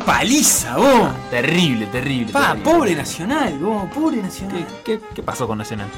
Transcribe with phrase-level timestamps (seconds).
[0.00, 0.18] ¡Fa!
[0.18, 1.10] ¡Qué paliza, vos!
[1.30, 2.32] Terrible, terrible.
[2.32, 2.70] Pa, terrible.
[2.72, 4.66] pobre Nacional, vos, pobre Nacional.
[4.84, 5.88] ¿Qué, qué, qué pasó con Nacional?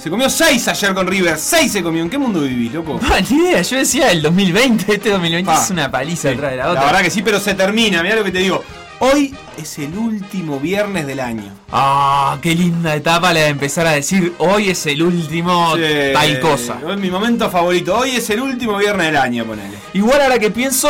[0.00, 2.02] Se comió 6 ayer con River, 6 se comió.
[2.02, 2.98] ¿En qué mundo vivís, loco?
[2.98, 5.62] Pa, ni idea, yo decía el 2020, este 2020 Pa.
[5.62, 6.84] es una paliza Sí, detrás de la La otra.
[6.86, 8.62] verdad que sí, pero se termina, mirá lo que te digo.
[9.02, 11.52] Hoy es el último viernes del año.
[11.72, 16.38] Ah, qué linda etapa la de empezar a decir hoy es el último Sí, tal
[16.40, 16.78] cosa.
[16.86, 17.96] Es mi momento favorito.
[17.96, 19.76] Hoy es el último viernes del año, ponele.
[19.94, 20.88] Igual ahora que pienso,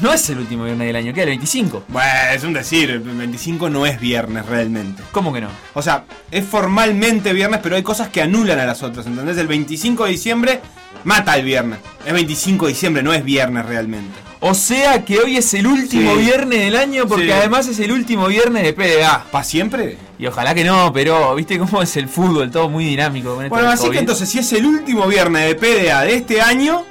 [0.00, 1.84] no es el último viernes del año, queda el 25.
[1.88, 5.02] Bueno, es un decir, el 25 no es viernes realmente.
[5.12, 5.48] ¿Cómo que no?
[5.74, 9.36] O sea, es formalmente viernes, pero hay cosas que anulan a las otras, ¿entendés?
[9.38, 10.60] El 25 de diciembre
[11.04, 11.78] mata el viernes.
[12.06, 14.14] Es 25 de diciembre, no es viernes realmente.
[14.40, 16.20] O sea que hoy es el último Sí.
[16.22, 17.30] viernes del año porque Sí.
[17.32, 19.24] además es el último viernes de PDA.
[19.30, 19.96] ¿Para siempre?
[20.18, 23.34] Y ojalá que no, pero viste cómo es el fútbol, todo muy dinámico.
[23.36, 26.42] con esto Bueno, así que entonces, si es el último viernes de PDA de este
[26.42, 26.84] año,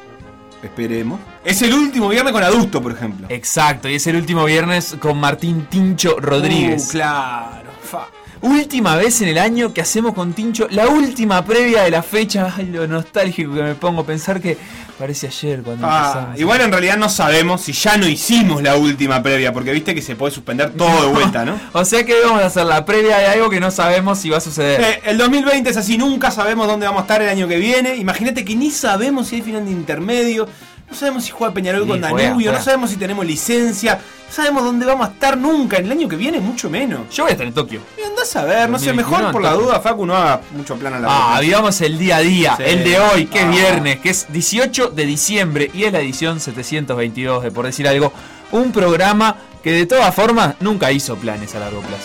[0.67, 1.19] esperemos.
[1.43, 3.27] Es el último viernes con adulto, por ejemplo.
[3.29, 6.87] Exacto, y es el último viernes con Martín Tincho Rodríguez.
[6.87, 7.71] Uh, claro.
[7.81, 8.07] Fa.
[8.43, 12.53] Última vez en el año que hacemos con Tincho, la última previa de la fecha.
[12.57, 14.57] Ay, lo nostálgico que me pongo pensar que
[14.99, 16.39] parece ayer cuando Ah, empezamos.
[16.41, 20.01] igual en realidad no sabemos si ya no hicimos la última previa, porque viste que
[20.01, 21.57] se puede suspender todo de vuelta, ¿no?
[21.71, 24.37] O sea que vamos a hacer la previa de algo que no sabemos si va
[24.39, 24.81] a suceder.
[24.81, 27.95] Eh, el 2020 es así, nunca sabemos dónde vamos a estar el año que viene.
[27.95, 30.47] Imagínate que ni sabemos si hay final de intermedio,
[30.89, 32.51] no sabemos si juega Peñarol Sí, con Danubio, juega.
[32.59, 33.95] no sabemos si tenemos licencia,
[34.27, 37.01] no sabemos dónde vamos a estar nunca, en el año que viene mucho menos.
[37.11, 37.81] Yo voy a estar en Tokio.
[37.99, 40.75] Y andás a ver, no sé, 2021 mejor por la duda, Facu, no haga mucho
[40.75, 41.39] plan a la Ah, boca.
[41.41, 42.63] vivamos el día a día, Sí.
[42.65, 43.49] el de hoy, que es Ah.
[43.51, 48.13] viernes, que es 18 de diciembre y es la edición 722 de Por Decir Algo,
[48.51, 52.03] un programa que de todas formas nunca hizo planes a largo plazo.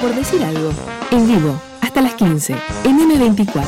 [0.00, 0.70] Por decir algo,
[1.10, 2.54] en vivo, hasta las 15,
[2.84, 3.62] en M24.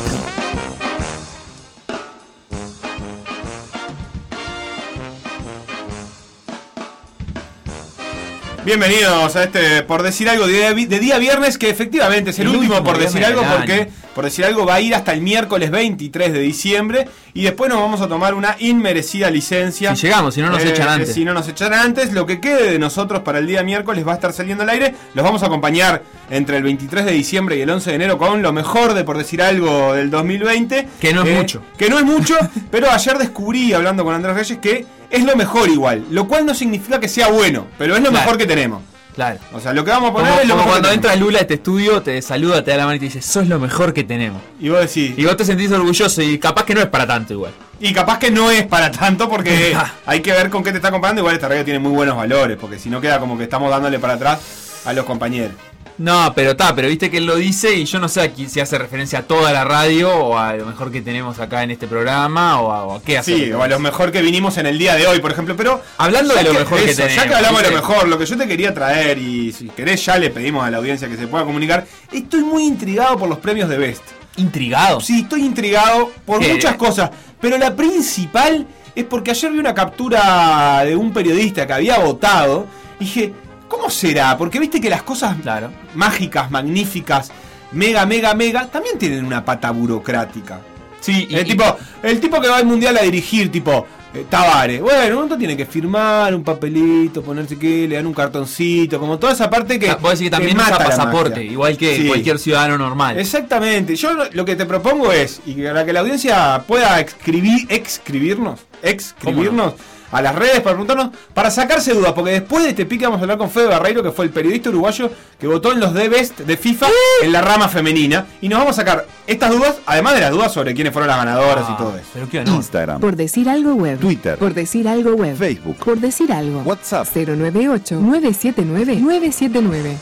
[8.65, 12.55] Bienvenidos a este Por Decir Algo de, de día viernes, que efectivamente es el, El
[12.55, 13.89] último, último Por Decir Algo, porque.
[14.19, 17.79] Por Decir Algo va a ir hasta el miércoles 23 de diciembre y después nos
[17.79, 19.95] vamos a tomar una inmerecida licencia.
[19.95, 21.13] Si llegamos, si no nos Eh, echan antes.
[21.13, 24.11] Si no nos echan antes, lo que quede de nosotros para el día miércoles va
[24.11, 24.93] a estar saliendo al aire.
[25.13, 28.41] Los vamos a acompañar entre el 23 de diciembre y el 11 de enero con
[28.41, 30.89] lo mejor de Por Decir Algo del 2020.
[30.99, 31.61] Que no es Eh, mucho.
[31.77, 32.35] Que no es mucho,
[32.71, 36.03] pero ayer descubrí, hablando con Andrés Reyes, que es lo mejor igual.
[36.11, 38.25] Lo cual no significa que sea bueno, pero es lo Claro.
[38.25, 38.81] mejor que tenemos.
[39.15, 39.39] Claro.
[39.53, 41.15] O sea, lo que vamos a Como, poner es lo como mejor cuando que entra.
[41.15, 43.59] Lula a este estudio, te saluda, te da la mano y te dice, sos lo
[43.59, 44.41] mejor que tenemos.
[44.59, 45.13] Y vos decís.
[45.17, 47.51] Y vos te sentís orgulloso y capaz que no es para tanto igual.
[47.81, 49.75] Y capaz que no es para tanto porque
[50.05, 51.21] hay que ver con qué te está comparando.
[51.21, 53.99] Igual esta radio tiene muy buenos valores, porque si no queda como que estamos dándole
[53.99, 54.39] para atrás
[54.85, 55.55] a los compañeros.
[55.99, 58.61] No, pero está, pero viste que él lo dice y yo no sé aquí si
[58.61, 61.87] hace referencia a toda la radio o a lo mejor que tenemos acá en este
[61.87, 63.35] programa o a, o a qué hace.
[63.35, 65.57] Sí, o a lo mejor que vinimos en el día de hoy, por ejemplo.
[65.57, 68.17] Pero Hablando de lo mejor que eso, Ya tenemos, que hablamos de lo mejor, lo
[68.17, 71.17] que yo te quería traer, y si querés ya le pedimos a la audiencia que
[71.17, 74.03] se pueda comunicar, estoy muy intrigado por los premios de Best.
[74.37, 75.01] Intrigado.
[75.01, 76.53] Sí, estoy intrigado por ¿Qué?
[76.53, 77.09] muchas cosas,
[77.41, 78.65] pero la principal
[78.95, 82.67] es porque ayer vi una captura de un periodista que había votado
[83.01, 83.33] y dije,
[83.69, 84.37] ¿cómo será?
[84.37, 85.69] Porque viste que las cosas Claro.
[85.95, 87.31] mágicas, magníficas,
[87.71, 90.59] mega, mega, mega, también tienen una pata burocrática.
[90.99, 91.63] Sí, y, el, y- tipo,
[92.03, 95.55] el tipo que va al mundial a dirigir, tipo eh, Tavares, bueno, un momento tiene
[95.55, 99.87] que firmar un papelito, ponerse que, le dan un cartoncito, como toda esa parte que.
[99.91, 102.07] Ah, vos decís que también mata usa pasaporte, igual que Sí.
[102.07, 103.19] cualquier ciudadano normal.
[103.19, 103.95] Exactamente.
[103.95, 108.61] Yo lo- lo que te propongo es, y para que la audiencia pueda escribir, escribirnos,
[108.81, 109.73] escribirnos
[110.11, 113.21] a las redes para preguntarnos, para sacarse dudas, porque después de este pique vamos a
[113.23, 115.09] hablar con Fede Barreiro, que fue el periodista uruguayo
[115.39, 116.87] que votó en los The Best de FIFA
[117.21, 120.51] en la rama femenina, y nos vamos a sacar estas dudas, además de las dudas
[120.53, 122.07] sobre quiénes fueron las ganadoras Ah, y todo eso.
[122.13, 122.43] Pero qué.
[122.49, 123.99] Instagram, Por decir algo web.
[123.99, 125.35] Twitter, Por decir algo web.
[125.37, 126.61] Facebook, Por decir algo.
[126.61, 127.07] WhatsApp.
[127.13, 129.95] 098-979-979.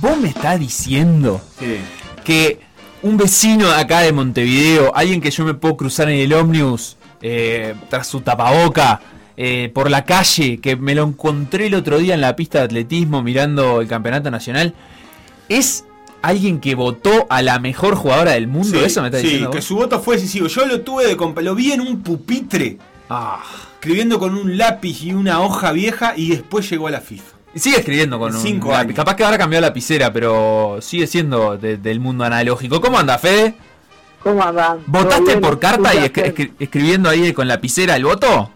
[0.00, 1.40] Vos me estás diciendo
[2.24, 2.60] que
[3.06, 6.96] un vecino de acá de Montevideo, alguien que yo me puedo cruzar en el ómnibus
[7.22, 9.00] eh, tras su tapaboca,
[9.36, 12.64] eh, por la calle, que me lo encontré el otro día en la pista de
[12.64, 14.74] atletismo mirando el campeonato nacional,
[15.48, 15.84] es
[16.22, 18.78] alguien que votó a la mejor jugadora del mundo.
[18.78, 19.50] Sí, Eso me está sí, diciendo.
[19.50, 19.64] que vos?
[19.64, 20.48] su voto fue decisivo.
[20.48, 23.40] Yo lo tuve de lo vi en un pupitre, Ah.
[23.74, 27.35] escribiendo con un lápiz y una hoja vieja, y después llegó a la FIFA.
[27.56, 28.80] Y Sigue escribiendo con un Cinco lápiz.
[28.82, 28.96] años.
[28.96, 32.82] Capaz que ahora cambió la lapicera, pero sigue siendo de- del mundo analógico.
[32.82, 33.54] ¿Cómo anda, Fede?
[34.22, 34.42] ¿Cómo?
[34.44, 35.40] ¿Todo ¿Votaste bien?
[35.40, 36.34] por carta y Un escri- placer.
[36.34, 38.50] escri- escribiendo ahí con lapicera el voto?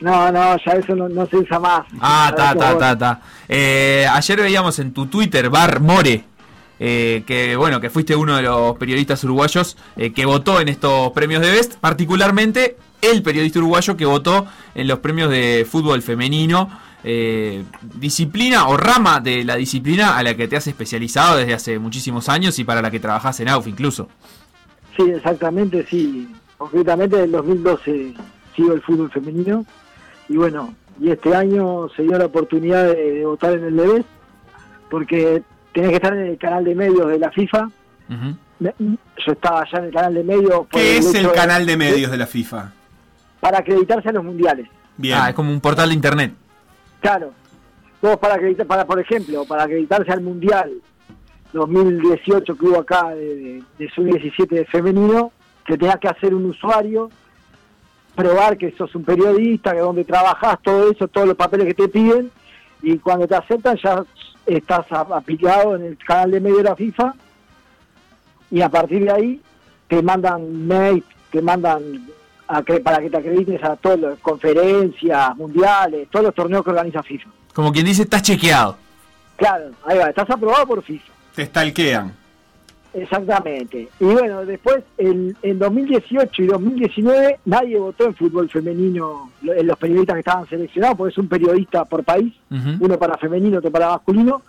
[0.00, 1.86] No, no, ya eso no, no se usa más.
[1.98, 3.20] Ah, ta, ta, ta, ta.
[3.48, 6.22] Eh, ayer veíamos en tu Twitter, Bar More,
[6.78, 11.10] eh, que bueno, que fuiste uno de los periodistas uruguayos eh, que votó en estos
[11.12, 16.68] premios de Best, particularmente el periodista uruguayo que votó en los premios de fútbol femenino.
[17.04, 17.64] Eh,
[17.94, 22.28] disciplina o rama de la disciplina a la que te has especializado desde hace muchísimos
[22.28, 24.08] años y para la que trabajas en AUF incluso.
[24.96, 26.28] Sí, exactamente, sí.
[26.56, 28.14] Concretamente en el 2012
[28.54, 29.64] sigo el fútbol femenino
[30.28, 34.04] y bueno, y este año se dio la oportunidad de, votar en el Debes
[34.88, 37.68] porque tenés que estar en el canal de medios de la FIFA.
[38.60, 40.66] Yo estaba allá en el canal de medios.
[40.70, 42.72] ¿Qué es el, canal de medios de la FIFA?
[43.40, 44.68] Para acreditarse a los mundiales.
[44.96, 45.18] Bien.
[45.20, 46.34] Ah, es como un portal de internet.
[47.02, 47.32] Claro.
[48.00, 50.72] Vos para acreditar, para, por ejemplo, para acreditarse al Mundial
[51.52, 53.62] 2018 que hubo acá de,
[53.94, 55.32] sub-17 femenino,
[55.66, 57.10] que tengas que hacer un usuario,
[58.14, 61.88] probar que sos un periodista, que donde trabajás, todo eso, todos los papeles que te
[61.88, 62.30] piden,
[62.82, 64.04] y cuando te aceptan ya
[64.46, 67.14] estás aplicado en el canal de medio de la FIFA,
[68.50, 69.40] y a partir de ahí
[69.88, 72.06] te mandan mail, te mandan
[72.82, 77.30] para que te acredites a todas las conferencias mundiales, todos los torneos que organiza FIFA.
[77.54, 78.76] Como quien dice, estás chequeado.
[79.36, 81.12] Claro, ahí va, estás aprobado por FIFA.
[81.34, 82.12] Te stalkean.
[82.94, 83.88] Exactamente.
[83.98, 89.78] Y bueno, después, en, en 2018 y 2019, nadie votó en fútbol femenino, en los
[89.78, 93.88] periodistas que estaban seleccionados, porque es un periodista por país, uno para femenino, otro para
[93.88, 94.42] masculino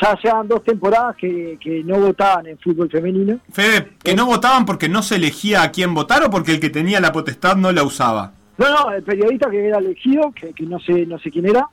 [0.00, 3.38] ya llevan dos temporadas que, no votaban en fútbol femenino.
[3.50, 6.70] Fede, ¿que no votaban porque no se elegía a quién votar o porque el que
[6.70, 8.32] tenía la potestad no la usaba?
[8.58, 11.68] No, no, el periodista que era elegido, que, no sé no sé quién era,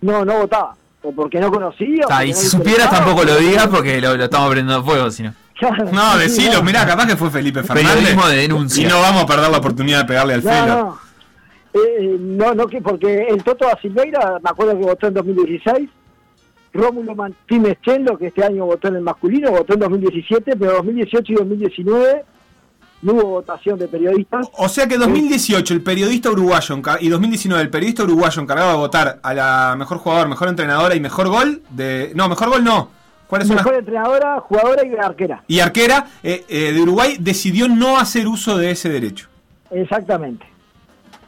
[0.00, 0.74] no no votaba.
[1.02, 2.04] O porque no conocía.
[2.10, 5.34] Ah, y si supieras tampoco lo digas porque lo, estamos prendiendo fuego, sino.
[5.92, 8.16] no, decilo, mirá, capaz que fue Felipe Fernández.
[8.28, 8.84] de denuncia.
[8.84, 10.98] Y no vamos a perder la oportunidad de pegarle al no, No.
[11.74, 15.90] Eh, no, no, que porque el Toto da Silveira, me acuerdo que votó en 2016,
[16.76, 21.32] Rómulo Martínez Chello, que este año votó en el masculino, votó en 2017, pero 2018
[21.32, 22.24] y 2019
[23.02, 24.48] no hubo votación de periodistas.
[24.54, 29.20] O sea que 2018 el periodista uruguayo y 2019 el periodista uruguayo encargado de votar
[29.22, 32.12] a la mejor jugador, mejor entrenadora y mejor gol de...
[32.14, 32.90] No, mejor gol no.
[33.26, 35.42] ¿Cuál es Mejor entrenadora, jugadora y arquera.
[35.48, 39.28] Y arquera eh, eh, de Uruguay decidió no hacer uso de ese derecho.
[39.70, 40.46] Exactamente.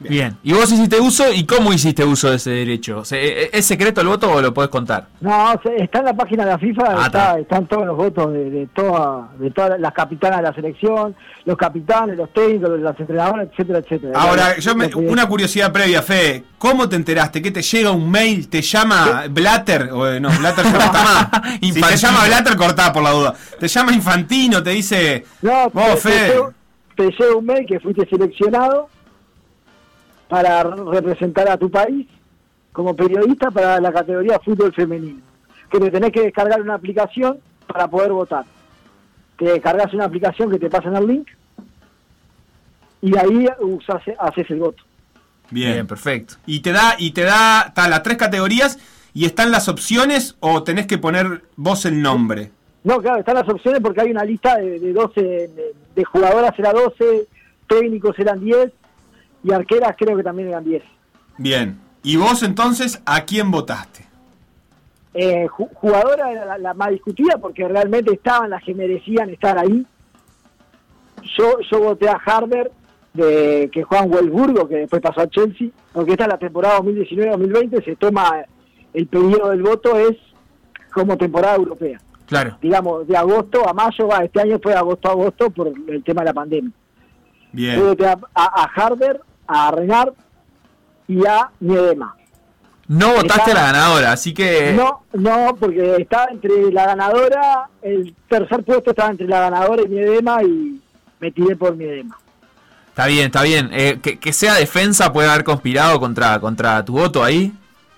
[0.01, 0.37] Bien.
[0.43, 3.03] ¿Y vos hiciste uso y cómo hiciste uso de ese derecho?
[3.11, 5.09] ¿e, e, ¿Es secreto el voto o lo podés contar?
[5.21, 8.61] No, está en la página de la FIFA, ah, están todos los votos de, de,
[8.61, 14.21] de todas las capitanas de la selección, los capitanes, los técnicos, los entrenadores, etcétera, etcétera.
[14.21, 17.43] Ahora, yo una curiosidad previa, Fe, ¿cómo te enteraste?
[17.43, 18.49] ¿Qué te llega un mail?
[18.49, 19.91] ¿Te llama Blatter?
[19.93, 21.59] O, eh, no, Blatter ya no está más.
[21.61, 23.35] si te llama Blatter, cortá por la duda.
[23.59, 24.63] ¿Te llama Infantino?
[24.63, 25.71] ¿Te dice, no,
[26.99, 28.89] te llega un mail que fuiste seleccionado
[30.29, 32.07] para representar a tu país
[32.73, 35.21] como periodista para la categoría fútbol femenino.
[35.71, 38.45] Que te tenés que descargar una aplicación para poder votar.
[39.37, 41.29] Te descargas una aplicación que te pasan el link
[43.01, 44.83] y ahí usas, haces el voto.
[45.51, 46.35] Bien, perfecto.
[46.47, 48.79] Y te da, y te da las tres categorías
[49.15, 52.51] y están las opciones o tenés que poner vos el nombre.
[52.85, 55.21] No, claro, están las opciones porque hay una lista de, de 12,
[55.95, 57.27] de, jugadoras era 12,
[57.67, 58.71] técnicos eran 10
[59.43, 60.83] y arqueras creo que también eran 10.
[61.39, 61.79] Bien.
[62.03, 64.07] ¿Y vos entonces a quién votaste?
[65.15, 69.85] Eh, jugadora era la, más discutida porque realmente estaban las que merecían estar ahí.
[71.37, 72.71] Yo, yo voté a Harder,
[73.15, 77.85] de, que Juan Welburgo, que después pasó a Chelsea, porque esta es la temporada 2019-2020,
[77.85, 78.45] se toma
[78.95, 80.17] el periodo del voto, es
[80.93, 82.01] como temporada europea.
[82.27, 82.59] Claro.
[82.61, 86.21] Digamos, de agosto a mayo, este año fue de agosto a agosto por el tema
[86.23, 86.71] de la pandemia.
[87.53, 87.97] Bien.
[88.35, 90.13] a, a, Harder, a Renard
[91.07, 92.15] y a Miedema.
[92.89, 94.73] No votaste la ganadora, así que...
[94.73, 99.89] No, no, porque estaba entre la ganadora, el tercer puesto estaba entre la ganadora y
[99.89, 100.81] Miedema y
[101.21, 102.17] me tiré por Miedema.
[102.89, 103.71] Está bien, está bien.
[103.73, 107.53] Eh, que, sea defensa puede haber conspirado contra, contra tu voto ahí.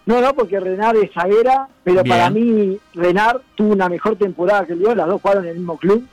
[0.06, 4.76] No, no, porque Renard es zaguera, pero para mí Renard tuvo una mejor temporada que
[4.76, 6.04] yo, las dos jugaron en el mismo club,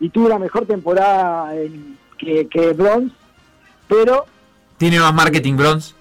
[0.00, 3.14] y tuvo una mejor temporada en, que, que Bronze,
[3.88, 4.26] pero...
[4.76, 5.94] ¿Tiene más marketing Bronze?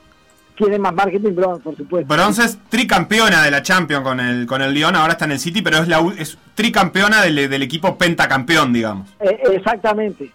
[0.55, 2.13] Tiene más marketing Bronze, por supuesto.
[2.13, 5.39] Bronze es tricampeona de la Champions con el, con el Lyon, ahora está en el
[5.39, 9.09] City, pero es, la, es tricampeona del, del equipo pentacampeón, digamos.
[9.19, 10.31] Eh, exactamente.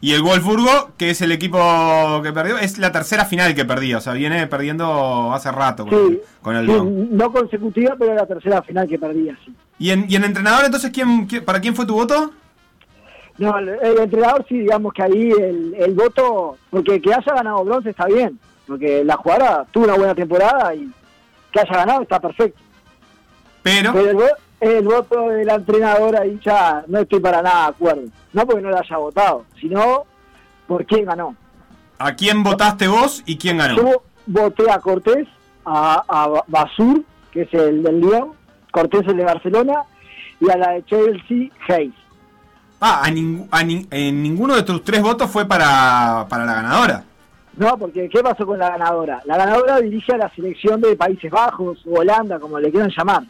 [0.00, 3.98] Y el Wolfsburgo, que es el equipo que perdió, es la tercera final que perdía,
[3.98, 7.16] o sea, viene perdiendo hace rato con, el, Lyon.
[7.16, 9.54] No consecutiva, pero la tercera final que perdía, sí.
[9.78, 12.32] ¿Y en, y en entrenador entonces quién, para quién fue tu voto?
[13.38, 18.06] No, el, entrenador sí, digamos que ahí el, voto, porque que haya ganado bronce está
[18.06, 20.90] bien, porque la jugadora tuvo una buena temporada y
[21.52, 22.60] que haya ganado está perfecto.
[23.62, 23.92] Pero,
[24.58, 28.02] el voto de la entrenadora y ya no estoy para nada de acuerdo.
[28.32, 30.04] No porque no la haya votado, sino
[30.66, 31.36] por quién ganó.
[31.98, 33.76] ¿A quién votaste vos y quién ganó?
[33.76, 35.26] Yo voté a Cortés,
[35.64, 37.02] a, a Basur,
[37.32, 38.32] que es el del León,
[38.70, 39.82] Cortés el de Barcelona,
[40.40, 42.05] y a la de Chelsea, Hayes.
[42.80, 46.54] Ah, a, ning- a nin- en ninguno de tus tres votos fue para, para la
[46.54, 47.04] ganadora.
[47.56, 49.22] No, porque ¿qué pasó con la ganadora?
[49.24, 53.22] La ganadora dirige a la selección de Países Bajos, o Holanda, como le quieran llamar.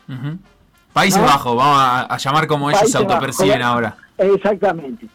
[0.93, 1.27] Países ¿No?
[1.27, 3.97] Bajos, vamos a, a llamar como ellos se autoperciben ahora.
[4.19, 5.07] Exactamente.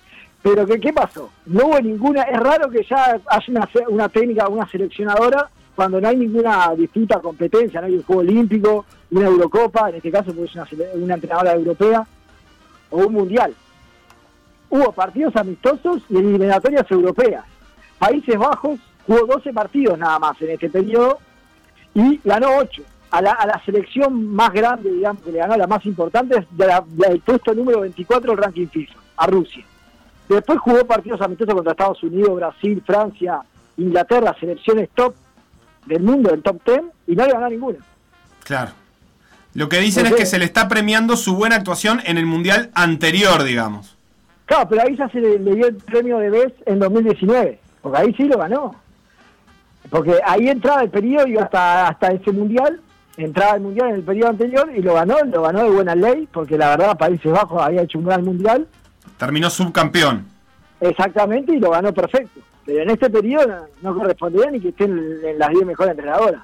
[0.41, 1.29] Pero que, ¿qué pasó?
[1.45, 5.99] No hubo ninguna, es raro que ya haya una, se- una técnica, una seleccionadora, cuando
[5.99, 10.27] no hay ninguna disputa, competencia, no hay un juego olímpico, una Eurocopa, en este caso
[10.27, 12.05] porque es una, sele- una entrenadora europea,
[12.91, 13.53] o un mundial.
[14.71, 17.45] Hubo partidos amistosos y eliminatorias europeas.
[17.99, 21.19] Países Bajos jugó 12 partidos nada más en este periodo
[21.93, 22.81] y ganó 8.
[23.11, 26.45] A la, a la selección más grande, digamos, que le ganó, la más importante, es
[26.57, 29.65] de la- del puesto número 24 del ranking FIFA, a Rusia.
[30.29, 33.41] Después jugó partidos amistosos contra Estados Unidos, Brasil, Francia,
[33.75, 35.13] Inglaterra, selecciones top
[35.85, 37.79] del mundo, del top 10, y no le ganó ninguna.
[38.45, 38.71] Claro.
[39.55, 42.25] Lo que dicen es Porque- que se le está premiando su buena actuación en el
[42.25, 43.97] mundial anterior, digamos.
[44.51, 47.97] Claro, pero ahí ya se le, le dio el premio de BES en 2019, porque
[47.97, 48.75] ahí sí lo ganó.
[49.89, 52.81] Porque ahí entraba el periodo y hasta, hasta ese mundial,
[53.15, 56.27] entraba el mundial en el periodo anterior y lo ganó, lo ganó de buena ley,
[56.33, 58.67] porque la verdad Países Bajos había hecho un gran mundial,
[59.17, 60.25] Terminó subcampeón.
[60.81, 62.41] exactamente, y lo ganó perfecto.
[62.65, 65.91] Pero en este periodo no, no correspondería ni que estén en, en las 10 mejores
[65.91, 66.41] entrenadoras.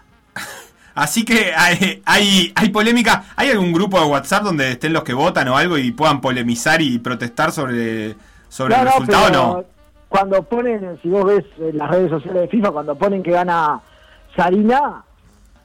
[0.98, 3.26] Así que hay, hay, hay polémica.
[3.36, 6.82] ¿Hay algún grupo de WhatsApp donde estén los que votan o algo y puedan polemizar
[6.82, 8.16] y protestar sobre,
[8.50, 9.66] sobre el resultado o pero no?
[10.10, 13.80] Cuando ponen, si vos ves en las redes sociales de FIFA, cuando ponen que gana
[14.36, 15.04] Sarina,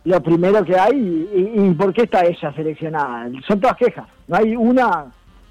[0.04, 0.98] lo primero que hay,
[1.34, 3.30] y, y por qué está ella seleccionada?
[3.48, 5.06] Son todas quejas, no hay una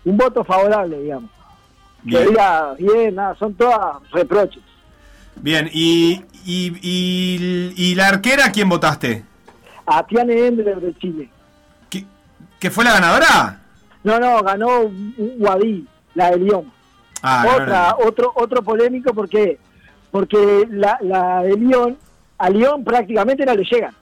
[0.05, 1.31] un voto favorable, digamos.
[2.03, 2.27] Que Bien.
[2.29, 4.61] diga bien, nada, son todas reproches.
[5.37, 9.30] Bien, y, y, y, y la arquera, ¿a quién votaste?
[9.85, 11.29] A Tiane Endler de Chile.
[11.89, 12.05] ¿Qué,
[12.59, 13.59] ¿Que fue la ganadora?
[14.03, 14.89] No, no, ganó
[15.37, 16.71] Guadí, la de Lyon.
[17.21, 18.07] Ah, Otra, no.
[18.07, 19.59] otro, otro polémico, ¿por qué?
[20.09, 21.97] Porque la, la de Lyon,
[22.37, 23.93] a Lyon prácticamente no le llegan.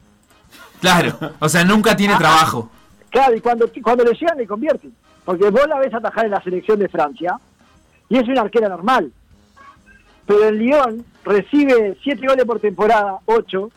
[0.82, 2.70] Claro, o sea, nunca tiene trabajo.
[3.10, 4.94] Claro, y cuando, cuando le llegan le convierten.
[5.26, 7.38] Porque vos la ves atajar en la selección de Francia
[8.08, 9.12] y es una arquera normal.
[10.26, 13.70] Pero el Lyon recibe 7 goles por temporada, 8,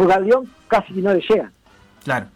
[0.00, 1.52] porque al Lyon casi no le llegan.
[2.02, 2.26] Claro.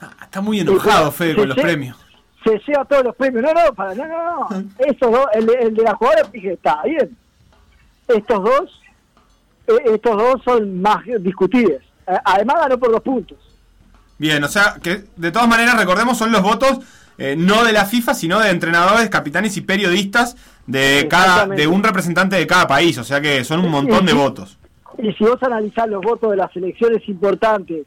[0.00, 1.94] Ah, está muy enojado, Fede, con los premios.
[2.42, 3.42] Se lleva todos los premios.
[3.44, 4.64] No, no, para, no, no, no.
[4.78, 7.14] Estos dos, el, de- el de la jugadora dije, está bien.
[8.08, 8.80] Estos dos,
[9.66, 11.82] eh, estos dos son más discutibles.
[12.06, 13.36] Eh, Además ganó por dos puntos.
[14.16, 16.78] Bien, o sea, que de todas maneras, recordemos, son los votos
[17.18, 20.34] eh, no de la FIFA, sino de entrenadores, capitanes y periodistas
[20.66, 22.96] de cada de un representante de cada país.
[22.96, 24.56] O sea que son un montón de votos.
[25.02, 27.86] Y si vos analizás los votos de las selecciones importantes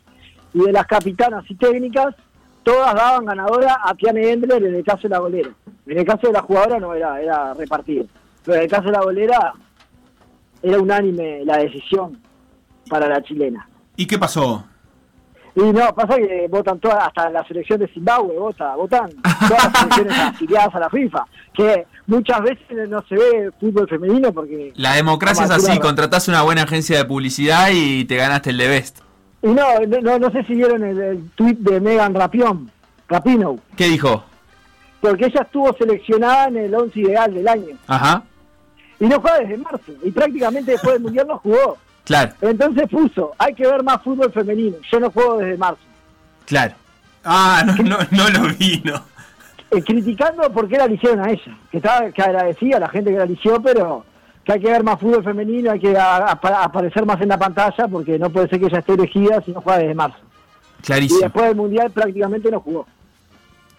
[0.54, 2.14] y de las capitanas y técnicas,
[2.62, 5.50] todas daban ganadora a Tiane Endler en el caso de la golera.
[5.88, 8.06] En el caso de la jugadora no era, era repartido.
[8.44, 9.54] Pero en el caso de la golera
[10.62, 12.20] era unánime la decisión
[12.90, 13.66] para la chilena.
[13.96, 14.66] ¿Y qué pasó?
[15.56, 19.10] Y no, pasa que votan todas, hasta la selección de Zimbabue vota, votan
[19.48, 24.32] todas las selecciones afiliadas a la FIFA, que muchas veces no se ve fútbol femenino
[24.34, 24.72] porque...
[24.76, 28.68] La democracia es así, contratás una buena agencia de publicidad y te ganaste el de
[28.68, 29.00] Best.
[29.42, 29.64] Y no,
[30.02, 32.72] no, no sé si vieron el, el tweet de Megan Rapión,
[33.08, 34.24] Rapino, ¿Qué dijo?
[35.02, 38.24] porque ella estuvo seleccionada en el 11 ideal del año Ajá,
[39.00, 41.78] y no juega desde marzo y prácticamente después del mundial no jugó.
[42.06, 45.82] claro, Entonces puso, hay que ver más fútbol femenino, yo no juego desde marzo.
[46.46, 46.74] claro.
[47.28, 49.02] Ah, no, no, no lo vi, no.
[49.78, 53.12] Eh, criticando por qué la eligieron a ella, que estaba que agradecía a la gente
[53.12, 54.06] que la eligió, pero
[54.44, 57.38] que hay que ver más fútbol femenino, hay que a- a- aparecer más en la
[57.38, 60.18] pantalla porque no puede ser que ella esté elegida si no juega desde marzo.
[60.80, 61.20] Y Clarísimo.
[61.22, 62.86] después del mundial prácticamente no jugó.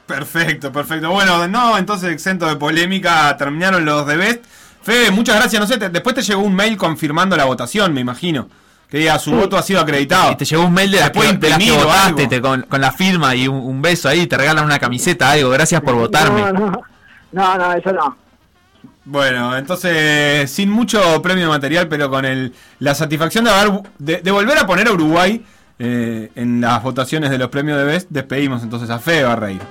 [0.06, 1.10] Perfecto, perfecto.
[1.10, 4.44] Bueno, no, entonces exento de polémica, terminaron los de Best.
[4.82, 5.60] Fede, muchas gracias.
[5.60, 8.48] No sé, te- después te llegó un mail confirmando la votación, me imagino.
[8.90, 9.36] Que diga, su Sí.
[9.36, 10.32] voto ha sido acreditado.
[10.32, 12.62] Y te llegó un mail de Después que, de las que imprimido votaste te- con,
[12.62, 15.50] con la firma y un, un beso ahí, te regalan una camiseta, algo.
[15.50, 16.40] Gracias por votarme.
[16.40, 16.82] No, no,
[17.32, 18.16] no, no, eso no.
[19.04, 24.30] Bueno, entonces, sin mucho premio material, pero con el, la satisfacción de, haber, de, de
[24.32, 25.44] volver a poner a Uruguay
[25.78, 29.64] eh, en las votaciones de los premios de Best, despedimos entonces a Fede Barreiro.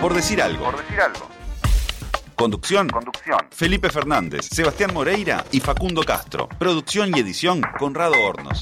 [0.00, 0.64] Por decir algo.
[0.64, 1.28] Por decir algo.
[2.36, 2.88] Conducción.
[2.88, 3.38] Conducción.
[3.50, 6.48] Felipe Fernández, Sebastián Moreira y Facundo Castro.
[6.58, 8.60] Producción y edición Conrado Hornos.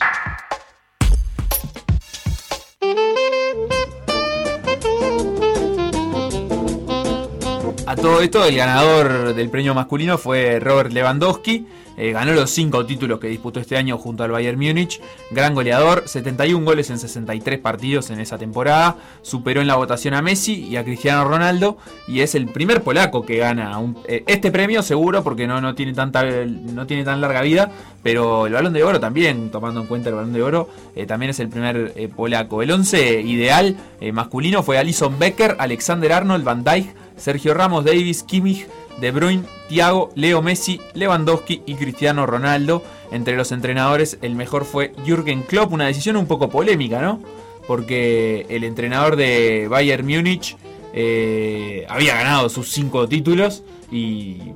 [7.96, 11.66] Todo esto, el ganador del premio masculino fue Robert Lewandowski.
[11.96, 15.00] Eh, ganó los cinco títulos que disputó este año junto al Bayern Múnich.
[15.30, 18.96] Gran goleador, 71 goles en 63 partidos en esa temporada.
[19.20, 21.76] Superó en la votación a Messi y a Cristiano Ronaldo.
[22.08, 25.92] Y es el primer polaco que gana eh, este premio, seguro, porque no, no, tiene
[25.92, 27.70] tanta, no tiene tan larga vida.
[28.02, 31.30] Pero el balón de oro también, tomando en cuenta el balón de oro, eh, también
[31.30, 32.62] es el primer polaco.
[32.62, 33.76] El 11 ideal
[34.12, 38.66] masculino fue Alison Becker, Alexander Arnold, Van Dijk, Sergio Ramos, Davis, Kimmich.
[39.00, 42.82] De Bruyne, Thiago, Leo Messi, Lewandowski y Cristiano Ronaldo.
[43.10, 47.20] Entre los entrenadores, el mejor fue Jürgen Klopp, una decisión un poco polémica, ¿no?
[47.66, 50.56] Porque el entrenador de Bayern Múnich
[50.92, 54.52] eh, había ganado sus cinco títulos y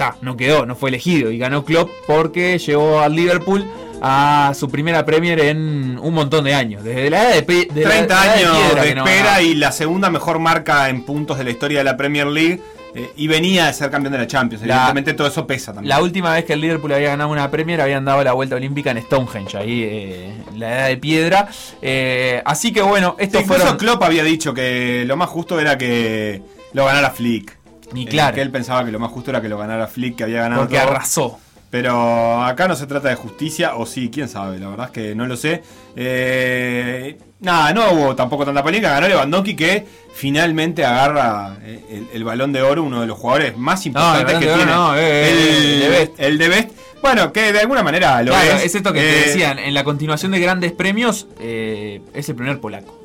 [0.00, 1.30] ta, no quedó, no fue elegido.
[1.30, 3.66] Y ganó Klopp porque llevó al Liverpool
[4.00, 6.82] a su primera Premier en un montón de años.
[6.82, 11.36] Desde la edad de, 30 años de, espera y la segunda mejor marca en puntos
[11.36, 12.62] de la historia de la Premier League
[12.94, 14.62] eh, y venía de ser campeón de la Champions.
[14.62, 15.90] Evidentemente todo eso pesa también.
[15.90, 18.92] La última vez que el Liverpool había ganado una Premier habían dado la vuelta olímpica
[18.92, 21.48] en Stonehenge, ahí eh, la edad de piedra.
[21.82, 25.76] Eh, así que bueno, esto sí, Incluso Klopp había dicho que lo más justo era
[25.76, 26.40] que
[26.72, 27.59] lo ganara Flick.
[27.94, 28.34] Y claro.
[28.34, 30.62] que él pensaba que lo más justo era que lo ganara Flick, que había ganado.
[30.62, 31.38] Porque arrasó.
[31.70, 35.14] Pero acá no se trata de justicia, o sí, quién sabe, la verdad es que
[35.14, 35.62] no lo sé.
[35.94, 42.52] Eh, nada, no hubo tampoco tanta polémica, ganó Lewandowski que finalmente agarra eh, el, balón
[42.52, 44.66] de oro, uno de los jugadores más importantes que tiene.
[44.66, 46.12] No, eh, el, de Best.
[46.18, 46.70] el de Best.
[47.02, 48.74] Bueno, que de alguna manera lo claro, es.
[48.74, 52.98] esto que te decían, en la continuación de grandes premios, es el primer polaco.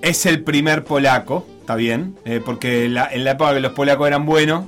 [0.00, 4.66] Es el primer polaco, está bien, porque en la época que los polacos eran buenos,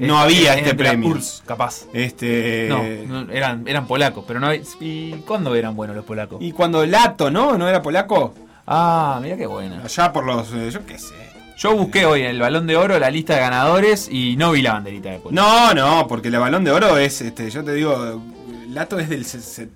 [0.00, 1.14] no había este premio.
[1.44, 1.84] capaz.
[1.92, 2.66] Este...
[2.68, 4.62] No, eran, eran polacos, pero no había...
[4.80, 6.38] ¿Y cuándo eran buenos los polacos?
[6.40, 7.58] Y cuando Lato, ¿no?
[7.58, 8.34] ¿No era polaco?
[8.66, 9.82] Ah, mira qué buena.
[9.84, 10.52] Allá por los...
[10.54, 11.14] Eh, yo qué sé.
[11.58, 14.62] Yo busqué hoy en el Balón de Oro la lista de ganadores y no vi
[14.62, 15.34] la banderita de polaco.
[15.34, 18.22] No, no, porque el Balón de Oro es, este, yo te digo,
[18.70, 19.26] Lato es del,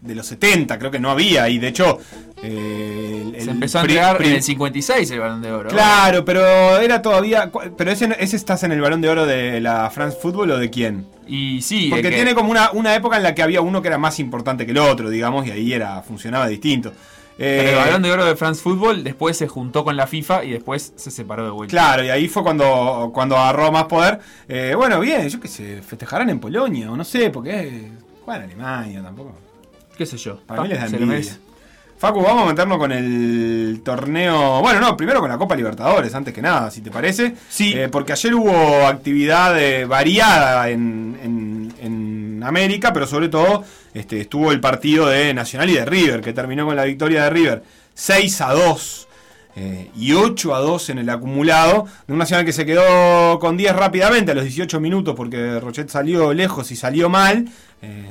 [0.00, 1.98] de los 70, creo que no había, y de hecho...
[2.42, 5.70] Eh, se empezó a entregar en el 56 el Balón de Oro.
[5.70, 7.50] Claro, pero era todavía...
[7.76, 10.70] Pero ese, ese estás en el Balón de Oro de la France Football o de
[10.70, 11.06] quién?
[11.26, 13.98] Y sí, porque tiene como una, una época en la que había uno que era
[13.98, 16.92] más importante que el otro, digamos, y ahí era funcionaba distinto.
[17.38, 20.50] el eh, Balón de Oro de France Football después se juntó con la FIFA y
[20.50, 21.70] después se separó de vuelta.
[21.70, 24.20] Claro, y ahí fue cuando, cuando agarró más poder.
[24.48, 27.90] Eh, bueno, bien, yo qué sé, festejarán en Polonia o no sé, porque
[28.26, 29.34] En Alemania tampoco.
[29.96, 30.40] ¿Qué sé yo?
[30.46, 31.38] Para mí les da
[31.96, 34.60] Facu, vamos a meternos con el torneo.
[34.60, 37.34] Bueno, no, primero con la Copa Libertadores, antes que nada, si te parece.
[37.48, 37.72] Sí.
[37.74, 41.04] Eh, porque ayer hubo actividad eh, variada en,
[42.44, 46.66] América, pero sobre todo este, estuvo el partido de Nacional y de River, que terminó
[46.66, 47.62] con la victoria de River
[47.94, 49.08] 6 a 2
[49.56, 51.86] eh, y 8 a 2 en el acumulado.
[52.06, 55.88] De un Nacional que se quedó con 10 rápidamente a los 18 minutos porque Rochet
[55.88, 57.48] salió lejos y salió mal.
[57.82, 58.04] Eh,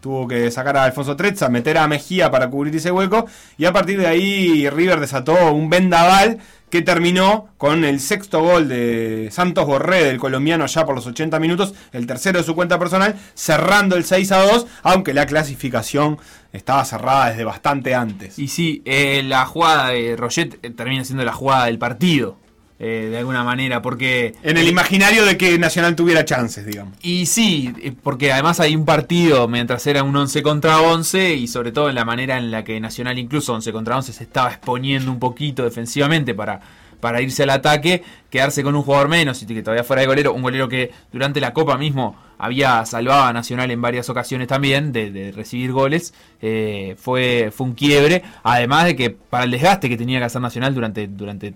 [0.00, 3.26] tuvo que sacar a Alfonso Trezza, meter a Mejía para cubrir ese hueco.
[3.56, 6.38] Y a partir de ahí River desató un vendaval
[6.70, 11.38] que terminó con el sexto gol de Santos Borré, del colombiano, ya por los 80
[11.38, 16.18] minutos, el tercero de su cuenta personal, cerrando el 6 a 2, aunque la clasificación
[16.52, 18.38] estaba cerrada desde bastante antes.
[18.38, 22.36] Y sí, eh, la jugada de Roget eh, termina siendo la jugada del partido.
[22.78, 24.34] Eh, de alguna manera, porque...
[24.42, 26.94] En el imaginario de que Nacional tuviera chances, digamos.
[27.00, 31.48] Y sí, eh, porque además hay un partido mientras era un 11 contra 11 y
[31.48, 34.50] sobre todo en la manera en la que Nacional incluso 11 contra 11 se estaba
[34.50, 36.60] exponiendo un poquito defensivamente para,
[37.00, 40.34] para irse al ataque, quedarse con un jugador menos y que todavía fuera de golero,
[40.34, 44.92] un golero que durante la Copa mismo había salvado a Nacional en varias ocasiones también
[44.92, 46.12] de, recibir goles,
[46.42, 50.42] eh, fue, fue un quiebre, además de que para el desgaste que tenía que hacer
[50.42, 51.54] Nacional durante, durante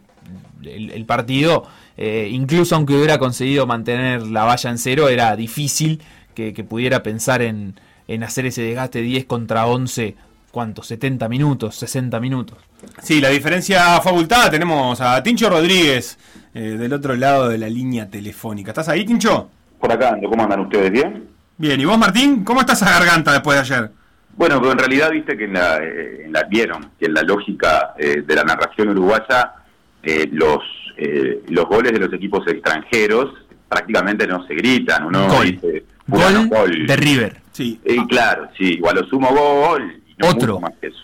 [0.64, 6.00] el, partido, eh, incluso aunque hubiera conseguido mantener la valla en cero, era difícil
[6.34, 7.74] que, pudiera pensar en,
[8.22, 10.16] hacer ese desgaste 10 contra 11,
[10.50, 10.82] ¿cuánto?
[10.82, 12.58] 70 minutos, 60 minutos.
[13.02, 14.50] Sí, la diferencia fue abultada.
[14.50, 16.18] Tenemos a Tincho Rodríguez
[16.54, 18.70] eh, del otro lado de la línea telefónica.
[18.70, 19.50] ¿Estás ahí, Tincho?
[19.78, 20.90] Por acá ¿cómo andan ustedes?
[20.90, 21.28] ¿Bien?
[21.58, 22.42] Bien, ¿y vos, Martín?
[22.42, 23.90] ¿Cómo está esa garganta después de ayer?
[24.36, 27.22] Bueno, pero en realidad viste que en la, eh, en la vieron que en la
[27.22, 29.59] lógica de la narración uruguaya
[30.02, 30.58] eh, los,
[30.96, 33.34] eh, los goles de los equipos extranjeros
[33.68, 35.46] prácticamente no se gritan, uno gol.
[35.46, 37.36] dice gol, de River.
[37.52, 37.80] Sí.
[37.84, 40.60] Y claro, sí, igual lo sumo gol y Otro.
[40.60, 40.98] más que eso.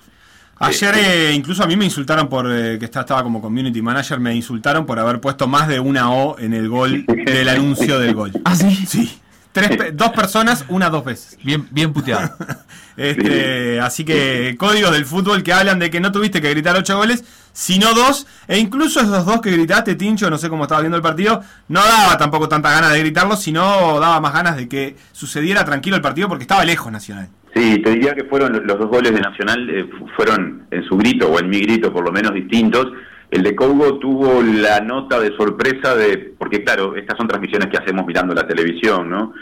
[0.58, 4.86] Ayer eh, incluso a mí me insultaron por que estaba como community manager, me insultaron
[4.86, 8.32] por haber puesto más de una O en el gol del anuncio del gol.
[8.44, 8.74] ¿Ah, sí?
[8.86, 9.20] Sí.
[9.52, 11.38] tres, dos personas, una dos veces.
[11.44, 12.30] Bien, bien puteado.
[12.96, 16.96] este, así que códigos del fútbol que hablan de que no tuviste que gritar ocho
[16.96, 17.22] goles,
[17.56, 21.02] sino dos, e incluso esos dos que gritaste, Tincho, no sé cómo estaba viendo el
[21.02, 25.64] partido, no daba tampoco tanta ganas de gritarlo, sino daba más ganas de que sucediera
[25.64, 27.28] tranquilo el partido porque estaba lejos Nacional.
[27.54, 31.28] Sí, te diría que fueron los dos goles de Nacional, eh, fueron en su grito,
[31.32, 32.88] o en mi grito por lo menos distintos.
[33.30, 37.78] El de Congo tuvo la nota de sorpresa de, porque claro, estas son transmisiones que
[37.78, 39.32] hacemos mirando la televisión, ¿no?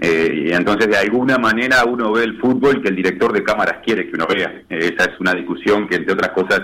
[0.00, 3.78] Eh, y entonces de alguna manera uno ve el fútbol que el director de cámaras
[3.84, 4.62] quiere que uno vea.
[4.70, 6.62] Eh, esa es una discusión que entre otras cosas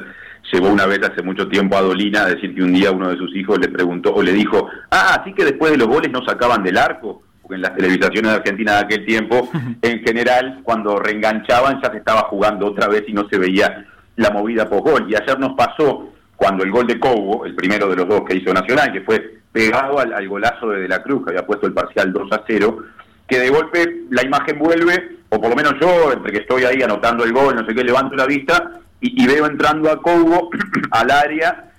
[0.52, 3.16] llevó una vez hace mucho tiempo a Dolina a decir que un día uno de
[3.16, 6.24] sus hijos le preguntó o le dijo, ah, así que después de los goles no
[6.24, 9.50] sacaban del arco en las televisaciones de Argentina de aquel tiempo,
[9.82, 13.86] en general, cuando reenganchaban ya se estaba jugando otra vez y no se veía
[14.16, 15.06] la movida por gol.
[15.08, 18.36] Y ayer nos pasó cuando el gol de Cobo, el primero de los dos que
[18.36, 21.72] hizo Nacional, que fue pegado al, golazo de, de la Cruz, que había puesto el
[21.72, 22.78] parcial 2 a 0,
[23.26, 26.82] que de golpe la imagen vuelve, o por lo menos yo, entre que estoy ahí
[26.82, 30.50] anotando el gol, no sé qué, levanto la vista y, veo entrando a Cobo
[30.90, 31.70] al área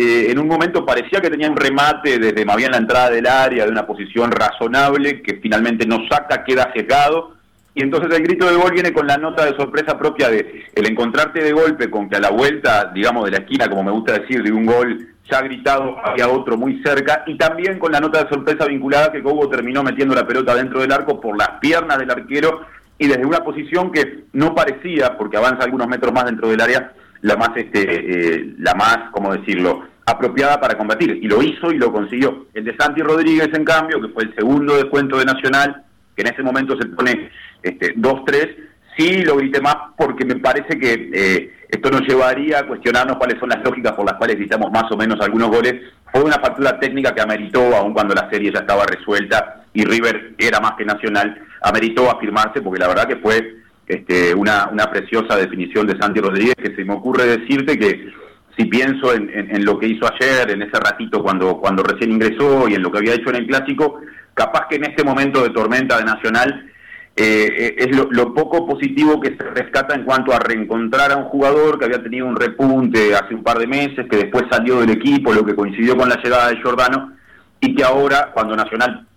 [0.00, 3.26] eh, en un momento parecía que tenía un remate desde más bien la entrada del
[3.26, 7.34] área, de una posición razonable, que finalmente no saca, queda cegado.
[7.74, 10.86] Y entonces el grito de gol viene con la nota de sorpresa propia de el
[10.86, 14.20] encontrarte de golpe con que a la vuelta, digamos, de la esquina, como me gusta
[14.20, 18.22] decir, de un gol ya gritado había otro muy cerca, y también con la nota
[18.22, 21.98] de sorpresa vinculada que Cobo terminó metiendo la pelota dentro del arco por las piernas
[21.98, 22.60] del arquero
[22.98, 26.92] y desde una posición que no parecía, porque avanza algunos metros más dentro del área,
[27.20, 31.18] la más, este, eh, la más, ¿cómo decirlo?, apropiada para combatir.
[31.22, 32.46] Y lo hizo y lo consiguió.
[32.54, 35.84] El de Santi Rodríguez, en cambio, que fue el segundo descuento de Nacional,
[36.16, 37.30] que en ese momento se pone
[37.62, 38.56] este, 2-3,
[38.96, 43.38] sí lo grité más porque me parece que eh, esto nos llevaría a cuestionarnos cuáles
[43.38, 45.74] son las lógicas por las cuales gritamos más o menos algunos goles.
[46.10, 50.34] Fue una factura técnica que ameritó, aun cuando la serie ya estaba resuelta y River
[50.38, 55.36] era más que Nacional, ameritó afirmarse porque la verdad que fue este, una, una preciosa
[55.36, 58.12] definición de Santi Rodríguez, que se me ocurre decirte que
[58.56, 62.74] si pienso en, lo que hizo ayer, en ese ratito cuando, cuando recién ingresó y
[62.74, 64.00] en lo que había hecho en el clásico,
[64.34, 66.68] capaz que en este momento de tormenta de Nacional
[67.16, 71.24] eh, eh, es lo, poco positivo que se rescata en cuanto a reencontrar a un
[71.24, 74.90] jugador que había tenido un repunte hace un par de meses, que después salió del
[74.90, 77.12] equipo, lo que coincidió con la llegada de Giordano,
[77.60, 79.07] y que ahora, cuando Nacional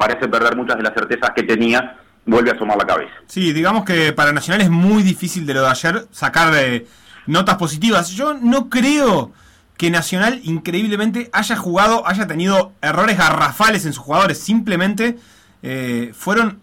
[0.00, 3.12] parece perder muchas de las certezas que tenía, vuelve a asomar la cabeza.
[3.26, 6.86] Sí, digamos que para Nacional es muy difícil de lo de ayer sacar de
[7.26, 8.08] notas positivas.
[8.08, 9.32] Yo no creo
[9.76, 14.38] que Nacional increíblemente haya jugado, haya tenido errores garrafales en sus jugadores.
[14.38, 15.18] Simplemente
[15.62, 16.60] eh, fueron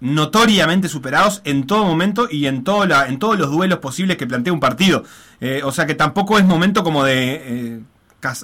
[0.00, 4.26] notoriamente superados en todo momento y en, todo la, en todos los duelos posibles que
[4.26, 5.04] plantea un partido.
[5.42, 7.80] Eh, o sea que tampoco es momento como de, eh,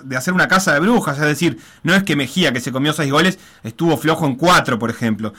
[0.04, 1.18] de hacer una casa de brujas.
[1.18, 4.78] Es decir, no es que Mejía, que se comió seis goles, estuvo flojo en cuatro,
[4.78, 5.32] por ejemplo.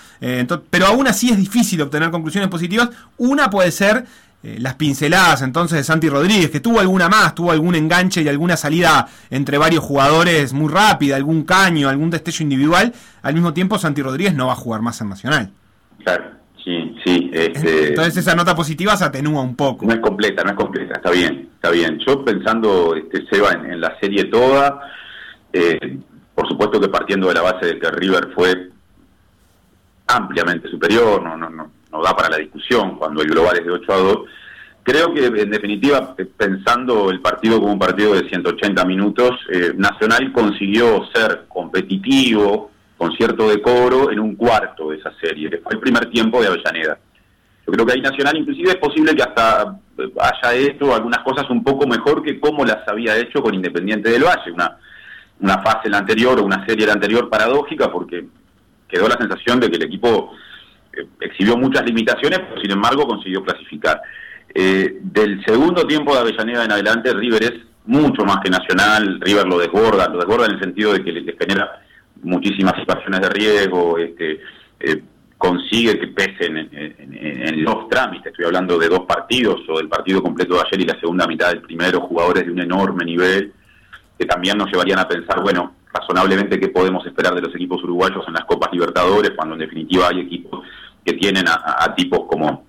[0.69, 2.89] pero aún así es difícil obtener conclusiones positivas.
[3.17, 4.06] Una puede ser
[4.43, 8.30] eh, las pinceladas entonces de Santi Rodríguez, que tuvo alguna más, tuvo algún enganche y
[8.30, 12.93] alguna salida entre varios jugadores muy rápida, algún caño, algún destello individual.
[13.23, 15.52] Al mismo tiempo, Santi Rodríguez no va a jugar más en Nacional.
[16.04, 16.37] Claro,
[16.67, 17.32] sí, sí.
[17.32, 19.86] Este, entonces esa nota positiva se atenúa un poco.
[19.86, 21.97] No es completa, no es completa, está bien, está bien.
[22.06, 24.82] Yo pensando, este, Seba, en, la serie toda,
[25.53, 25.97] eh,
[26.36, 28.69] por supuesto que partiendo de la base de que River fue
[30.08, 33.71] ampliamente superior, no, no, no, no da para la discusión cuando el global es de
[33.71, 34.17] 8 a 2.
[34.84, 40.32] Creo que en definitiva, pensando el partido como un partido de 180 minutos, eh, Nacional
[40.32, 45.79] consiguió ser competitivo, con cierto decoro, en un cuarto de esa serie, que fue el
[45.79, 46.97] primer tiempo de Avellaneda.
[47.65, 51.49] Yo creo que ahí Nacional inclusive es posible que hasta eh, haya hecho algunas cosas
[51.49, 54.77] un poco mejor que como las había hecho con Independiente del Valle, una,
[55.41, 58.25] una fase la anterior o una serie la anterior paradójica, porque
[58.88, 60.31] quedó la sensación de que el equipo
[61.19, 64.01] exhibió muchas limitaciones, pero sin embargo consiguió clasificar.
[64.53, 67.53] Eh, del segundo tiempo de Avellaneda en adelante, River es
[67.86, 71.36] mucho más que Nacional, River lo desborda, lo desborda en el sentido de que le,
[71.39, 71.81] genera
[72.23, 74.39] muchísimas situaciones de riesgo, este,
[74.80, 75.01] eh,
[75.38, 80.56] consigue que pesen en, los trámites, estoy hablando de dos partidos, o del partido completo
[80.56, 83.53] de ayer y la segunda mitad del primero, jugadores de un enorme nivel,
[84.17, 88.23] que también nos llevarían a pensar, bueno, razonablemente qué podemos esperar de los equipos uruguayos
[88.27, 90.65] en las Copas Libertadores, cuando en definitiva hay equipos
[91.06, 92.65] que tienen a, tipos como,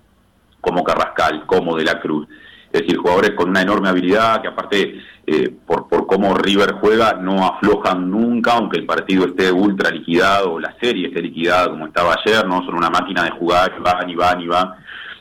[0.61, 2.27] como Carrascal, como De la Cruz.
[2.71, 7.13] Es decir, jugadores con una enorme habilidad que aparte, eh, por, por cómo River juega,
[7.13, 11.87] no aflojan nunca, aunque el partido esté ultra liquidado, o la serie esté liquidada como
[11.87, 14.73] estaba ayer, no son una máquina de jugar, van y van y van,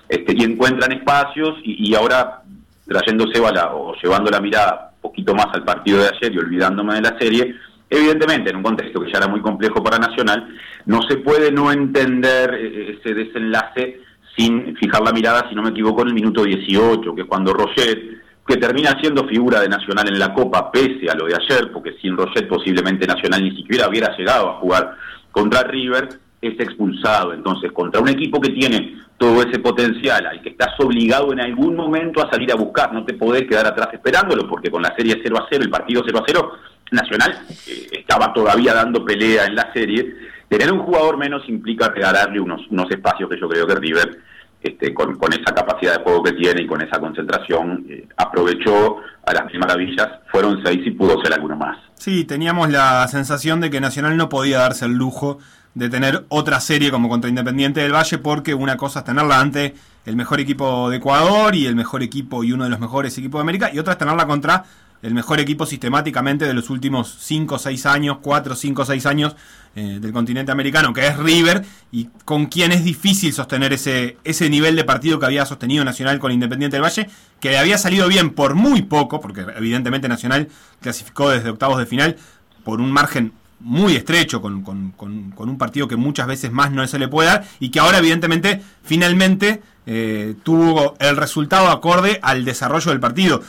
[0.09, 2.43] este, y encuentran espacios y, ahora
[2.87, 7.03] trayéndose o llevando la mirada un poquito más al partido de ayer y olvidándome de
[7.03, 7.55] la serie,
[7.91, 10.47] Evidentemente, en un contexto que ya era muy complejo para Nacional,
[10.85, 14.01] no se puede no entender eh, ese desenlace
[14.39, 17.53] sin fijar la mirada, si no me equivoco, en el minuto 18, que es cuando
[17.53, 17.99] Roget,
[18.47, 21.97] que termina siendo figura de Nacional en la Copa, pese a lo de ayer, porque
[22.01, 24.97] sin Roget posiblemente Nacional ni siquiera hubiera llegado a jugar
[25.33, 26.09] contra River,
[26.41, 27.33] es expulsado.
[27.33, 31.75] Entonces, contra un equipo que tiene todo ese potencial, al que estás obligado en algún
[31.75, 35.21] momento a salir a buscar, no te podés quedar atrás esperándolo, porque con la serie
[35.21, 36.53] 0 a 0, el partido 0 a 0,
[36.91, 40.15] Nacional eh, estaba todavía dando pelea en la serie.
[40.49, 44.19] Tener un jugador menos implica regalarle unos, unos espacios que yo creo que River,
[44.63, 49.33] este, con, esa capacidad de juego que tiene y con esa concentración, eh, aprovechó a
[49.35, 50.09] las mil maravillas.
[50.33, 51.79] Fueron seis y pudo ser alguno más.
[51.95, 55.39] Sí, teníamos la sensación de que Nacional no podía darse el lujo
[55.75, 59.75] de tener otra serie como contra Independiente del Valle, porque una cosa es tenerla ante
[60.07, 63.39] el mejor equipo de Ecuador y el mejor equipo y uno de los mejores equipos
[63.39, 64.65] de América, y otra es tenerla contra
[65.03, 69.07] el mejor equipo sistemáticamente de los últimos 5 o 6 años, 4, 5 o 6
[69.07, 69.37] años
[69.77, 74.51] eh, del continente americano, que es River, y con quien es difícil sostener ese, ese
[74.51, 77.09] nivel de partido que había sostenido Nacional con Independiente del Valle,
[77.41, 80.49] que le había salido bien por muy poco, porque evidentemente Nacional
[80.81, 82.17] clasificó desde octavos de final
[82.65, 84.65] por un margen muy estrecho, con,
[84.99, 88.63] un partido que muchas veces más no se le puede dar, y que ahora evidentemente
[88.83, 93.43] finalmente eh, tuvo el resultado acorde al desarrollo del partido.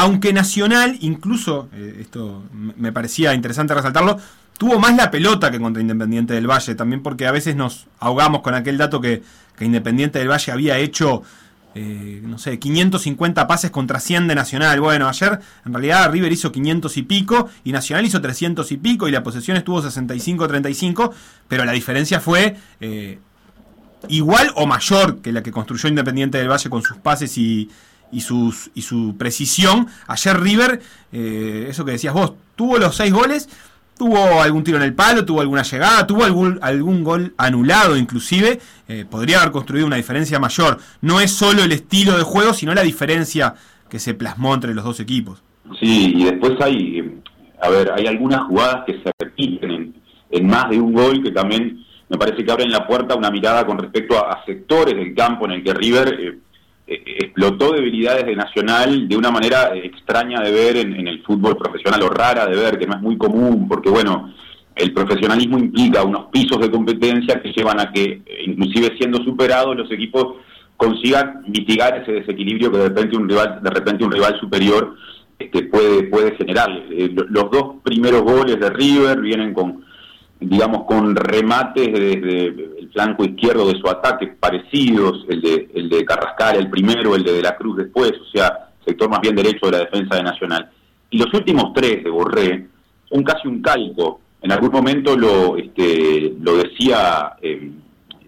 [0.00, 4.18] Aunque Nacional, incluso, eh, esto me parecía interesante resaltarlo,
[4.56, 8.40] tuvo más la pelota que contra Independiente del Valle, también porque a veces nos ahogamos
[8.40, 9.22] con aquel dato que,
[9.60, 11.22] Independiente del Valle había hecho
[11.74, 14.80] eh, no sé, 550 pases contra 100 de Nacional.
[14.80, 19.06] Bueno, ayer en realidad River hizo 500 y pico y Nacional hizo 300 y pico
[19.06, 21.12] y la posesión estuvo 65-35,
[21.46, 23.18] pero la diferencia fue eh,
[24.08, 27.68] igual o mayor que la que construyó Independiente del Valle con sus pases y,
[28.12, 29.86] y, sus, y su precisión.
[30.06, 30.80] Ayer River,
[31.12, 33.48] eh, eso que decías vos, tuvo los 6 goles
[34.00, 38.58] tuvo algún tiro en el palo, tuvo alguna llegada, tuvo algún, algún gol anulado inclusive,
[38.88, 40.78] eh, podría haber construido una diferencia mayor.
[41.02, 43.56] No es solo el estilo de juego, sino la diferencia
[43.90, 45.42] que se plasmó entre los dos equipos.
[45.78, 47.20] Sí, y después hay,
[47.60, 49.94] a ver, hay algunas jugadas que se repiten
[50.30, 53.30] en, más de un gol que también me parece que abren la puerta a una
[53.30, 56.16] mirada con respecto a, sectores del campo en el que River...
[56.18, 56.38] Eh, eh,
[56.90, 62.08] explotó debilidades de Nacional de una manera extraña de ver en, el fútbol profesional o
[62.08, 64.32] rara de ver, que no es muy común, porque bueno,
[64.74, 69.76] el profesionalismo implica unos pisos de competencia que llevan a que, eh, inclusive siendo superados,
[69.76, 70.36] los equipos
[70.76, 74.96] consigan mitigar ese desequilibrio que de repente un rival, de repente un rival superior
[75.38, 76.70] este, puede, puede generar.
[76.90, 79.84] Eh, los dos primeros goles de River vienen con
[80.40, 86.56] digamos, con remates desde flanco izquierdo de su ataque parecidos, el de, el de Carrascal
[86.56, 89.72] el primero, el de, de la Cruz después, o sea, sector más bien derecho de
[89.72, 90.70] la defensa de Nacional.
[91.10, 92.66] Y los últimos tres de Borré
[93.08, 94.20] son casi un calco.
[94.42, 97.70] En algún momento lo, este, lo decía eh,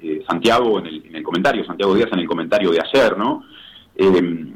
[0.02, 3.44] eh, Santiago en el, en el, comentario, Santiago Díaz en el comentario de ayer, ¿no?
[3.94, 4.52] Eh,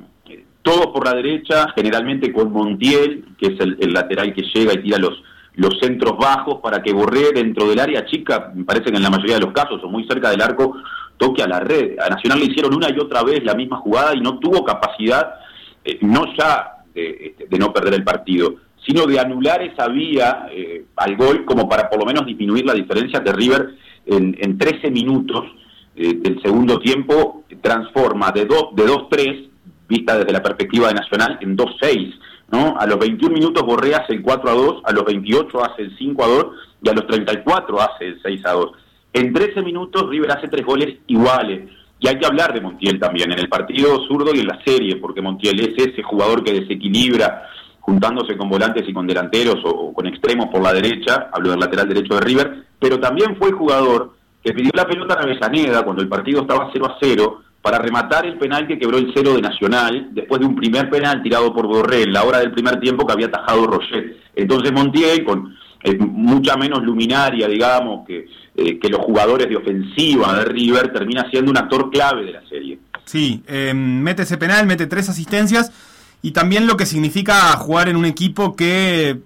[0.62, 4.98] todos por la derecha, generalmente con Montiel, que es el lateral que llega y tira
[4.98, 5.22] los
[5.56, 9.10] los centros bajos para que Borré dentro del área chica, me parece que en la
[9.10, 10.76] mayoría de los casos, o muy cerca del arco,
[11.16, 11.98] toque a la red.
[11.98, 15.34] A Nacional le hicieron una y otra vez la misma jugada y no tuvo capacidad,
[15.84, 20.84] eh, no ya este, de, no perder el partido, sino de anular esa vía eh,
[20.96, 24.90] al gol como para por lo menos disminuir la diferencia que River en, en 13
[24.90, 25.44] minutos
[25.96, 29.08] eh, del segundo tiempo transforma de 2-3, de dos,
[29.88, 32.14] vista desde la perspectiva de Nacional, en 2-6
[32.50, 32.76] ¿no?
[32.78, 35.96] A los 21 minutos Borré hace el 4 a 2, a los 28 hace el
[35.96, 36.46] 5 a 2
[36.82, 38.72] y a los 34 hace el 6 a 2.
[39.12, 41.70] En 13 minutos River hace tres goles iguales.
[41.98, 44.96] Y hay que hablar de Montiel también, en el partido zurdo y en la serie,
[44.96, 47.48] porque Montiel es ese jugador que desequilibra
[47.80, 51.88] juntándose con volantes y con delanteros o, con extremos por la derecha, hablo del lateral
[51.88, 54.12] derecho de River, pero también fue jugador
[54.44, 58.24] que pidió la pelota a Avellaneda cuando el partido estaba 0 a 0 para rematar
[58.24, 61.66] el penal que quebró el cero de Nacional, después de un primer penal tirado por
[61.66, 64.18] Borré en la hora del primer tiempo que había tajado Roger.
[64.36, 65.52] Entonces Montiel, con
[65.82, 71.28] eh, mucha menos luminaria, digamos, que, eh, que los jugadores de ofensiva de River, termina
[71.28, 72.78] siendo un actor clave de la serie.
[73.04, 75.72] Sí, eh, mete ese penal, mete tres asistencias
[76.22, 79.22] y también lo que significa jugar en un equipo que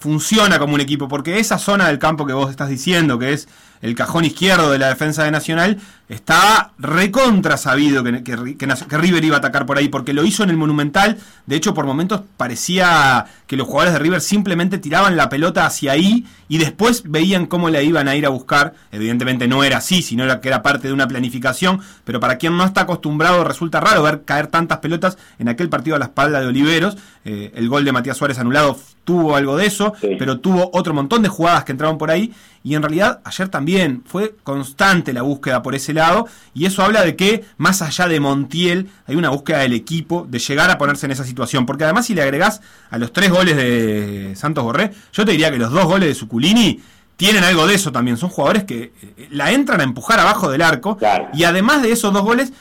[0.00, 3.48] funciona como un equipo, porque esa zona del campo que vos estás diciendo, que es
[3.82, 9.24] el cajón izquierdo de la defensa de Nacional, estaba recontra sabido que, que, que, River
[9.24, 11.18] iba a atacar por ahí, porque lo hizo en el Monumental.
[11.46, 15.92] De hecho, por momentos parecía que los jugadores de River simplemente tiraban la pelota hacia
[15.92, 18.74] ahí y después veían cómo la iban a ir a buscar.
[18.92, 22.64] Evidentemente no era así, sino que era parte de una planificación, pero para quien no
[22.64, 26.46] está acostumbrado resulta raro ver caer tantas pelotas en aquel partido a la espalda de
[26.46, 26.98] Oliveros.
[27.24, 31.22] Eh, el gol de Matías Suárez anulado tuvo algo de eso, pero tuvo otro montón
[31.22, 33.71] de jugadas que entraron por ahí y en realidad ayer también
[34.04, 38.20] fue constante la búsqueda por ese lado y eso habla de que más allá de
[38.20, 42.06] Montiel hay una búsqueda del equipo de llegar a ponerse en esa situación, porque además
[42.06, 45.70] si le agregás a los tres goles de Santos Borré, yo te diría que los
[45.70, 46.80] dos goles de Suculini
[47.16, 50.62] tienen algo de eso también, son jugadores que eh, la entran a empujar abajo del
[50.62, 50.98] arco
[51.32, 52.52] y además de esos dos goles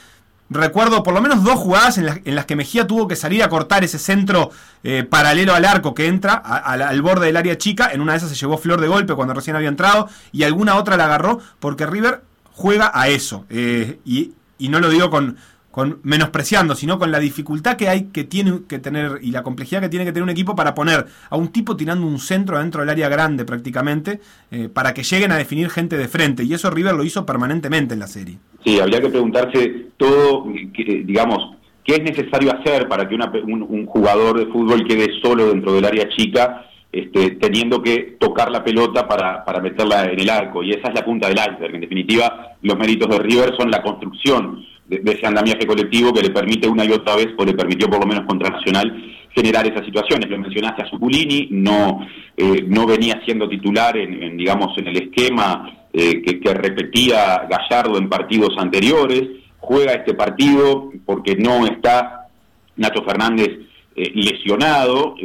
[0.52, 3.84] recuerdo por lo menos dos jugadas en las, que Mejía tuvo que salir a cortar
[3.84, 4.52] ese centro
[4.84, 7.90] eh, paralelo al arco que entra al borde del área chica.
[7.92, 10.76] En una de esas se llevó Flor de golpe cuando recién había entrado y alguna
[10.76, 12.22] otra la agarró porque River
[12.54, 13.46] juega a eso.
[13.50, 14.34] Eh, y,
[14.70, 15.38] no lo digo con,
[15.72, 19.82] con menospreciando, sino con la dificultad que hay que tiene que tener y la complejidad
[19.82, 22.82] que tiene que tener un equipo para poner a un tipo tirando un centro dentro
[22.82, 24.20] del área grande prácticamente,
[24.52, 26.44] eh, para que lleguen a definir gente de frente.
[26.44, 28.38] Y eso River lo hizo permanentemente en la serie.
[28.66, 34.52] Sí, habría que preguntarse todo, digamos, qué es necesario hacer para que un, jugador de
[34.52, 39.62] fútbol quede solo dentro del área chica, este, teniendo que tocar la pelota para, para
[39.62, 40.64] meterla en el arco.
[40.64, 41.76] Y esa es la punta del iceberg.
[41.76, 44.66] En definitiva, los méritos de River son la construcción
[45.00, 48.02] de, ese andamiaje colectivo que le permite una y otra vez, o le permitió por
[48.02, 48.94] lo menos contra Nacional,
[49.34, 50.30] generar esas situaciones.
[50.30, 55.88] Lo mencionaste a Suculini, no, eh, no venía siendo titular en, digamos, en el esquema
[55.94, 59.24] eh, que, repetía Gallardo en partidos anteriores,
[59.60, 62.28] juega este partido porque no está
[62.76, 63.50] Nacho Fernández
[63.96, 65.16] eh, lesionado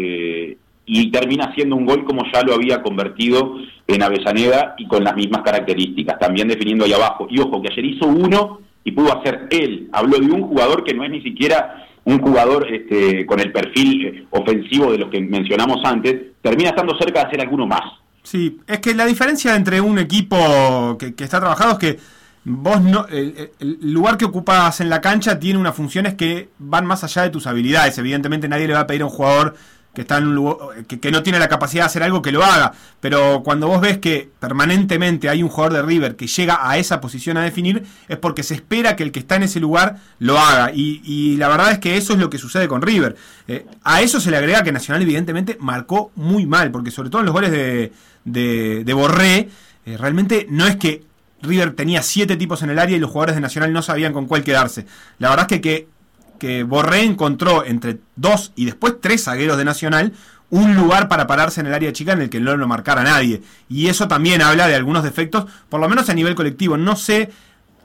[0.88, 3.56] y termina haciendo un gol como ya lo había convertido
[3.88, 7.26] en Avellaneda y con las mismas características, también definiendo ahí abajo.
[7.28, 9.88] Y ojo, que ayer hizo uno y pudo hacer él.
[9.92, 14.06] Habló de un jugador que no es ni siquiera un jugador este, con el perfil
[14.06, 17.82] eh, ofensivo de los que mencionamos antes, termina estando cerca de hacer alguno más.
[18.22, 21.98] Sí, es que la diferencia entre un equipo que, está trabajado es que
[22.44, 27.02] vos no, el, lugar que ocupas en la cancha tiene unas funciones que van más
[27.02, 27.98] allá de tus habilidades.
[27.98, 29.56] Evidentemente nadie le va a pedir a un jugador
[29.96, 32.44] que está en un lugar, que, no tiene la capacidad de hacer algo que lo
[32.44, 32.72] haga.
[33.00, 37.00] Pero cuando vos ves que permanentemente hay un jugador de River que llega a esa
[37.00, 40.38] posición a definir, es porque se espera que el que está en ese lugar lo
[40.38, 40.70] haga.
[40.74, 43.16] Y, la verdad es que eso es lo que sucede con River.
[43.48, 47.20] Eh, a eso se le agrega que Nacional evidentemente marcó muy mal, porque sobre todo
[47.20, 47.92] en los goles de,
[48.24, 49.48] de, Borré,
[49.86, 51.04] eh, realmente no es que
[51.40, 54.26] River tenía siete tipos en el área y los jugadores de Nacional no sabían con
[54.26, 54.84] cuál quedarse.
[55.18, 55.88] La verdad es que
[56.38, 60.12] que Borré encontró entre dos y después tres zagueros de Nacional
[60.50, 63.42] un lugar para pararse en el área chica en el que no lo marcara nadie.
[63.68, 66.76] Y eso también habla de algunos defectos, por lo menos a nivel colectivo.
[66.76, 67.30] No sé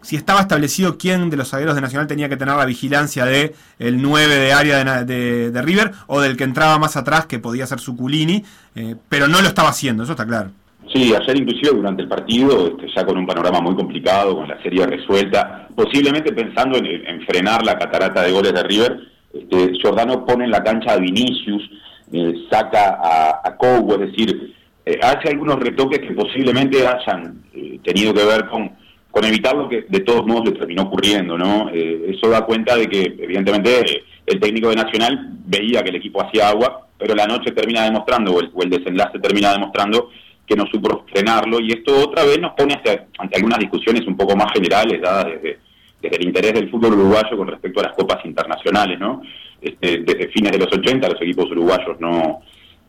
[0.02, 3.56] si estaba establecido quién de los zagueros de Nacional tenía que tener la vigilancia de
[3.80, 7.80] el 9 de área de, River o del que entraba más atrás que podía ser
[7.80, 8.44] Suculini,
[8.76, 10.52] eh, pero no lo estaba haciendo, eso está claro.
[10.94, 14.62] Sí, ayer inclusive durante el partido, este, ya con un panorama muy complicado, con la
[14.62, 19.00] serie resuelta, posiblemente pensando en, frenar la catarata de goles de River,
[19.34, 21.70] este, Giordano pone en la cancha a Vinicius,
[22.12, 23.58] eh, saca a, a
[23.94, 24.54] es decir,
[24.86, 28.72] eh, hace algunos retoques que posiblemente hayan eh, tenido que ver con,
[29.12, 31.70] con evitar lo que de todos modos le terminó ocurriendo, ¿no?
[31.70, 36.50] eso da cuenta de que evidentemente el técnico de Nacional veía que el equipo hacía
[36.50, 40.10] agua, pero la noche termina demostrando, o el desenlace termina demostrando
[40.52, 44.36] que no supo frenarlo y esto otra vez nos pone ante algunas discusiones un poco
[44.36, 45.60] más generales dadas desde,
[46.02, 49.22] el interés del fútbol uruguayo con respecto a las copas internacionales, ¿no?
[49.62, 52.42] Este, desde fines de los 80 los equipos uruguayos no,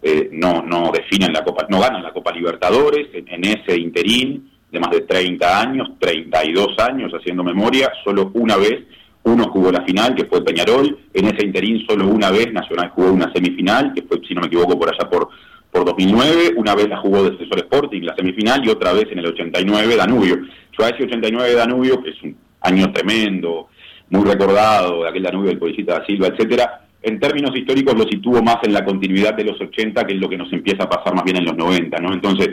[0.02, 4.80] eh, no, no definen la Copa, no ganan la Copa Libertadores en, ese interín de
[4.80, 8.80] más de 30 años, 32 años haciendo memoria, solo una vez
[9.24, 13.12] uno jugó la final, que fue Peñarol, en ese interín solo una vez Nacional jugó
[13.12, 15.28] una semifinal, que fue, si no me equivoco, por allá por
[15.72, 19.26] por 2009, una vez la jugó Defensor Sporting, la semifinal, y otra vez en el
[19.26, 20.36] 89 Danubio.
[20.78, 23.68] Yo a ese 89 Danubio, que es un año tremendo,
[24.10, 28.42] muy recordado, de aquel Danubio del Policita da Silva, etcétera, en términos históricos lo sitúo
[28.42, 31.14] más en la continuidad de los 80, que es lo que nos empieza a pasar
[31.14, 32.12] más bien en los 90, ¿no?
[32.12, 32.50] Entonces,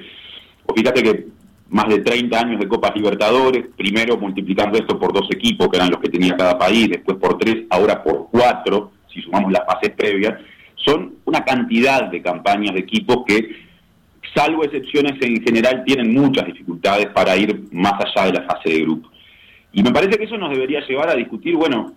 [0.74, 1.26] fíjate que
[1.68, 5.92] más de 30 años de Copas Libertadores, primero multiplicando esto por dos equipos, que eran
[5.92, 9.92] los que tenía cada país, después por tres, ahora por cuatro, si sumamos las fases
[9.96, 10.36] previas,
[10.86, 13.70] son una cantidad de campañas de equipos que,
[14.36, 18.82] salvo excepciones en general, tienen muchas dificultades para ir más allá de la fase de
[18.82, 19.10] grupo.
[19.72, 21.94] Y me parece que eso nos debería llevar a discutir, bueno,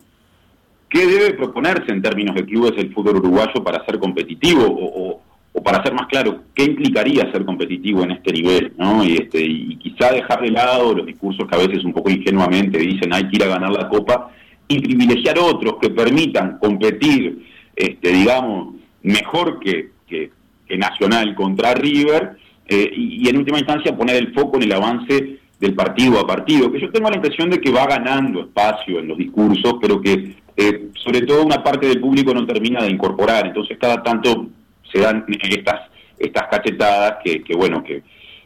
[0.89, 4.64] ¿qué debe proponerse en términos de clubes el fútbol uruguayo para ser competitivo?
[4.66, 5.22] O,
[5.53, 9.05] o para ser más claro, qué implicaría ser competitivo en este nivel, ¿no?
[9.05, 12.78] Y, este, y quizá dejar de lado los discursos que a veces un poco ingenuamente
[12.78, 14.30] dicen hay que ir a ganar la copa
[14.66, 17.51] y privilegiar otros que permitan competir,
[17.83, 20.30] este, digamos, mejor que, que,
[20.72, 25.74] Nacional contra River eh, y, en última instancia poner el foco en el avance del
[25.74, 29.18] partido a partido, que yo tengo la impresión de que va ganando espacio en los
[29.18, 33.76] discursos, pero que eh, sobre todo una parte del público no termina de incorporar, entonces
[33.78, 34.47] cada tanto
[34.91, 38.03] se dan estas, estas cachetadas que, que bueno, que,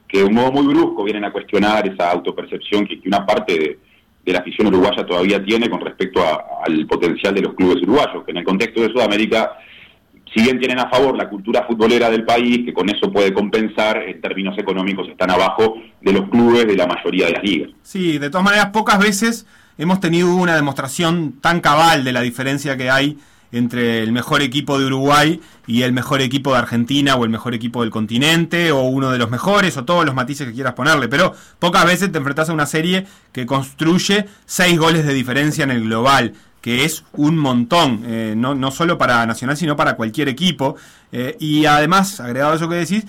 [0.09, 3.79] que de un modo muy brusco vienen a cuestionar esa autopercepción que, una parte de,
[4.33, 6.23] la afición uruguaya todavía tiene con respecto
[6.65, 9.53] al potencial de los clubes uruguayos, que en el contexto de Sudamérica,
[10.35, 14.03] si bien tienen a favor la cultura futbolera del país, que con eso puede compensar,
[14.03, 17.71] en términos económicos están abajo de los clubes de la mayoría de las ligas.
[17.83, 19.47] Sí, de todas maneras, pocas veces
[19.79, 23.19] hemos tenido una demostración tan cabal de la diferencia que hay
[23.57, 27.55] entre el mejor equipo de Uruguay y el mejor equipo de Argentina o el mejor
[27.55, 31.09] equipo del continente o uno de los mejores o todos los matices que quieras ponerle,
[31.09, 35.71] pero pocas veces te enfrentas a una serie que construye seis goles de diferencia en
[35.71, 40.29] el global que es un montón, eh, no, no, solo para Nacional, sino para cualquier
[40.29, 40.75] equipo.
[41.13, 43.05] Eh, y además, agregado a eso que decís,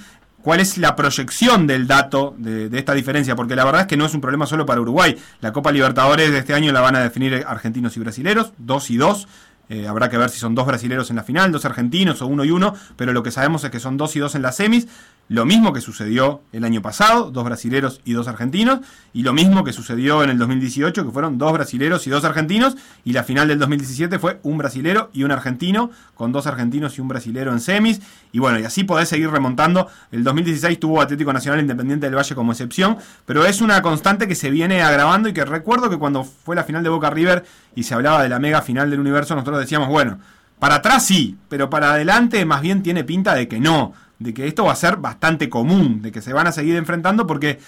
[0.48, 4.06] cuál es la proyección del dato de, esta diferencia, porque la verdad es que no
[4.06, 5.18] es un problema solo para Uruguay.
[5.42, 8.96] La Copa Libertadores de este año la van a definir argentinos y brasileros, dos y
[8.96, 9.28] dos.
[9.70, 12.46] Eh, habrá que ver si son dos brasileros en la final, dos argentinos o uno
[12.46, 14.88] y uno, pero lo que sabemos es que son dos y dos en las semis.
[15.30, 18.80] Lo mismo que sucedió el año pasado, dos brasileros y dos argentinos,
[19.12, 22.78] y lo mismo que sucedió en el 2018, que fueron dos brasileros y dos argentinos,
[23.04, 27.02] y la final del 2017 fue un brasilero y un argentino, con dos argentinos y
[27.02, 28.00] un brasilero en semis,
[28.32, 29.90] y bueno, y así podés seguir remontando.
[30.14, 34.36] El 2016 tuvo Atlético Nacional Independiente del Valle como excepción, pero es una constante que
[34.36, 37.44] se viene agravando y que recuerdo que cuando fue la final de Boca River
[37.76, 40.20] y se hablaba de la mega final del universo, nosotros decíamos, bueno,
[40.60, 44.48] para atrás sí, pero para adelante más bien tiene pinta de que no de que
[44.48, 47.60] esto va a ser bastante común, de que se van a seguir enfrentando porque,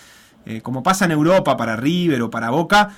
[0.45, 2.89] eh, como pasa en Europa para River o para Boca,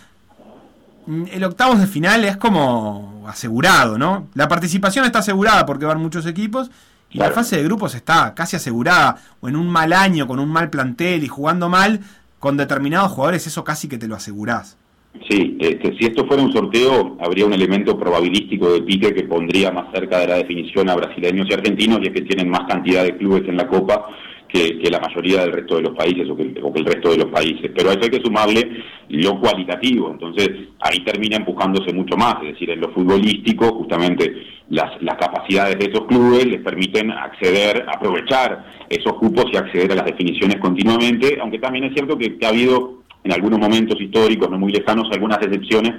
[1.08, 4.28] mm, el octavos de final es como asegurado, ¿no?
[4.34, 6.72] La participación está asegurada porque van muchos equipos
[7.10, 10.50] y la fase de grupos está casi asegurada, o en un mal año, con un
[10.50, 12.00] mal plantel y jugando mal,
[12.40, 14.78] con determinados jugadores, eso casi que te lo asegurás.
[15.30, 19.72] Sí, este, si esto fuera un sorteo, habría un elemento probabilístico de pique que pondría
[19.72, 23.04] más cerca de la definición a brasileños y argentinos, y es que tienen más cantidad
[23.04, 24.08] de clubes en la Copa
[24.48, 27.72] que, la mayoría del resto de los países o que, el resto de los países.
[27.76, 30.50] Pero a eso hay que sumarle lo cualitativo, entonces
[30.80, 34.34] ahí termina empujándose mucho más, es decir, en lo futbolístico, justamente
[34.70, 40.06] las, capacidades de esos clubes les permiten acceder, aprovechar esos cupos y acceder a las
[40.06, 44.72] definiciones continuamente, aunque también es cierto que ha habido en algunos momentos históricos, no muy
[44.72, 45.94] lejanos, algunas excepciones,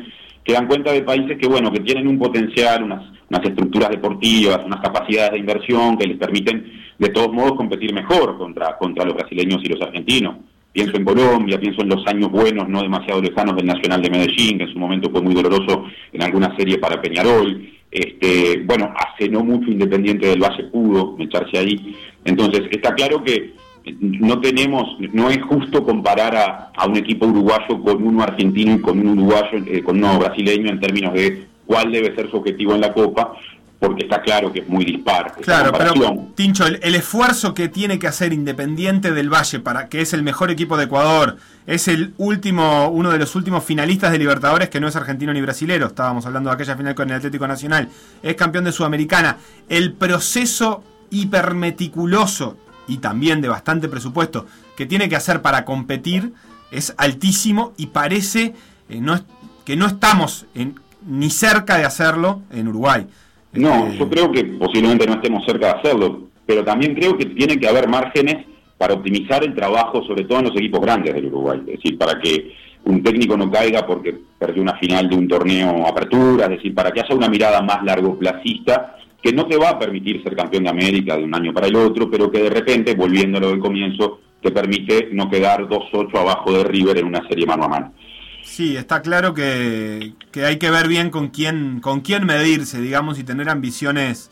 [0.44, 4.60] que dan cuenta de países que, bueno, que tienen un potencial, unas, unas estructuras deportivas,
[4.64, 9.14] unas capacidades de inversión que les permiten, de todos modos, competir mejor contra, contra los
[9.14, 10.36] brasileños y los argentinos.
[10.72, 14.56] Pienso en Colombia, pienso en los años buenos, no demasiado lejanos del Nacional de Medellín,
[14.58, 17.68] que en su momento fue muy doloroso en alguna serie para Peñarol.
[17.90, 21.94] Este, bueno, hace no mucho Independiente del Valle pudo echarse ahí.
[22.24, 23.52] Entonces, está claro que
[24.00, 28.98] no tenemos, no es justo comparar a, un equipo uruguayo con uno argentino y con
[28.98, 32.80] un uruguayo, eh, con uno brasileño en términos de cuál debe ser su objetivo en
[32.80, 33.34] la Copa,
[33.80, 35.32] porque está claro que es muy dispar.
[35.42, 35.92] Claro, pero
[36.36, 40.52] Tincho, el, esfuerzo que tiene que hacer Independiente del Valle para que es el mejor
[40.52, 44.86] equipo de Ecuador, es el último, uno de los últimos finalistas de Libertadores que no
[44.86, 45.88] es argentino ni brasilero.
[45.88, 47.88] Estábamos hablando de aquella final con el Atlético Nacional.
[48.22, 49.38] Es campeón de Sudamericana.
[49.68, 52.56] El proceso hipermeticuloso
[52.88, 56.32] y también de bastante presupuesto que tiene que hacer para competir
[56.70, 58.54] es altísimo y parece
[58.88, 59.20] eh, no,
[59.64, 60.74] que no estamos en,
[61.06, 63.06] ni cerca de hacerlo en Uruguay.
[63.52, 67.26] No, este, yo creo que posiblemente no estemos cerca de hacerlo, pero también creo que
[67.26, 68.46] tiene que haber márgenes
[68.78, 71.60] para optimizar el trabajo, sobre todo en los equipos grandes del Uruguay.
[71.60, 72.52] Es decir, para que
[72.84, 76.90] un técnico no caiga porque perdió una final de un torneo apertura, es decir, para
[76.90, 80.64] que haya una mirada más largo placista que no te va a permitir ser campeón
[80.64, 84.20] de América de un año para el otro, pero que de repente, volviéndolo del comienzo,
[84.42, 87.94] te permite no quedar 2-8 abajo de River en una serie mano a mano.
[88.42, 93.20] Sí, está claro que, que, hay que ver bien con quién, con quién medirse, digamos,
[93.20, 94.30] y tener ambiciones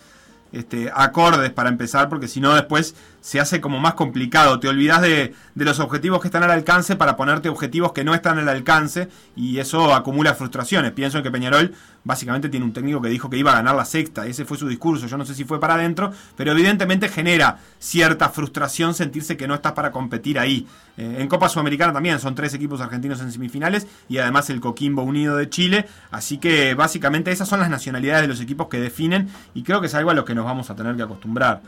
[0.52, 4.60] este, acordes para empezar, porque si no después se hace como más complicado.
[4.60, 8.38] Te olvidas de, los objetivos que están al alcance para ponerte objetivos que no están
[8.38, 10.92] al alcance y eso acumula frustraciones.
[10.92, 13.84] Pienso en que Peñarol básicamente tiene un técnico que dijo que iba a ganar la
[13.84, 17.58] sexta, ese fue su discurso, yo no sé si fue para adentro, pero evidentemente genera
[17.78, 20.66] cierta frustración sentirse que no estás para competir ahí.
[20.96, 25.02] Eh, en Copa Sudamericana también son tres equipos argentinos en semifinales y además el Coquimbo
[25.02, 29.28] Unido de Chile, así que básicamente esas son las nacionalidades de los equipos que definen
[29.52, 31.60] y creo que es algo a lo que nos vamos a tener que acostumbrar.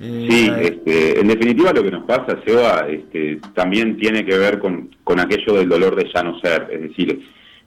[0.00, 4.96] Sí, este, en definitiva lo que nos pasa, Seba, este, también tiene que ver con,
[5.04, 6.68] con aquello del dolor de ya no ser.
[6.72, 7.20] Es decir,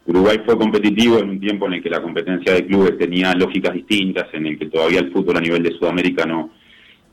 [0.08, 3.76] Uruguay fue competitivo en un tiempo en el que la competencia de clubes tenía lógicas
[3.76, 6.50] distintas, en el que todavía el fútbol a nivel de Sudamérica no,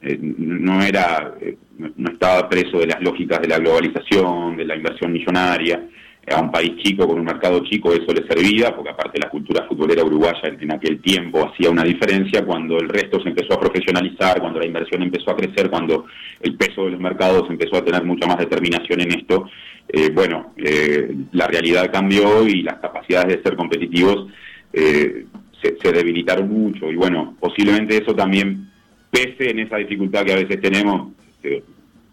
[0.01, 1.57] eh, no era eh,
[1.97, 5.87] no estaba preso de las lógicas de la globalización, de la inversión millonaria
[6.27, 9.67] a un país chico con un mercado chico eso le servía, porque aparte la cultura
[9.67, 14.41] futbolera uruguaya en aquel tiempo hacía una diferencia, cuando el resto se empezó a profesionalizar,
[14.41, 16.07] cuando la inversión empezó a crecer, cuando
[16.41, 19.49] el peso de los mercados empezó a tener mucha más determinación en esto,
[19.89, 24.29] eh, bueno, eh, la realidad cambió y las capacidades de ser competitivos
[24.73, 25.27] eh,
[25.61, 26.91] se, se debilitaron mucho.
[26.91, 28.71] Y bueno, posiblemente eso también
[29.11, 31.13] pese en esa dificultad que a veces tenemos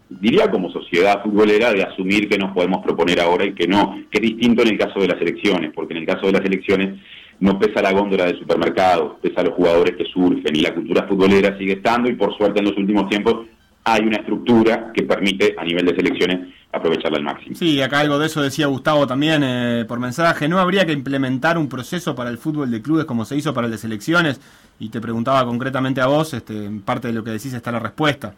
[0.08, 4.18] diría como sociedad futbolera, de asumir que nos podemos proponer ahora y que no, que
[4.18, 6.98] es distinto en el caso de las elecciones, porque en el caso de las elecciones
[7.40, 11.56] no pesa la góndola del supermercado, pesa los jugadores que surgen y la cultura futbolera
[11.58, 13.46] sigue estando y por suerte en los últimos tiempos
[13.84, 17.56] hay una estructura que permite a nivel de selecciones aprovecharla al máximo.
[17.56, 20.48] Sí, acá algo de eso decía Gustavo también eh, por mensaje.
[20.48, 23.68] ¿No habría que implementar un proceso para el fútbol de clubes como se hizo para
[23.68, 24.40] de selecciones?
[24.78, 27.80] Y te preguntaba concretamente a vos, este, en parte de lo que decís está la
[27.80, 28.34] respuesta.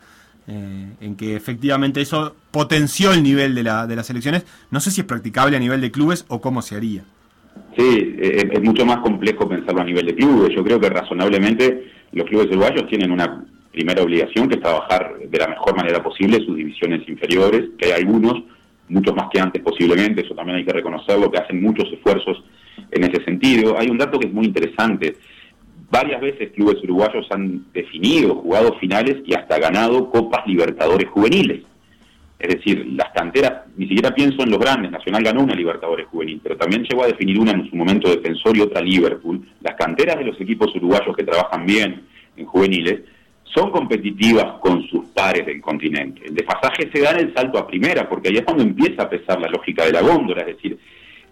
[0.53, 4.45] Eh, en que efectivamente eso potenció el nivel de, la, de las elecciones.
[4.73, 7.05] No sé si es practicable a nivel de clubes o cómo se haría.
[7.79, 10.53] Sí, es, mucho más complejo pensarlo a nivel de clubes.
[10.53, 15.39] Yo creo que razonablemente los clubes uruguayos tienen una primera obligación que es trabajar de
[15.39, 18.43] la mejor manera posible sus divisiones inferiores, que hay algunos,
[18.89, 22.43] muchos más que antes posiblemente, eso también hay que reconocerlo, que hacen muchos esfuerzos
[22.91, 23.79] en ese sentido.
[23.79, 25.15] Hay un dato que es muy interesante.
[25.91, 31.65] Varias veces clubes uruguayos han definido, jugado finales y hasta ganado Copas Libertadores juveniles.
[32.39, 36.41] Es decir, las canteras, ni siquiera pienso en los grandes, Nacional ganó una Libertadores juvenil,
[36.43, 39.47] pero también llegó a definir una en su momento Defensor y otra Liverpool.
[39.61, 42.03] Las canteras de los equipos uruguayos que trabajan bien
[42.37, 43.01] en juveniles
[43.45, 46.23] son competitivas con sus pares del continente.
[46.25, 49.11] El desfasaje se da en el salto a primera, porque ahí es cuando empieza a
[49.11, 50.79] pesar la lógica de la góndola, es decir,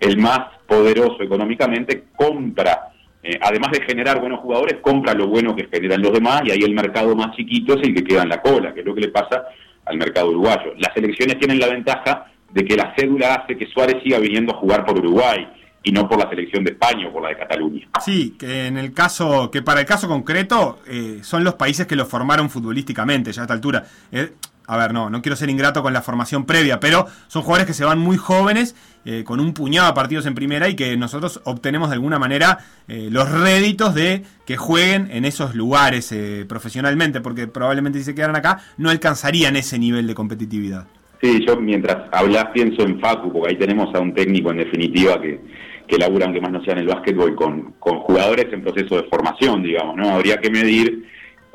[0.00, 2.92] el más poderoso económicamente compra
[3.22, 6.62] eh, además de generar buenos jugadores, compra lo bueno que generan los demás y ahí
[6.62, 9.02] el mercado más chiquito es el que queda en la cola, que es lo que
[9.02, 9.44] le pasa
[9.84, 10.74] al mercado uruguayo.
[10.78, 14.58] Las elecciones tienen la ventaja de que la cédula hace que Suárez siga viniendo a
[14.58, 15.46] jugar por Uruguay
[15.82, 17.88] y no por la selección de España o por la de Cataluña.
[18.04, 21.96] Sí, que en el caso, que para el caso concreto eh, son los países que
[21.96, 23.84] lo formaron futbolísticamente ya a esta altura.
[24.12, 24.32] Eh,
[24.68, 27.72] a ver, no, no quiero ser ingrato con la formación previa, pero son jugadores que
[27.72, 31.40] se van muy jóvenes, eh, con un puñado de partidos en primera y que nosotros
[31.44, 37.22] obtenemos de alguna manera eh, los réditos de que jueguen en esos lugares eh, profesionalmente,
[37.22, 40.86] porque probablemente si se quedaran acá no alcanzarían ese nivel de competitividad.
[41.22, 45.18] Sí, yo mientras hablas pienso en Facu, porque ahí tenemos a un técnico en definitiva
[45.18, 45.40] que,
[45.86, 49.04] que labura, aunque más no sea en el básquetbol, con, con jugadores en proceso de
[49.04, 50.10] formación, digamos, ¿no?
[50.10, 51.08] Habría que medir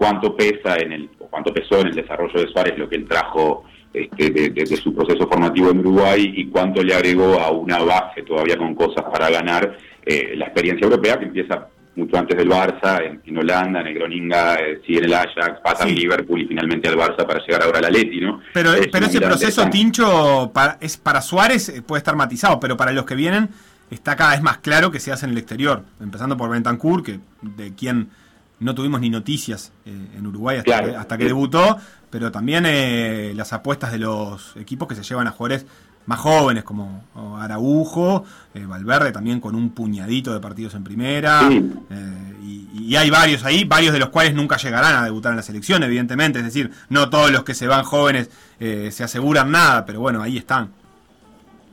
[0.04, 3.08] cuánto pesa en el, o cuánto pesó en el desarrollo de Suárez lo que él
[3.08, 8.24] trajo este, de, su proceso formativo en Uruguay y cuánto le agregó a una base
[8.24, 13.22] todavía con cosas para ganar eh, la experiencia europea que empieza mucho antes del Barça,
[13.24, 16.90] en, Holanda, en el Groninga, eh, sigue en el Ajax, pasa en Liverpool y finalmente
[16.90, 18.42] al Barça para llegar ahora al Atleti, ¿no?
[18.54, 22.92] Pero, pero ese proceso, Tincho, para, es para Suárez eh, puede estar matizado, pero para
[22.92, 23.50] los que vienen
[23.90, 27.20] está cada vez más claro que se hace en el exterior, empezando por Bentancur, que
[27.42, 28.10] de quien
[28.64, 31.78] no tuvimos ni noticias eh, en Uruguay hasta, que, debutó,
[32.10, 35.66] pero también eh, las apuestas de los equipos que se llevan a jugadores
[36.06, 37.06] más jóvenes como
[37.40, 41.50] Araujo, eh, Valverde también con un puñadito de partidos en primera,
[42.42, 45.44] y, y, hay varios ahí, varios de los cuales nunca llegarán a debutar en la
[45.44, 50.02] selección, evidentemente, es decir, no todos los que se van jóvenes se aseguran nada, pero
[50.02, 50.72] bueno, ahí están.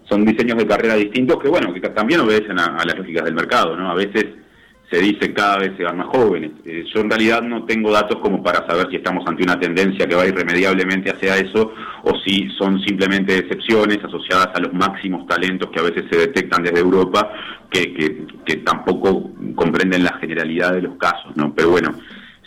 [0.08, 3.34] Son diseños de carrera distintos que, bueno, que también obedecen a, a las lógicas del
[3.34, 3.90] mercado, ¿no?
[3.90, 4.26] A veces
[4.90, 6.50] se dice cada vez se van más jóvenes.
[6.64, 10.06] Eh, yo en realidad no tengo datos como para saber si estamos ante una tendencia
[10.06, 11.72] que va irremediablemente hacia eso
[12.02, 16.64] o si son simplemente excepciones asociadas a los máximos talentos que a veces se detectan
[16.64, 17.30] desde Europa
[17.70, 21.54] que, que, tampoco comprenden la generalidad de los casos, ¿no?
[21.54, 21.90] Pero bueno,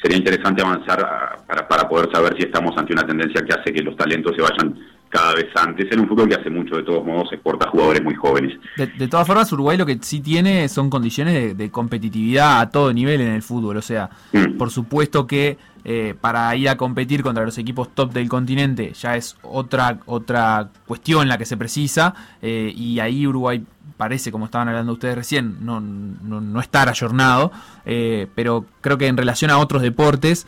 [0.02, 1.00] sería interesante avanzar
[1.48, 4.42] para, para poder saber si estamos ante una tendencia que hace que los talentos se
[4.42, 4.78] vayan
[5.14, 8.16] cada vez antes en un fútbol que hace mucho, de todos modos, exporta jugadores muy
[8.16, 8.58] jóvenes.
[8.76, 13.22] De, todas formas, Uruguay lo que sí tiene son condiciones de, competitividad a todo nivel
[13.22, 13.78] en el fútbol.
[13.78, 14.58] O sea, mm.
[14.58, 19.16] por supuesto que eh, para ir a competir contra los equipos top del continente ya
[19.16, 22.16] es otra, otra cuestión la que se precisa.
[22.42, 23.64] Eh, y ahí Uruguay
[23.98, 27.52] parece, como estaban hablando ustedes recién, no, no, no estar ayornado.
[27.86, 30.48] Eh, pero creo que en relación a otros deportes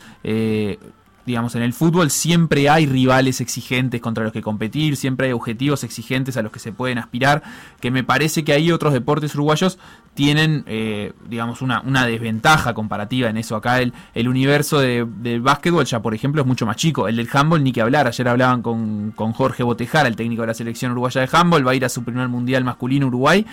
[1.26, 5.84] digamos, en el fútbol siempre hay rivales exigentes contra los que competir, siempre hay objetivos
[5.84, 7.42] exigentes a los que se pueden aspirar,
[7.80, 9.78] que me parece que ahí otros deportes uruguayos
[10.14, 13.54] tienen, eh, digamos, una, una, desventaja comparativa en eso.
[13.54, 17.06] Acá el, el universo de, del básquetbol ya, por ejemplo, es mucho más chico.
[17.06, 18.06] El del handball, ni que hablar.
[18.06, 21.72] Ayer hablaban con, con Jorge Botejara, el técnico de la selección uruguaya de handball, va
[21.72, 23.44] a ir a su primer mundial masculino Uruguay,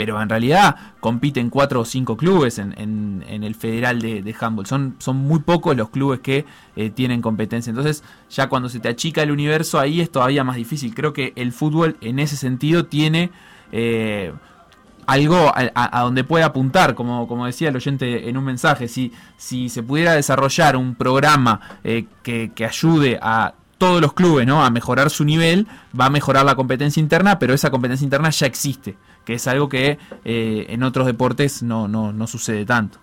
[0.00, 4.64] pero en realidad compiten cuatro o cinco clubes en, el federal de, de, handball.
[4.64, 7.68] Son, son muy pocos los clubes que eh, tienen competencia.
[7.68, 10.94] Entonces, ya cuando se te achica el universo, ahí es todavía más difícil.
[10.94, 13.30] Creo que el fútbol en ese sentido tiene...
[13.72, 14.32] Eh,
[15.06, 19.68] algo a, donde puede apuntar, como, como decía el oyente en un mensaje, si, si
[19.68, 24.62] se pudiera desarrollar un programa eh, que, que, ayude a todos los clubes ¿no?
[24.62, 25.66] a mejorar su nivel,
[25.98, 29.68] va a mejorar la competencia interna, pero esa competencia interna ya existe, que es algo
[29.68, 32.98] que eh, en otros deportes no, no, no sucede tanto.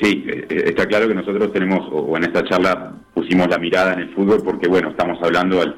[0.00, 4.14] Sí, está claro que nosotros tenemos, o en esta charla pusimos la mirada en el
[4.14, 5.76] fútbol porque, bueno, estamos hablando al,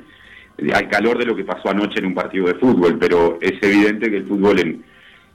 [0.74, 4.10] al calor de lo que pasó anoche en un partido de fútbol, pero es evidente
[4.10, 4.84] que el fútbol en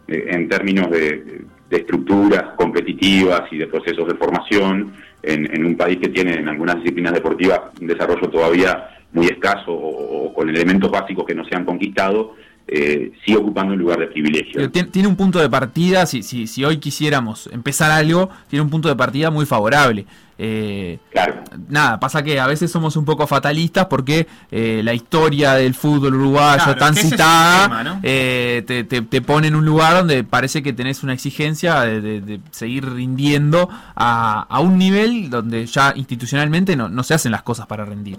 [0.08, 6.34] en términos de, estructuras competitivas y de procesos de formación, en, un país que tiene
[6.34, 11.44] en algunas disciplinas deportivas un desarrollo todavía muy escaso o con elementos básicos que no
[11.46, 12.36] se han conquistado,
[12.68, 14.70] eh, sigue ocupando un lugar de privilegio.
[14.72, 18.70] Tiene, tiene un punto de partida, si, si, si, hoy quisiéramos empezar algo, tiene un
[18.70, 20.06] punto de partida muy favorable.
[20.40, 21.44] Eh, claro.
[21.70, 26.16] Nada, pasa que a veces somos un poco fatalistas porque eh, la historia del fútbol
[26.16, 28.00] uruguayo Claro, tan citada tema, ¿no?
[28.02, 32.02] eh, te, te- te pone en un lugar donde parece que tenés una exigencia de,
[32.02, 37.32] de- de seguir rindiendo a, a un nivel donde ya institucionalmente no, no se hacen
[37.32, 38.18] las cosas para rendir.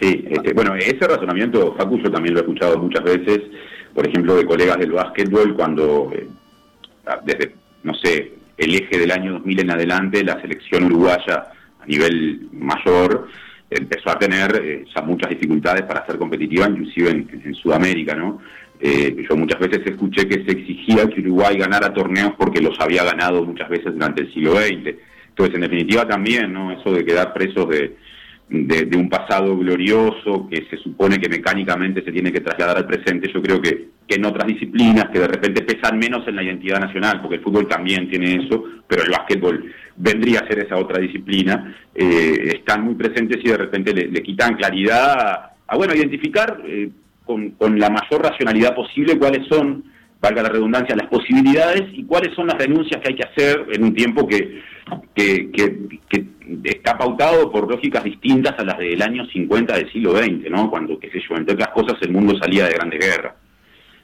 [0.00, 3.40] Sí, este, bueno, ese razonamiento, Facu, yo también lo he escuchado muchas veces,
[3.94, 6.26] por ejemplo, de colegas del básquetbol, cuando eh,
[7.24, 11.48] desde, no sé, el eje del año 2000 en adelante, la selección uruguaya
[11.80, 13.28] a nivel mayor
[13.68, 18.40] empezó a tener eh, ya muchas dificultades para ser competitiva, inclusive en, Sudamérica, ¿no?
[18.80, 23.04] Eh, yo muchas veces escuché que se exigía que Uruguay ganara torneos porque los había
[23.04, 24.96] ganado muchas veces durante el siglo XX.
[25.28, 26.72] Entonces, en definitiva, también, ¿no?
[26.72, 27.96] Eso de quedar presos de,
[28.50, 33.30] de, un pasado glorioso que se supone que mecánicamente se tiene que trasladar al presente,
[33.32, 36.80] yo creo que, que, en otras disciplinas que de repente pesan menos en la identidad
[36.80, 40.98] nacional, porque el fútbol también tiene eso, pero el básquetbol vendría a ser esa otra
[40.98, 46.60] disciplina, eh, están muy presentes y de repente le, quitan claridad a, a bueno, identificar
[46.66, 46.90] eh,
[47.24, 49.84] con, con la mayor racionalidad posible cuáles son
[50.20, 53.84] valga la redundancia, las posibilidades y cuáles son las renuncias que hay que hacer en
[53.84, 54.60] un tiempo que,
[55.14, 56.26] que, que, que,
[56.64, 56.98] está
[57.52, 60.70] por lógicas distintas a las del año 50 del siglo XX, ¿no?
[60.70, 63.34] Cuando, qué sé yo, entre otras cosas, el mundo salía de grandes guerras.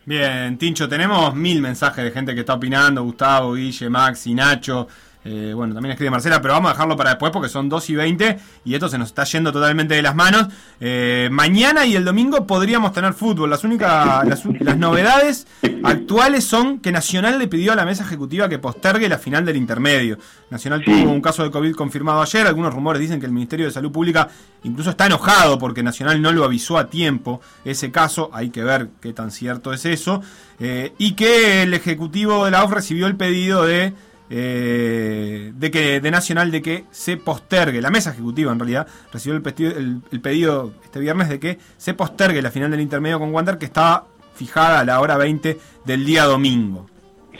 [0.05, 4.87] Bien, Tincho, tenemos mil mensajes de gente que está opinando, Gustavo, Guille, Maxi, Nacho.
[5.29, 7.97] Eh, bueno, también escribe Marcela, pero vamos a dejarlo para después porque son 2 y
[7.97, 10.47] 20 y esto se nos está yendo totalmente de las manos.
[10.79, 13.51] Eh, mañana y el domingo podríamos tener fútbol.
[13.51, 15.49] Las únicas las, las, novedades
[15.83, 19.57] actuales son que Nacional le pidió a la mesa ejecutiva que postergue la final del
[19.57, 20.17] intermedio.
[20.49, 22.47] Nacional tuvo un caso de COVID confirmado ayer.
[22.47, 24.29] Algunos rumores dicen que el Ministerio de Salud Pública
[24.63, 27.41] incluso está enojado porque Nacional no lo avisó a tiempo.
[27.65, 30.23] Ese caso, hay que ver qué tan cierto es eso.
[30.61, 33.93] Eh, y que el ejecutivo de la OF recibió el pedido de
[34.31, 39.37] eh, de que de Nacional de que se postergue, la mesa ejecutiva en realidad recibió
[39.37, 43.33] el pedido, el, el este viernes de que se postergue la final del intermedio con
[43.33, 46.87] Wander que estaba fijada a la hora 20 del día domingo.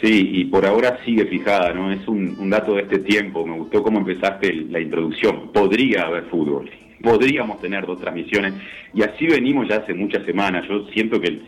[0.01, 1.91] Sí, y por ahora sigue fijada, ¿no?
[1.91, 3.45] Es un, un dato de este tiempo.
[3.45, 5.51] Me gustó cómo empezaste la introducción.
[5.51, 6.69] Podría haber fútbol,
[7.01, 8.53] podríamos tener dos transmisiones,
[8.93, 10.65] y así venimos ya hace muchas semanas.
[10.67, 11.39] Yo siento que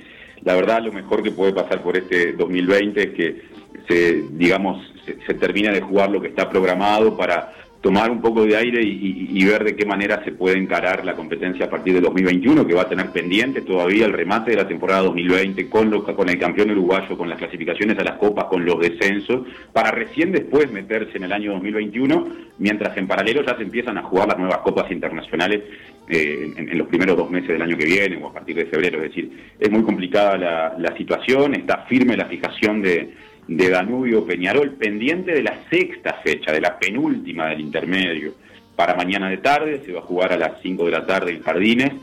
[0.43, 3.41] la verdad lo mejor que puede pasar por este 2020 es que
[3.87, 8.43] se, digamos, se, se termina de jugar lo que está programado para tomar un poco
[8.45, 12.01] de aire y, ver de qué manera se puede encarar la competencia a partir de
[12.01, 16.03] 2021, que va a tener pendiente todavía el remate de la temporada 2020 con, lo,
[16.03, 20.31] con el campeón uruguayo, con las clasificaciones a las copas, con los descensos, para recién
[20.31, 22.27] después meterse en el año 2021,
[22.57, 25.63] mientras en paralelo ya se empiezan a jugar las nuevas copas internacionales
[26.09, 28.97] eh, en, los primeros dos meses del año que viene o a partir de febrero.
[29.03, 33.13] Es decir, es muy complicada la, la situación, está firme la fijación de
[33.49, 38.33] de Danubio Peñarol, pendiente de la sexta fecha, de la penúltima del intermedio.
[38.75, 41.41] Para mañana de tarde se va a jugar a las 5 de la tarde en
[41.41, 41.93] Jardines,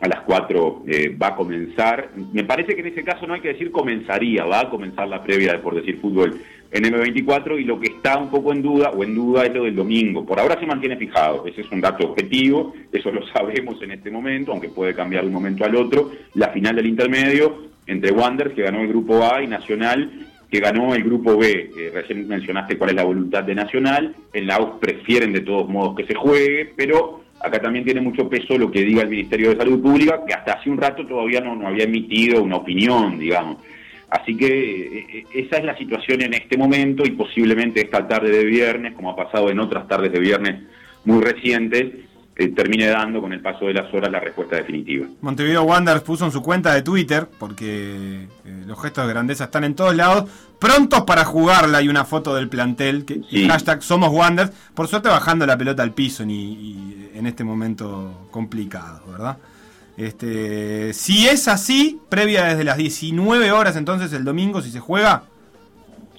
[0.00, 2.10] a las 4 eh, va a comenzar.
[2.32, 5.24] Me parece que en ese caso no hay que decir comenzaría, va a comenzar la
[5.24, 6.40] previa de por decir fútbol
[6.72, 9.64] en M24 y lo que está un poco en duda o en duda es lo
[9.64, 10.24] del domingo.
[10.24, 14.10] Por ahora se mantiene fijado, ese es un dato objetivo, eso lo sabemos en este
[14.10, 16.10] momento, aunque puede cambiar de un momento al otro.
[16.34, 20.10] La final del intermedio entre Wanderers, que ganó el grupo A, y Nacional,
[20.50, 21.70] que ganó el grupo B.
[21.76, 24.14] Eh, recién mencionaste cuál es la voluntad de Nacional.
[24.32, 28.30] En la UF prefieren de todos modos que se juegue, pero acá también tiene mucho
[28.30, 31.42] peso lo que diga el Ministerio de Salud Pública, que hasta hace un rato todavía
[31.42, 33.58] no había emitido una opinión, digamos.
[34.12, 38.30] Así que eh, eh, esa es la situación en este momento y posiblemente esta tarde
[38.30, 40.64] de viernes, como ha pasado en otras tardes de viernes
[41.06, 41.94] muy recientes,
[42.36, 45.06] eh, termine dando con el paso de las horas la respuesta definitiva.
[45.22, 48.26] Montevideo Wanderers puso en su cuenta de Twitter, porque
[48.66, 52.50] los gestos de grandeza están en todos lados, prontos para jugarla hay una foto del
[52.50, 57.44] plantel, que, hashtag Somos Wanderers, por suerte bajando la pelota al piso y en este
[57.44, 59.38] momento complicado, ¿verdad?
[59.96, 65.24] Este, si es así, previa desde las 19 horas entonces el domingo, si se juega.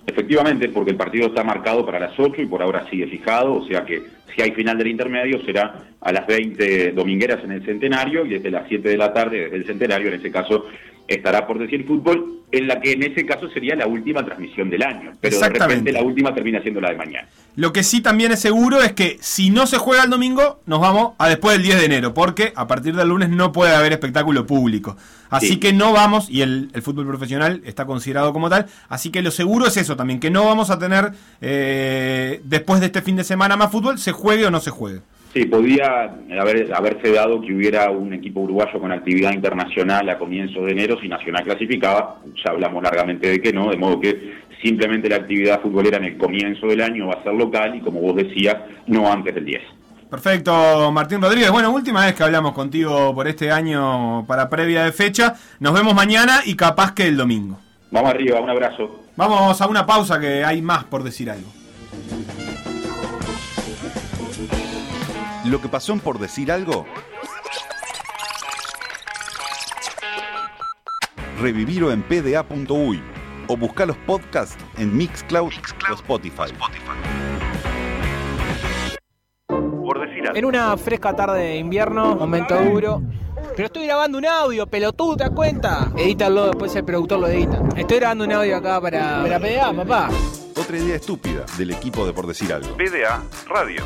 [0.05, 3.65] Efectivamente, porque el partido está marcado para las 8 y por ahora sigue fijado, o
[3.65, 4.03] sea que
[4.35, 8.51] si hay final del intermedio será a las 20 domingueras en el centenario y desde
[8.51, 10.65] las 7 de la tarde, desde el centenario, en ese caso
[11.07, 14.83] estará por decir fútbol, en la que en ese caso sería la última transmisión del
[14.83, 17.27] año, pero de repente la última termina siendo la de mañana.
[17.55, 20.79] Lo que sí también es seguro es que si no se juega el domingo, nos
[20.79, 23.91] vamos a después del 10 de enero, porque a partir del lunes no puede haber
[23.91, 24.95] espectáculo público.
[25.31, 29.31] Así que no vamos, y el, fútbol profesional está considerado como tal, así que lo
[29.31, 33.23] seguro es eso también, que no vamos a tener eh, después de este fin de
[33.23, 35.01] semana más fútbol, se juegue o no se juegue.
[35.33, 40.63] Sí, podía haber, haberse dado que hubiera un equipo uruguayo con actividad internacional a comienzos
[40.63, 42.17] de enero si Nacional clasificaba.
[42.45, 46.17] Ya hablamos largamente de que no, de modo que simplemente la actividad futbolera en el
[46.17, 49.61] comienzo del año va a ser local y, como vos decías, no antes del 10.
[50.07, 51.49] Perfecto, Martín Rodríguez.
[51.49, 55.33] Bueno, última vez que hablamos contigo por este año para previa de fecha.
[55.59, 57.57] Nos vemos mañana y capaz que el domingo.
[57.89, 59.05] Vamos arriba, un abrazo.
[59.15, 61.47] Vamos a una pausa que hay más por decir algo.
[65.45, 66.85] Lo que pasó por decir algo.
[71.41, 73.03] Revivirlo en pda.uy
[73.47, 75.51] o buscar los podcasts en Mixcloud,
[75.91, 76.53] o Spotify.
[79.47, 80.37] Por decir algo.
[80.37, 83.01] En una fresca tarde de invierno, momento duro.
[83.55, 85.91] Pero estoy grabando un audio, pelotudo, ¿te das cuenta?
[85.97, 87.61] Edítalo, después el productor lo edita.
[87.75, 90.09] Estoy grabando un audio acá para, para PDA, papá.
[90.55, 92.77] Otra idea estúpida del equipo de Por Decir Algo.
[92.77, 93.83] PDA Radio.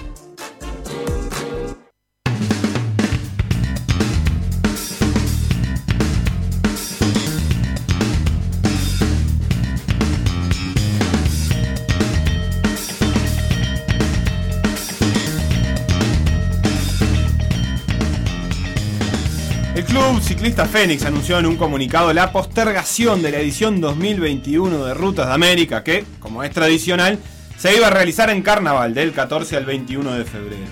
[19.88, 25.28] Club Ciclista Fénix anunció en un comunicado la postergación de la edición 2021 de Rutas
[25.28, 27.18] de América, que, como es tradicional,
[27.58, 30.66] se iba a realizar en Carnaval del 14 al 21 de febrero.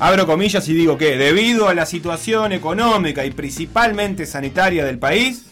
[0.00, 5.44] Abro comillas y digo que, debido a la situación económica y principalmente sanitaria del país,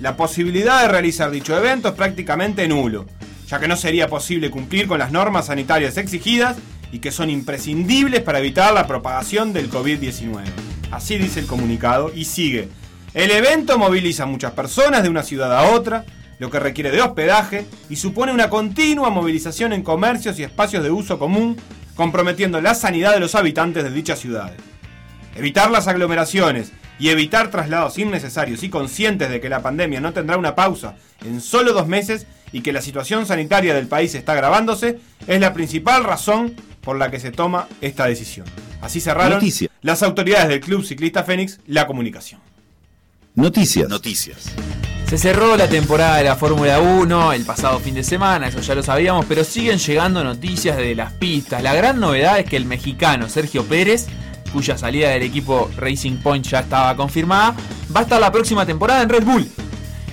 [0.00, 3.06] la posibilidad de realizar dicho evento es prácticamente nulo,
[3.48, 6.56] ya que no sería posible cumplir con las normas sanitarias exigidas
[6.92, 10.73] y que son imprescindibles para evitar la propagación del COVID-19.
[10.94, 12.68] Así dice el comunicado y sigue.
[13.14, 16.04] El evento moviliza a muchas personas de una ciudad a otra,
[16.38, 20.92] lo que requiere de hospedaje y supone una continua movilización en comercios y espacios de
[20.92, 21.56] uso común,
[21.96, 24.56] comprometiendo la sanidad de los habitantes de dichas ciudades.
[25.34, 26.70] Evitar las aglomeraciones
[27.00, 31.40] y evitar traslados innecesarios y conscientes de que la pandemia no tendrá una pausa en
[31.40, 36.04] solo dos meses y que la situación sanitaria del país está agravándose es la principal
[36.04, 38.46] razón por la que se toma esta decisión.
[38.84, 39.40] Así cerraron
[39.80, 42.40] las autoridades del Club Ciclista Fénix la comunicación.
[43.34, 43.88] Noticias.
[43.88, 44.52] Noticias.
[45.08, 48.74] Se cerró la temporada de la Fórmula 1 el pasado fin de semana, eso ya
[48.74, 51.62] lo sabíamos, pero siguen llegando noticias de las pistas.
[51.62, 54.06] La gran novedad es que el mexicano Sergio Pérez,
[54.52, 57.56] cuya salida del equipo Racing Point ya estaba confirmada,
[57.94, 59.48] va a estar la próxima temporada en Red Bull.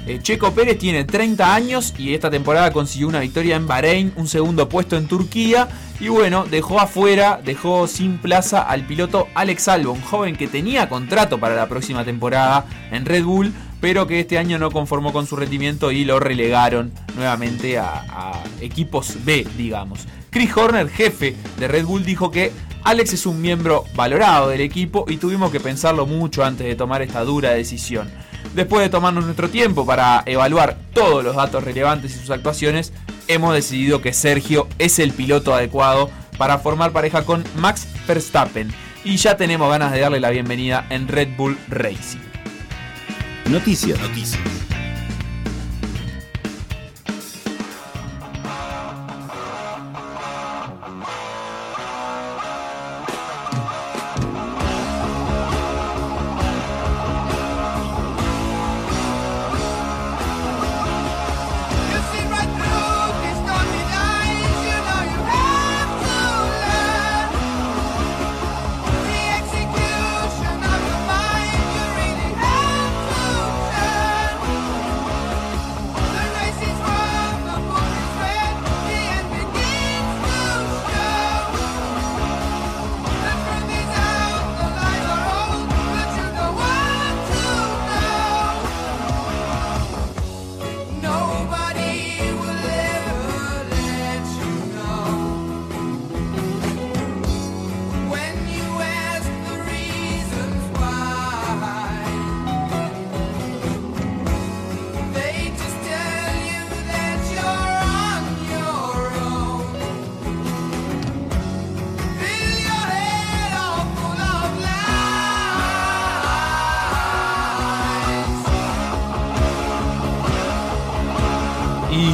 [0.07, 4.27] Eh, Checo Pérez tiene 30 años y esta temporada consiguió una victoria en Bahrein, un
[4.27, 5.67] segundo puesto en Turquía
[5.99, 11.39] y bueno, dejó afuera, dejó sin plaza al piloto Alex Albon, joven que tenía contrato
[11.39, 15.35] para la próxima temporada en Red Bull, pero que este año no conformó con su
[15.35, 20.07] rendimiento y lo relegaron nuevamente a, a equipos B, digamos.
[20.31, 22.51] Chris Horner, jefe de Red Bull, dijo que
[22.83, 27.03] Alex es un miembro valorado del equipo y tuvimos que pensarlo mucho antes de tomar
[27.03, 28.09] esta dura decisión.
[28.53, 32.91] Después de tomarnos nuestro tiempo para evaluar todos los datos relevantes y sus actuaciones,
[33.27, 38.73] hemos decidido que Sergio es el piloto adecuado para formar pareja con Max Verstappen
[39.03, 42.19] y ya tenemos ganas de darle la bienvenida en Red Bull Racing.
[43.49, 43.99] Noticias.
[43.99, 44.70] Noticias.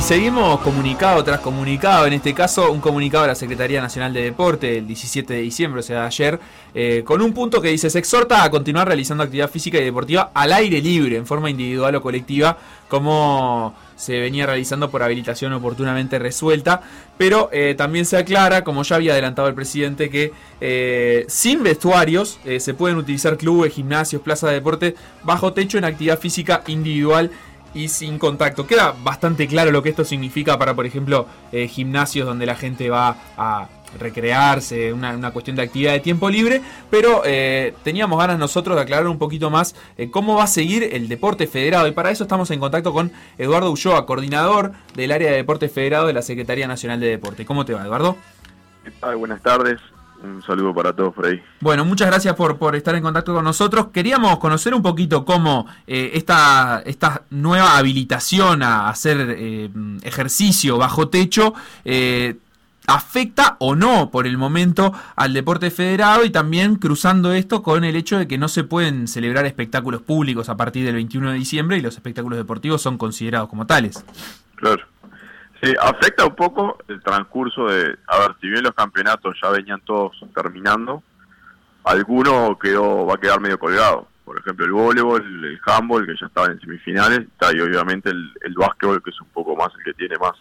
[0.07, 4.77] Seguimos comunicado tras comunicado, en este caso un comunicado de la Secretaría Nacional de Deporte
[4.77, 6.39] el 17 de diciembre, o sea, ayer,
[6.73, 10.31] eh, con un punto que dice, se exhorta a continuar realizando actividad física y deportiva
[10.33, 16.19] al aire libre, en forma individual o colectiva, como se venía realizando por habilitación oportunamente
[16.19, 16.81] resuelta,
[17.17, 20.31] pero eh, también se aclara, como ya había adelantado el presidente, que
[20.61, 26.17] eh, sin vestuarios se pueden utilizar clubes, gimnasios, plazas de deporte bajo techo en actividad
[26.17, 27.29] física individual
[27.77, 28.65] y sin contacto.
[28.65, 32.89] Queda bastante claro lo que esto significa para, por ejemplo, eh, gimnasios donde la gente
[32.89, 33.69] va a
[33.99, 39.07] recrearse, una, cuestión de actividad de tiempo libre, pero eh, teníamos ganas nosotros de aclarar
[39.07, 42.51] un poquito más eh, cómo va a seguir el deporte federado y para eso estamos
[42.51, 46.99] en contacto con Eduardo Ulloa, coordinador del área de deporte federado de la Secretaría Nacional
[46.99, 47.45] de Deporte.
[47.45, 48.17] ¿Cómo te va, Eduardo?
[49.17, 49.79] Buenas tardes.
[50.23, 51.41] Un saludo para todos, Frey.
[51.61, 53.87] Bueno, muchas gracias por, por estar en contacto con nosotros.
[53.93, 59.69] Queríamos conocer un poquito cómo eh, esta, esta nueva habilitación a hacer eh,
[60.01, 61.53] ejercicio bajo techo
[61.85, 62.35] eh,
[62.87, 67.95] afecta o no por el momento al deporte federado y también cruzando esto con el
[67.95, 71.77] hecho de que no se pueden celebrar espectáculos públicos a partir del 21 de diciembre
[71.77, 74.03] y los espectáculos deportivos son considerados como tales.
[74.55, 74.85] Claro.
[75.61, 79.81] Sí, afecta un poco el transcurso de, a ver, si bien los campeonatos ya venían
[79.81, 81.01] todos terminando,
[81.83, 84.07] alguno quedó, va a quedar medio colgado.
[84.23, 87.21] Por ejemplo, el voleibol, el handball, que ya estaba en semifinales,
[87.53, 90.35] y obviamente el, el básquetbol, que es un poco más el que tiene más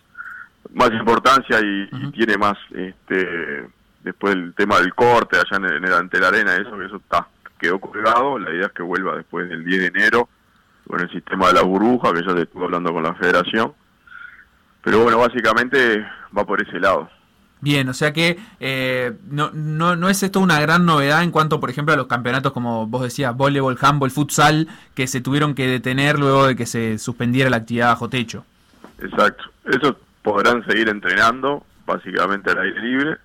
[0.74, 3.68] más importancia y, tiene más, este
[4.02, 7.28] después el tema del corte allá en, el, ante la arena, eso que eso está
[7.58, 8.38] quedó colgado.
[8.38, 10.28] La idea es que vuelva después del 10 de enero
[10.86, 13.72] con el sistema de la burbuja, que ya te estuve hablando con la federación
[14.86, 16.06] pero bueno, básicamente
[16.36, 17.10] va por ese lado.
[17.60, 21.58] Bien, o sea que eh, no, no, no es esto una gran novedad en cuanto,
[21.58, 25.66] por ejemplo, a los campeonatos, como vos decías, voleibol, handball, futsal, que se tuvieron que
[25.66, 28.44] detener luego de que se suspendiera la actividad bajo techo.
[29.00, 29.42] Exacto.
[29.64, 33.16] Esos podrán seguir entrenando, básicamente al aire libre,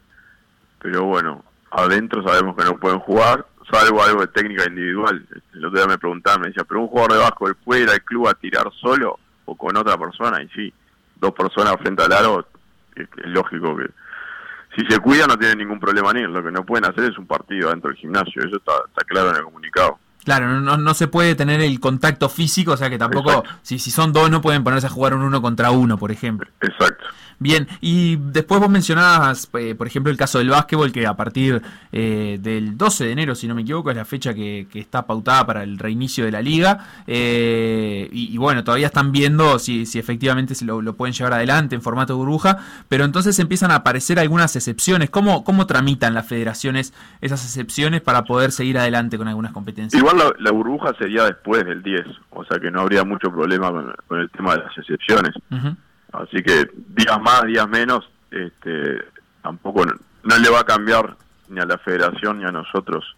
[0.80, 5.24] pero bueno, adentro sabemos que no pueden jugar, salvo algo de técnica individual.
[5.54, 8.02] El otro día me preguntaban, me decía, pero un jugador de básquetbol puede ir al
[8.02, 10.74] club a tirar solo o con otra persona, y sí
[11.22, 12.46] dos personas frente al aro,
[12.96, 13.86] es, lógico que
[14.76, 17.28] si se cuidan no tienen ningún problema ni lo que no pueden hacer es un
[17.28, 20.00] partido dentro del gimnasio, eso está, está claro en el comunicado.
[20.24, 23.90] Claro, no, no se puede tener el contacto físico, o sea que tampoco, si, si
[23.90, 26.50] son dos no pueden ponerse a jugar un uno contra uno, por ejemplo.
[26.62, 27.06] Exacto.
[27.42, 31.60] Bien, y después vos mencionabas, eh, por ejemplo, el caso del básquetbol, que a partir
[31.92, 35.48] eh, del 12 de enero, si no me equivoco, es la fecha que, está pautada
[35.48, 36.86] para el reinicio de la liga.
[37.08, 41.82] Eh, y, bueno, todavía están viendo si, si efectivamente se lo, pueden llevar adelante en
[41.82, 45.10] formato burbuja, pero entonces empiezan a aparecer algunas excepciones.
[45.10, 50.00] ¿Cómo, cómo tramitan las federaciones esas excepciones para poder seguir adelante con algunas competencias?
[50.00, 54.20] Igual la, burbuja sería después del 10, o sea que no habría mucho problema con,
[54.20, 55.34] el tema de las excepciones.
[56.12, 59.04] Así que días más, días menos, este,
[59.42, 61.16] tampoco no, le va a cambiar
[61.50, 63.16] ni a la federación ni a nosotros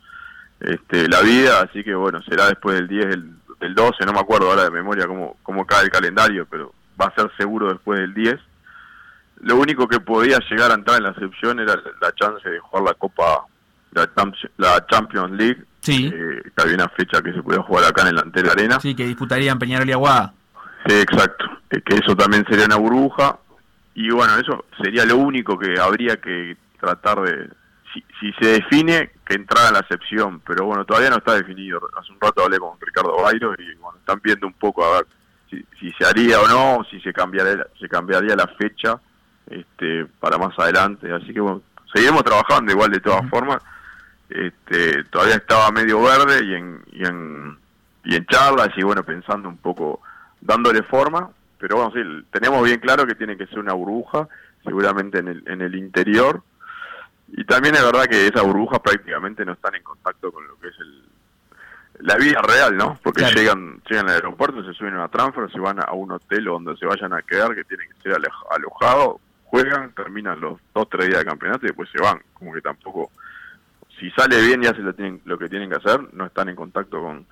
[0.60, 4.20] este, la vida, así que bueno, será después del 10, del, del 12, no me
[4.20, 8.00] acuerdo ahora de memoria cómo, cómo cae el calendario, pero va a ser seguro después
[8.00, 8.39] del 10.
[9.41, 12.84] Lo único que podía llegar a entrar en la excepción era la, chance de jugar
[12.84, 13.46] la Copa,
[13.91, 14.10] la,
[14.58, 16.12] la Champions League, sí.
[16.14, 18.80] Eh, que había una fecha que se podía jugar acá en el Antel Arena.
[18.80, 20.34] Sí, que disputarían Peñarol y Aguada.
[20.88, 21.46] Sí, exacto.
[21.70, 23.38] Eh, que eso también sería una burbuja.
[23.96, 27.50] Y bueno, eso sería lo único que habría que tratar de...
[28.20, 30.42] Si, se define, que entrara en la excepción.
[30.48, 31.80] Pero bueno, todavía no está definido.
[32.00, 35.08] Hace un rato hablé con Ricardo Bairo y bueno, están viendo un poco a ver
[35.80, 39.00] si, se haría o no, si se cambiaría, se cambiaría la fecha
[39.48, 41.12] este, para más adelante.
[41.14, 41.62] Así que bueno,
[41.94, 43.62] seguimos trabajando igual de todas formas.
[44.30, 47.58] Este, todavía estaba medio verde y en, y en,
[48.04, 50.02] y en charlas y bueno, pensando un poco
[50.42, 54.28] dándole forma, pero bueno, sí, tenemos bien claro que tiene que ser una burbuja,
[54.64, 56.42] seguramente en el, en el interior,
[57.30, 60.68] y también es verdad que esas burbujas prácticamente no están en contacto con lo que
[60.68, 61.04] es el,
[62.00, 63.00] la vida real, ¿no?
[63.02, 66.46] Porque llegan llegan al aeropuerto, se suben a una transfer, se van a un hotel
[66.46, 68.20] donde se vayan a quedar, que tienen que ser
[68.52, 72.22] alojados, juegan, terminan los dos, tres días de campeonato y después se van.
[72.34, 73.12] Como que tampoco,
[74.00, 76.56] si sale bien y hacen lo, tienen, lo que tienen que hacer, no están en
[76.56, 77.26] contacto con,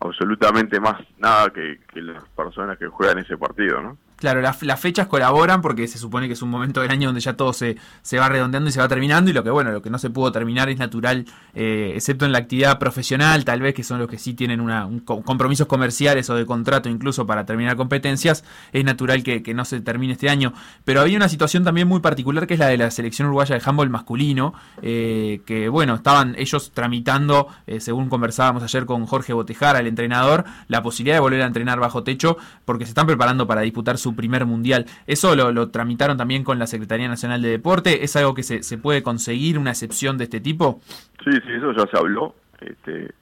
[0.00, 3.98] absolutamente más nada que, que las personas que juegan ese partido, ¿no?
[4.18, 7.34] Claro, las, fechas colaboran porque se supone que es un momento del año donde ya
[7.34, 9.90] todo se, se, va redondeando y se va terminando y lo que bueno, lo que
[9.90, 13.84] no se pudo terminar es natural, eh, excepto en la actividad profesional, tal vez que
[13.84, 18.42] son los que sí tienen una, compromisos comerciales o de contrato incluso para terminar competencias,
[18.72, 20.52] es natural que, no se termine este año.
[20.84, 23.62] Pero había una situación también muy particular que es la de la selección uruguaya de
[23.64, 24.52] handball masculino,
[24.82, 30.44] eh, que bueno, estaban ellos tramitando, eh, según conversábamos ayer con Jorge Botejara, el entrenador,
[30.66, 34.07] la posibilidad de volver a entrenar bajo techo porque se están preparando para disputar su
[34.08, 34.86] su primer mundial.
[35.06, 38.04] ¿Eso lo, tramitaron también con la Secretaría Nacional de Deporte?
[38.04, 40.80] ¿Es algo que se, se puede conseguir, una excepción de este tipo?
[41.24, 42.34] Sí, sí, eso ya se habló.
[42.60, 43.12] Este,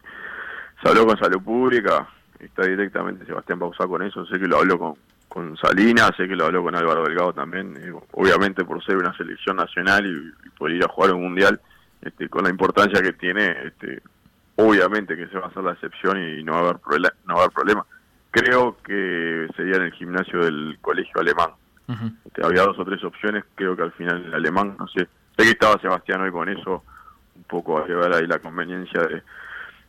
[0.82, 2.08] se habló con Salud Pública,
[2.38, 4.96] está directamente Sebastián Bausá con eso, sé que lo habló
[5.28, 9.14] con, Salinas, sé que lo habló con Álvaro Delgado también, eh, obviamente por ser una
[9.18, 11.60] selección nacional y, por ir a jugar un mundial,
[12.00, 14.00] este, con la importancia que tiene, este,
[14.54, 17.42] obviamente que se va a hacer la excepción y no va a no va a
[17.42, 17.84] haber problema.
[18.36, 21.52] Creo que sería en el gimnasio del colegio alemán.
[22.26, 25.08] Este, había dos o tres opciones, creo que al final el alemán, no sé,
[25.38, 26.84] sé que estaba Sebastián hoy con eso,
[27.34, 29.22] un poco a llevar ahí la conveniencia de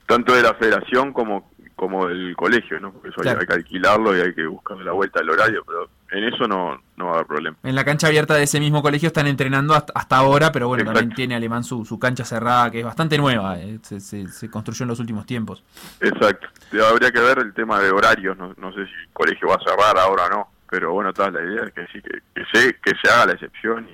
[0.06, 2.92] tanto de la federación como como del colegio, ¿no?
[2.92, 6.24] Porque eso hay, que alquilarlo y hay que buscar la vuelta al horario, pero en
[6.24, 7.56] eso no, no va a haber problema.
[7.62, 11.14] En la cancha abierta de ese mismo colegio están entrenando hasta, ahora, pero bueno, también
[11.14, 14.90] tiene Alemán su, su, cancha cerrada, que es bastante nueva, eh, se, se, construyó en
[14.90, 15.64] los últimos tiempos.
[16.02, 16.48] Exacto,
[16.84, 19.64] habría que ver el tema de horarios, no, no sé si el colegio va a
[19.64, 22.74] cerrar ahora o no, pero bueno, toda la idea es que sí, que, que, se,
[22.74, 23.88] que se haga la excepción.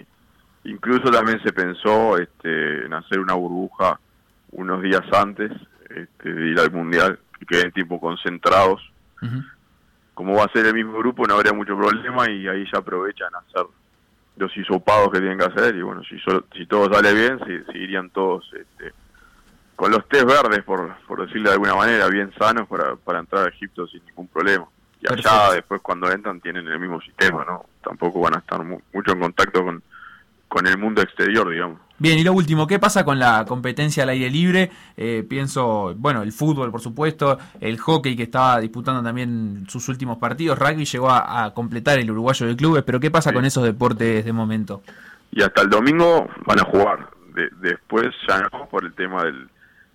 [0.64, 4.00] Y incluso también se pensó este, en hacer una burbuja
[4.52, 5.52] unos días antes
[5.90, 8.82] este, de ir al Mundial que queden tipo concentrados.
[10.14, 13.34] Como va a ser el mismo grupo, no habría mucho problema y ahí ya aprovechan
[13.34, 13.66] a hacer
[14.36, 16.18] los hisopados que tienen que hacer y bueno, si,
[16.56, 18.92] si todo sale bien, si, irían todos este,
[19.76, 23.46] con los test verdes, por, por decirlo de alguna manera, bien sanos para, para entrar
[23.46, 24.66] a Egipto sin ningún problema.
[25.02, 27.66] Y allá después cuando entran tienen el mismo sistema, ¿no?
[27.84, 29.84] Tampoco van a estar mucho en contacto con,
[30.54, 31.80] con el mundo exterior, digamos.
[31.98, 34.70] Bien, y lo último, ¿qué pasa con la competencia al aire libre?
[34.96, 40.20] Eh, pienso, bueno, el fútbol, por supuesto, el hockey que estaba disputando también sus últimos
[40.20, 44.24] partidos, rugby llegó a, completar el uruguayo de clubes, pero ¿qué pasa con esos deportes
[44.24, 44.84] de momento?
[45.32, 47.10] Y hasta el domingo van a jugar,
[47.60, 49.50] después ya no, por el tema del,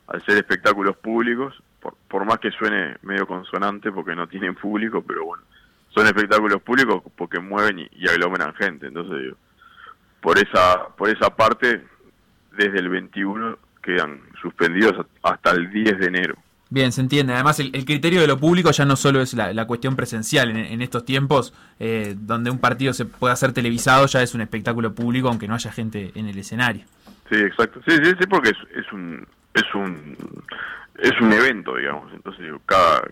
[0.08, 5.04] al ser espectáculos públicos, por, por más que suene medio consonante porque no tienen público,
[5.06, 5.44] pero bueno,
[5.90, 9.36] son espectáculos públicos porque mueven y, y aglomeran gente, entonces digo
[10.20, 11.84] por esa por esa parte
[12.56, 16.34] desde el 21 quedan suspendidos hasta el 10 de enero.
[16.70, 17.32] Bien, se entiende.
[17.32, 20.54] Además, el, criterio de lo público ya no solo es la, cuestión presencial.
[20.54, 24.94] En, estos tiempos, eh, donde un partido se puede hacer televisado, ya es un espectáculo
[24.94, 26.84] público, aunque no haya gente en el escenario.
[27.30, 27.80] Sí, exacto.
[27.88, 30.16] Sí, sí, sí, porque es, un es un
[30.98, 32.12] es un evento, digamos.
[32.12, 33.02] Entonces, cada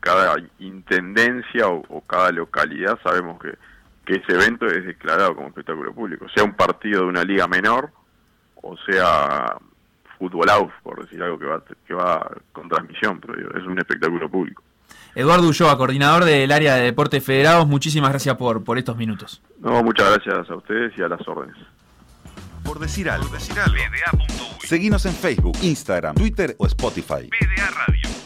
[0.00, 3.54] cada intendencia o cada localidad sabemos que
[4.06, 7.90] que ese evento es declarado como espectáculo público, sea un partido de una liga menor
[8.62, 9.56] o sea
[10.18, 14.30] fútbol out, por decir algo que va, que va con transmisión, pero es un espectáculo
[14.30, 14.62] público.
[15.14, 19.42] Eduardo Ulloa, coordinador del área de deportes federados, muchísimas gracias por, por estos minutos.
[19.60, 21.56] No, muchas gracias a ustedes y a las órdenes.
[22.64, 23.28] Por decir algo.
[23.28, 24.24] Por decir algo.
[24.60, 27.28] Seguinos en Facebook, Instagram, Twitter o Spotify.
[27.28, 28.25] PDA Radio.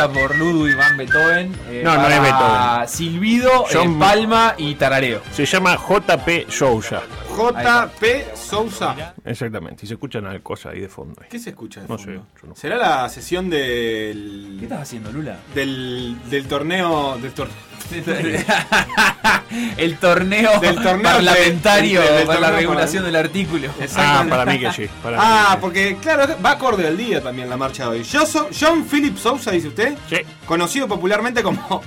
[0.00, 1.54] Compuesta por Ludwig van Beethoven.
[1.68, 2.88] Eh, no, no es Beethoven.
[2.88, 5.20] Silbido, eh, Palma y Tarareo.
[5.32, 7.02] Se llama JP Sousa.
[7.40, 9.14] JP Sousa.
[9.24, 11.22] Exactamente, y se escuchan cosas ahí de fondo.
[11.28, 12.26] ¿Qué se escucha de no fondo?
[12.40, 12.56] Sé, no.
[12.56, 14.56] ¿Será la sesión del.
[14.58, 15.38] ¿Qué estás haciendo, Lula?
[15.54, 17.18] Del, del torneo.
[17.18, 17.56] Del torneo.
[19.76, 23.68] el torneo, del torneo parlamentario para la regulación del artículo.
[23.96, 24.86] Ah, para mí que sí.
[25.04, 28.02] ah, porque claro, va acorde al día también la marcha de hoy.
[28.04, 28.22] Yo
[28.58, 29.96] John Philip Sousa, dice usted.
[30.08, 30.18] Sí.
[30.46, 31.82] Conocido popularmente como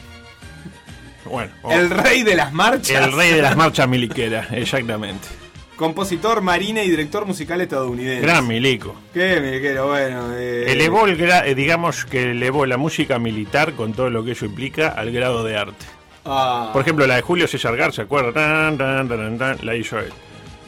[1.25, 3.05] bueno, el rey de las marchas.
[3.05, 5.27] El rey de las marchas miliqueras, exactamente.
[5.75, 8.21] Compositor, marina y director musical estadounidense.
[8.21, 8.95] Gran milico.
[9.13, 10.33] Qué miliquero, bueno.
[10.35, 14.45] Eh, elevó, el eh, digamos que elevó la música militar con todo lo que eso
[14.45, 15.85] implica al grado de arte.
[16.25, 16.69] Ah.
[16.71, 18.71] Por ejemplo, la de Julio César Garza, ¿se acuerda?
[18.71, 20.13] la hizo él.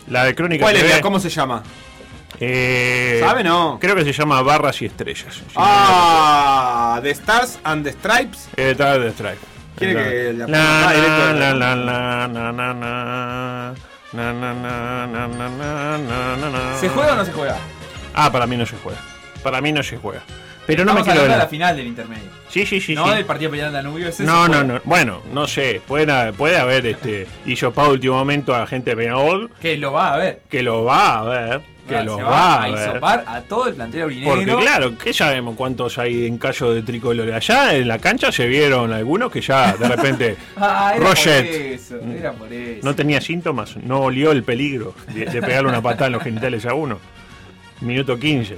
[0.08, 1.02] La de Crónica ¿Cuál es?
[1.02, 1.64] ¿Cómo se llama?
[2.40, 3.78] Eh, ¿Sabe no?
[3.80, 5.42] Creo que se llama Barras y Estrellas.
[5.56, 8.50] ah, The Stars and the Stripes.
[8.58, 9.40] Eh, The Stripes.
[9.78, 13.74] ¿Quiere que la, la, la, la,
[16.80, 17.58] ¿Se juega o no se juega?
[18.14, 19.00] Ah, para mí no se juega.
[19.44, 20.24] Para mí no se juega.
[20.68, 21.38] Pero no me quiero ver.
[21.38, 22.30] la final del intermedio.
[22.50, 22.96] Sí, sí, sí.
[22.96, 23.16] No sí.
[23.16, 24.08] del partido peleando Danubio.
[24.10, 24.64] ese No, no, fue.
[24.68, 24.82] no.
[24.86, 25.82] Bueno, no sé.
[25.88, 30.18] Puede, puede haber este hisopado último momento a gente de Peñarol Que lo va a
[30.18, 30.42] ver.
[30.50, 31.62] que lo va a ver.
[31.88, 32.80] Que Va, lo va, a ver.
[32.90, 34.34] hisopar a todo el plantel aurinegro.
[34.34, 37.32] Porque claro, ¿qué sabemos cuántos hay en callo de tricolor?
[37.32, 41.46] Allá en la cancha se vieron algunos que ya de repente Ah, era Roget.
[41.46, 42.80] por eso, era por eso.
[42.84, 46.66] no tenía síntomas, no olió el peligro de, de pegarle una patada en los genitales
[46.66, 46.98] a uno.
[47.82, 48.56] Minuto 15.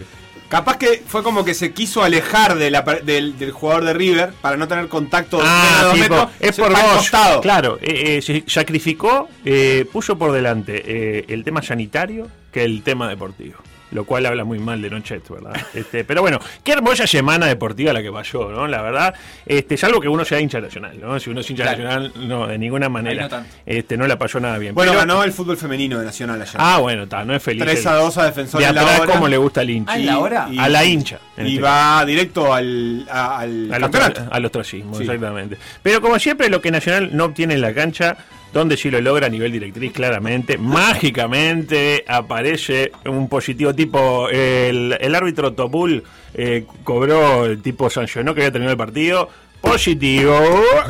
[0.49, 3.93] Capaz que fue como que se quiso alejar de la per- del, del jugador de
[3.93, 6.79] River para no tener contacto Ah, metros, es por vos.
[6.95, 7.41] costado.
[7.41, 13.09] Claro, eh, eh, sacrificó, eh, puso por delante eh, el tema sanitario que el tema
[13.09, 13.55] deportivo.
[13.91, 15.55] Lo cual habla muy mal de Nochet, ¿verdad?
[15.73, 18.67] Este, pero bueno, qué hermosa semana deportiva la que pasó, ¿no?
[18.67, 19.13] La verdad,
[19.45, 21.17] este, salvo que uno sea hincha nacional, ¿no?
[21.21, 21.83] Si uno es hincha Claro.
[21.83, 23.23] nacional, no, de ninguna manera.
[23.23, 23.49] no tanto.
[23.65, 24.75] este, no la pasó nada bien.
[24.75, 26.55] Bueno, Pero- ganó el fútbol femenino de Nacional ayer.
[26.57, 27.63] Ah, bueno, está, no es feliz.
[27.63, 29.13] 3 a 2 a Defensor de en la hora.
[29.13, 29.91] como le gusta al hincha.
[29.93, 30.49] Ah, ¿en la hora?
[30.57, 31.19] a la hincha.
[31.37, 34.21] Y este va directo al, a- al a los, campeonato.
[34.21, 35.03] tra- a los ostracismos, Sí.
[35.03, 35.57] exactamente.
[35.81, 38.17] Pero como siempre, lo que Nacional no obtiene en la cancha,
[38.57, 40.57] donde sí lo logra a nivel directriz, claramente,
[41.11, 44.29] mágicamente aparece un positivo tipo.
[44.29, 46.03] El, el árbitro Topul
[46.33, 49.29] eh, cobró, el tipo sancionó que había terminado el partido.
[49.61, 50.39] Positivo,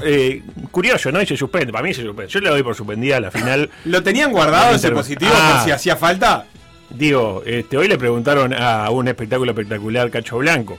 [0.04, 1.22] eh, curioso, ¿no?
[1.22, 1.72] Y se suspende.
[1.72, 2.32] Para mí se suspende.
[2.32, 3.70] Yo le doy por suspendida a la final.
[3.86, 5.54] ¿Lo tenían guardado ese positivo Ah.
[5.56, 6.46] por si hacía falta?
[6.90, 10.78] Digo, este, hoy le preguntaron a un espectáculo espectacular Cacho Blanco.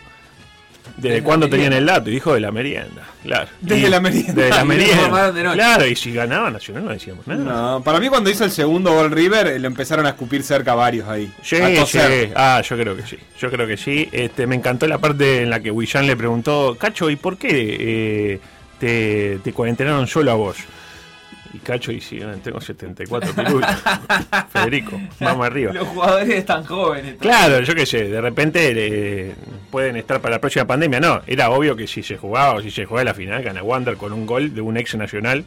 [0.98, 2.10] ¿Desde cuándo tenían el dato?
[2.10, 3.02] Y dijo de la merienda.
[3.22, 3.48] Claro.
[3.60, 4.32] Desde Y- la merienda.
[4.34, 5.32] Desde la merienda.
[5.32, 5.42] de.
[5.52, 7.44] Claro, y si ganaba Nacional no decíamos nada.
[7.44, 10.74] No, para mí cuando hizo el segundo gol River, eh, lo empezaron a escupir cerca
[10.74, 11.32] varios ahí.
[11.42, 11.98] Sí, sí.
[12.34, 13.16] Ah, yo creo que sí.
[13.40, 14.08] Yo creo que sí.
[14.12, 17.48] Este, me encantó la parte en la que Willian le preguntó, Cacho, ¿y por qué
[17.78, 18.40] eh,
[18.78, 20.56] te, te cuarentenaron solo a vos?
[21.54, 23.70] Y Cacho dice, "Ah, tengo 74 pirulos.
[24.50, 25.72] Federico, vamos arriba.
[25.72, 27.16] Los jugadores están jóvenes.
[27.18, 29.34] Claro, yo qué sé, de repente eh,
[29.70, 31.00] pueden estar para la próxima pandemia.
[31.00, 33.96] No, era obvio que si se jugaba o si se jugaba la final, gana Wander
[33.96, 35.44] con un gol de un ex nacional.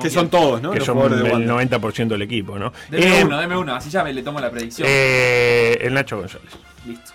[0.00, 0.72] Que son todos, ¿no?
[0.72, 1.80] Que Los son el Wander.
[1.80, 2.72] 90% del equipo, ¿no?
[2.90, 4.88] Deme Eh, uno, deme uno, así ya me le tomo la predicción.
[4.90, 6.48] eh, el Nacho González,
[6.86, 7.12] Listo.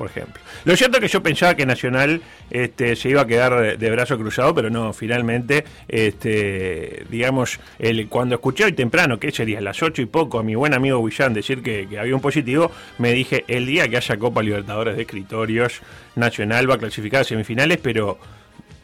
[0.00, 0.40] Por ejemplo.
[0.64, 3.90] Lo cierto es que yo pensaba que Nacional este, se iba a quedar de, de
[3.90, 9.82] brazo cruzado, pero no, finalmente, este, digamos, el, cuando escuché hoy temprano, que sería las
[9.82, 13.12] 8 y poco, a mi buen amigo Willán decir que, que había un positivo, me
[13.12, 15.82] dije, el día que haya Copa Libertadores de Escritorios,
[16.16, 18.18] Nacional va a clasificar a semifinales, pero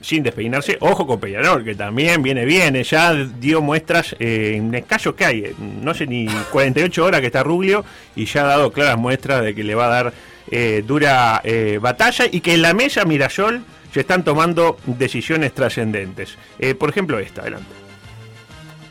[0.00, 0.76] sin despeinarse.
[0.80, 5.24] Ojo con Peñarol, que también viene bien, eh, ya dio muestras eh, en escasos que
[5.24, 8.98] hay, eh, no sé ni 48 horas que está Rubio, y ya ha dado claras
[8.98, 10.12] muestras de que le va a dar
[10.50, 16.36] eh, dura eh, batalla y que en la mesa Mirasol se están tomando decisiones trascendentes.
[16.58, 17.68] Eh, por ejemplo, esta, adelante.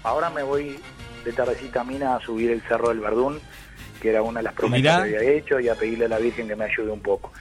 [0.04, 0.78] Ahora me voy
[1.24, 3.40] de tardecita a Mina a subir el Cerro del Verdún,
[4.02, 5.10] que era una de las promesas Mirá.
[5.10, 7.32] que había hecho, y a pedirle a la Virgen que me ayude un poco.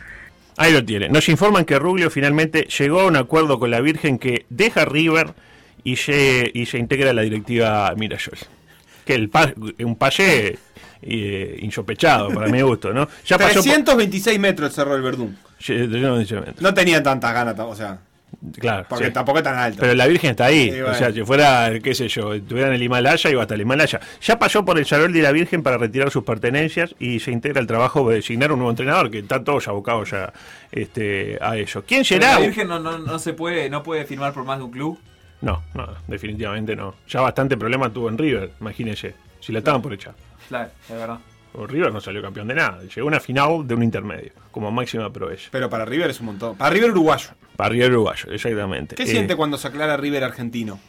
[0.57, 1.09] Ahí lo tiene.
[1.09, 5.35] Nos informan que Rubio finalmente llegó a un acuerdo con la Virgen que deja River
[5.83, 8.39] y se, y se integra a la directiva Mirasol.
[9.05, 10.59] Que el pa- un pase
[11.07, 13.09] eh, insospechaado para mi gusto, ¿no?
[13.27, 15.37] Ya pasó por- 326 metros el Cerro del Verdún.
[16.61, 17.99] No, tenían tantas ganas, o sea.
[18.59, 18.85] Claro.
[18.89, 19.13] Porque sí.
[19.13, 19.79] tampoco es tan alto.
[19.81, 20.71] Pero la Virgen está ahí.
[20.71, 23.61] Sí, O sea, si fuera, qué sé yo, estuviera en el Himalaya, iba hasta el
[23.63, 24.01] Himalaya.
[24.21, 27.61] Ya pasó por el Salón de la Virgen para retirar sus pertenencias y se integra
[27.61, 30.33] al trabajo de designar un nuevo entrenador, que está todos abocados ya
[30.73, 31.85] este, a eso.
[31.87, 32.35] ¿Quién Pero será?
[32.35, 34.99] La Virgen no, no, no se puede, no puede firmar por más de un club.
[35.41, 36.95] No, no, definitivamente no.
[37.09, 39.15] Ya bastante problema tuvo en River, imagínese.
[39.41, 40.15] Si la estaban por echar.
[40.49, 41.19] Claro, es verdad.
[41.69, 42.81] River no salió campeón de nada.
[42.83, 45.49] Llegó a una final de un intermedio, como máxima proeza.
[45.53, 46.57] Pero para River es un montón.
[46.57, 47.29] Para River uruguayo.
[47.57, 48.97] Para River uruguayo, exactamente.
[48.97, 50.81] ¿Qué Eh, siente cuando se aclara River argentino?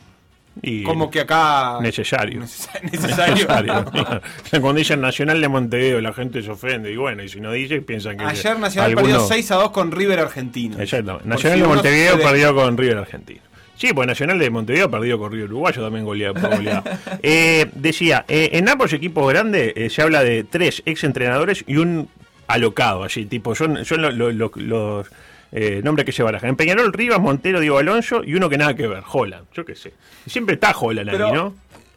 [0.61, 1.79] y- Como que acá.
[1.81, 2.39] Necesario.
[2.39, 3.45] Necesario.
[3.45, 3.91] claro.
[4.61, 6.91] Cuando dicen Nacional de Montevideo, la gente se ofende.
[6.91, 8.23] Y bueno, y si no dice, piensan que.
[8.23, 10.79] Ayer Nacional alguno- perdió 6 a 2 con River argentino.
[10.79, 11.27] Exactamente.
[11.27, 13.41] Nacional si de Montevideo perdió con River Argentino.
[13.77, 16.35] Sí, pues Nacional de Montevideo perdió con River Uruguayo, también goleado.
[17.23, 22.07] Eh, decía, eh, en ambos equipos grandes eh, se habla de tres exentrenadores y un
[22.47, 25.07] alocado, así, tipo, son, son lo- lo- lo- los
[25.51, 26.49] eh, nombres que se barajan.
[26.51, 29.75] En Peñarol, Rivas, Montero, Diego Alonso y uno que nada que ver, Holland, yo qué
[29.75, 29.93] sé.
[30.27, 31.55] Siempre está Holland Pero- ahí, ¿no?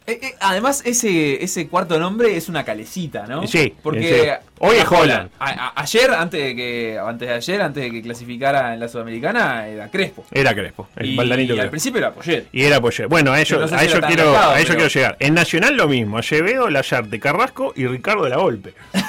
[0.09, 3.45] Eh, eh, además, ese, ese cuarto nombre es una calecita, ¿no?
[3.45, 4.47] Sí, Porque sí.
[4.59, 5.29] Hoy es Holland.
[5.39, 8.87] A- a- ayer, antes de que antes de ayer, antes de que clasificara en la
[8.87, 10.25] Sudamericana, era Crespo.
[10.31, 12.47] Era Crespo, el y, baldanito y al principio era Poyet.
[12.51, 13.07] Y era Poyet.
[13.07, 15.17] Bueno, a no sé a si tan quiero, a eso pero- quiero llegar.
[15.19, 18.73] En Nacional lo mismo, Acevedo, Layarte, Carrasco y Ricardo de la Volpe.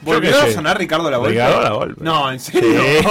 [0.00, 1.32] ¿Volvió a sonar Ricardo La Volpe?
[1.32, 2.04] Ricardo la Volpe.
[2.04, 2.62] No, ¿en serio?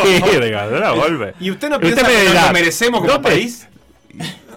[0.03, 1.33] Sí, Ricardo la Volpe.
[1.39, 3.67] ¿Y usted no piensa que me nos dirá, lo merecemos como ¿dónde- país?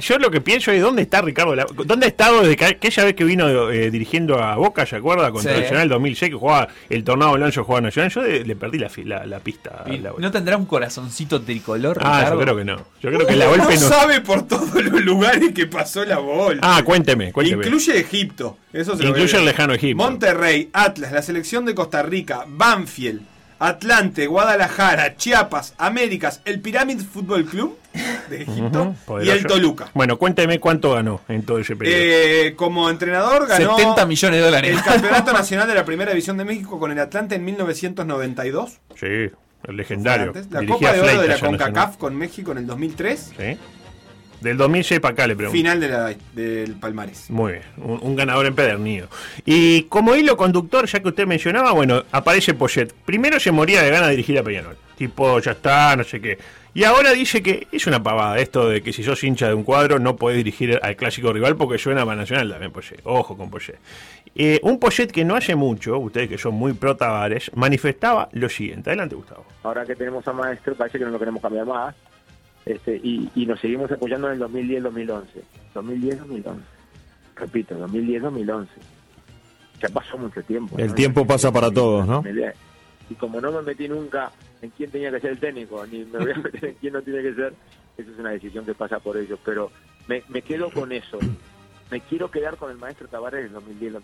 [0.00, 1.54] Yo lo que pienso es dónde está Ricardo
[1.84, 5.30] ¿Dónde ha estado desde que, aquella vez que vino eh, dirigiendo a Boca, ¿se acuerda?
[5.30, 5.60] Contra Sí.
[5.62, 8.10] Nacional 2006, que jugaba el tornado Alonso jugaba Nacional.
[8.10, 9.84] Yo de- le perdí la, la, la pista.
[9.84, 11.98] a la ¿No tendrá un corazoncito tricolor?
[12.02, 12.34] Ah, Ricardo?
[12.36, 12.76] yo creo que no.
[13.02, 13.80] Yo creo que la golpe no.
[13.80, 16.60] sabe por todos los lugares que pasó la bola.
[16.62, 17.64] Ah, cuénteme, cuénteme.
[17.64, 18.58] Incluye Egipto.
[18.72, 19.96] Eso se Incluye el lejano Egipto.
[20.02, 23.22] Monterrey, Atlas, la selección de Costa Rica, Banfield,
[23.58, 27.78] Atlante, Guadalajara, Chiapas, Américas, el Pyramid Fútbol Club
[28.28, 29.90] de Egipto y el Toluca.
[29.94, 31.96] Bueno, cuénteme cuánto ganó en todo ese periodo.
[31.98, 34.70] Eh, como entrenador ganó 70 millones de dólares.
[34.72, 38.78] el Campeonato Nacional de la Primera División de México con el Atlante en 1992.
[38.94, 39.30] sí,
[39.66, 40.26] el legendario.
[40.28, 40.50] Antes.
[40.50, 41.98] La Dirigía Copa de Oro de la CONCACAF Nacional.
[41.98, 43.32] con México en el 2003.
[43.36, 43.58] Sí.
[44.40, 45.56] Del 2006 para acá le pregunto.
[45.56, 47.30] Final de la- del Palmares.
[47.30, 49.08] Muy bien, un, un ganador empedernido.
[49.44, 52.92] Y como hilo conductor, ya que usted mencionaba, bueno, aparece Poyet.
[53.04, 54.76] Primero se moría de ganas de dirigir a Peñarol.
[54.96, 56.38] Tipo, ya está, no sé qué.
[56.74, 59.62] Y ahora dice que es una pavada esto de que si sos hincha de un
[59.64, 63.00] cuadro no podés dirigir al clásico rival porque suena para Nacional también Poyet.
[63.04, 63.78] Ojo con Poyet.
[64.34, 68.50] Eh, un Poyet que no hace mucho, ustedes que son muy pro Tavares, manifestaba lo
[68.50, 68.90] siguiente.
[68.90, 69.46] Adelante, Gustavo.
[69.62, 71.94] ahora que tenemos a Maestro parece que no lo queremos cambiar más
[72.66, 75.24] este y, y nos seguimos apoyando en el 2010-2011
[75.74, 76.56] 2010-2011
[77.36, 78.66] repito 2010-2011
[79.80, 80.94] ya pasó mucho tiempo El ¿no?
[80.94, 82.22] tiempo pasa para todos, ¿no?
[83.08, 86.18] y como no me metí nunca en quién tenía que ser el técnico ni me
[86.18, 87.54] voy a meter en quién no tiene que ser
[87.96, 89.38] eso es una decisión que pasa por ellos.
[89.44, 89.70] Pero
[90.06, 91.18] me, me quedo con eso.
[91.90, 93.94] Me quiero quedar con el maestro Tavares del 2010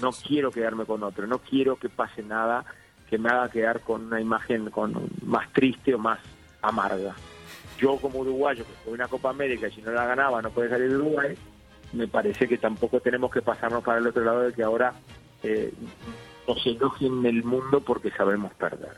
[0.00, 2.64] no quiero quedarme con otro no quiero que pase nada
[3.10, 6.18] que me haga quedar con una imagen con más triste o más
[6.62, 7.14] amarga
[7.82, 10.88] yo como uruguayo que fue una Copa América si no la ganaba no puede salir
[10.88, 11.36] de Uruguay
[11.92, 14.94] me parece que tampoco tenemos que pasarnos para el otro lado de que ahora
[15.42, 15.72] eh,
[16.46, 18.96] nos elogien el mundo porque sabemos perder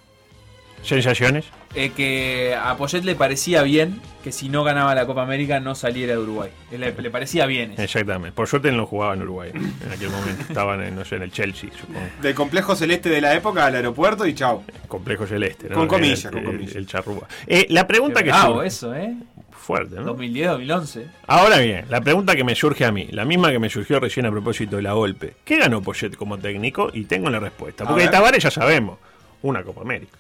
[0.85, 1.47] ¿Sensaciones?
[1.75, 5.75] Eh, que a Poyet le parecía bien que si no ganaba la Copa América no
[5.75, 6.51] saliera de Uruguay.
[6.71, 7.83] Le, le parecía bien eso.
[7.83, 8.33] Exactamente.
[8.33, 10.43] Por suerte no jugaba en Uruguay en aquel momento.
[10.49, 12.01] Estaban, en, no sé, en el Chelsea, supongo.
[12.23, 14.63] Del complejo celeste de la época al aeropuerto y chao.
[14.89, 15.75] Complejo celeste, ¿no?
[15.77, 16.75] Con comillas, El- con el- comillas.
[16.77, 17.27] El, charrúa.
[17.47, 19.15] Eh, la pregunta Qué que surge- eso, ¿eh?
[19.51, 20.05] Fuerte, ¿no?
[20.05, 21.07] 2010, 2011.
[21.27, 24.27] Ahora bien, la pregunta que me surge a mí, la misma que me surgió recién
[24.27, 25.35] a propósito de la golpe.
[25.45, 26.91] ¿Qué ganó Poyet como técnico?
[26.93, 27.85] Y tengo la respuesta.
[27.85, 28.09] A Porque de.
[28.11, 28.99] Tavares ya sabemos.
[29.43, 30.19] Una Copa América.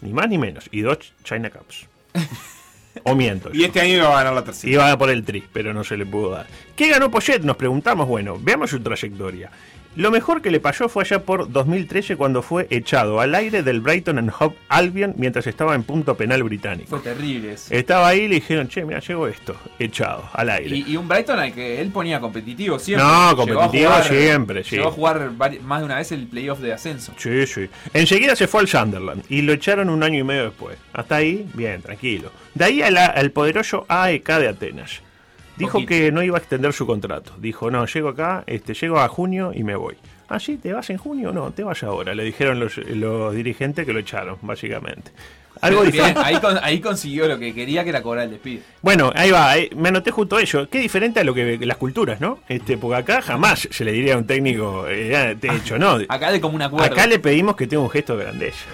[0.00, 0.68] Ni más ni menos.
[0.70, 1.86] Y dos China Cups.
[3.02, 3.50] o miento.
[3.54, 4.72] Y este año iba a ganar la tercera.
[4.72, 6.46] Iba a por el tri, pero no se le pudo dar.
[6.76, 7.40] ¿Qué ganó Poyet?
[7.40, 8.06] Nos preguntamos.
[8.08, 9.50] Bueno, veamos su trayectoria.
[9.96, 13.80] Lo mejor que le pasó fue allá por 2013 cuando fue echado al aire del
[13.80, 16.88] Brighton and Hove Albion mientras estaba en punto penal británico.
[16.90, 17.72] Fue terrible eso.
[17.72, 20.76] Estaba ahí y le dijeron, che, mira, llegó esto, echado, al aire.
[20.76, 23.06] Y, y un Brighton al que él ponía competitivo siempre.
[23.06, 24.76] No, competitivo jugar- siempre, sí.
[24.76, 25.30] Llegó a jugar
[25.62, 27.12] más de una vez el playoff de ascenso.
[27.16, 27.68] Sí, sí.
[27.92, 30.76] Enseguida se fue al Sunderland y lo echaron un año y medio después.
[30.92, 32.32] Hasta ahí, bien, tranquilo.
[32.54, 35.02] De ahí la- al poderoso AEK de Atenas.
[35.56, 35.88] Dijo Poquito.
[35.88, 37.32] que no iba a extender su contrato.
[37.38, 39.94] Dijo, no, llego acá, este, llego a junio y me voy.
[40.28, 41.32] Ah, sí, ¿te vas en junio?
[41.32, 42.14] No, te vas ahora.
[42.14, 45.12] Le dijeron los, los dirigentes que lo echaron, básicamente.
[45.60, 46.20] Algo Bien, diferente.
[46.24, 48.62] ahí, con- ahí consiguió lo que quería, que era cobrar el despido.
[48.82, 50.68] Bueno, ahí va, ahí- me anoté justo ello.
[50.68, 52.40] Qué diferente a lo que las culturas, ¿no?
[52.48, 55.78] Este, porque acá jamás se le diría a un técnico, eh, ya te he hecho,
[55.78, 55.98] ¿no?
[56.08, 56.86] Acá de como un acuerdo.
[56.92, 58.64] Acá le pedimos que tenga un gesto de grandeza.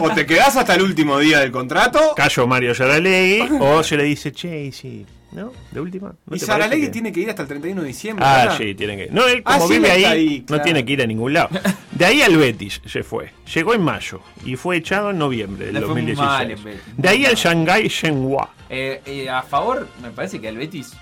[0.00, 2.00] O te quedás hasta el último día del contrato.
[2.16, 5.52] Cayo Mario Saralegui, o se le dice, che, y sí, ¿no?
[5.70, 6.14] De última.
[6.26, 8.24] ¿no Y parece que- tiene que ir hasta el 31 de diciembre.
[8.26, 8.58] Ah, ¿verdad?
[8.58, 9.08] sí, tiene que.
[9.10, 11.48] No, él Ah, como vive ahí, no tiene que ir a ningún lado.
[11.92, 13.32] De ahí al Betis se fue.
[13.54, 16.64] Llegó en mayo y fue echado en noviembre del Le fue muy 2016.
[16.64, 16.80] mal.
[16.96, 18.50] De ahí al Shanghai Shenhua.
[18.70, 20.92] Eh, eh, a favor, me parece que al Betis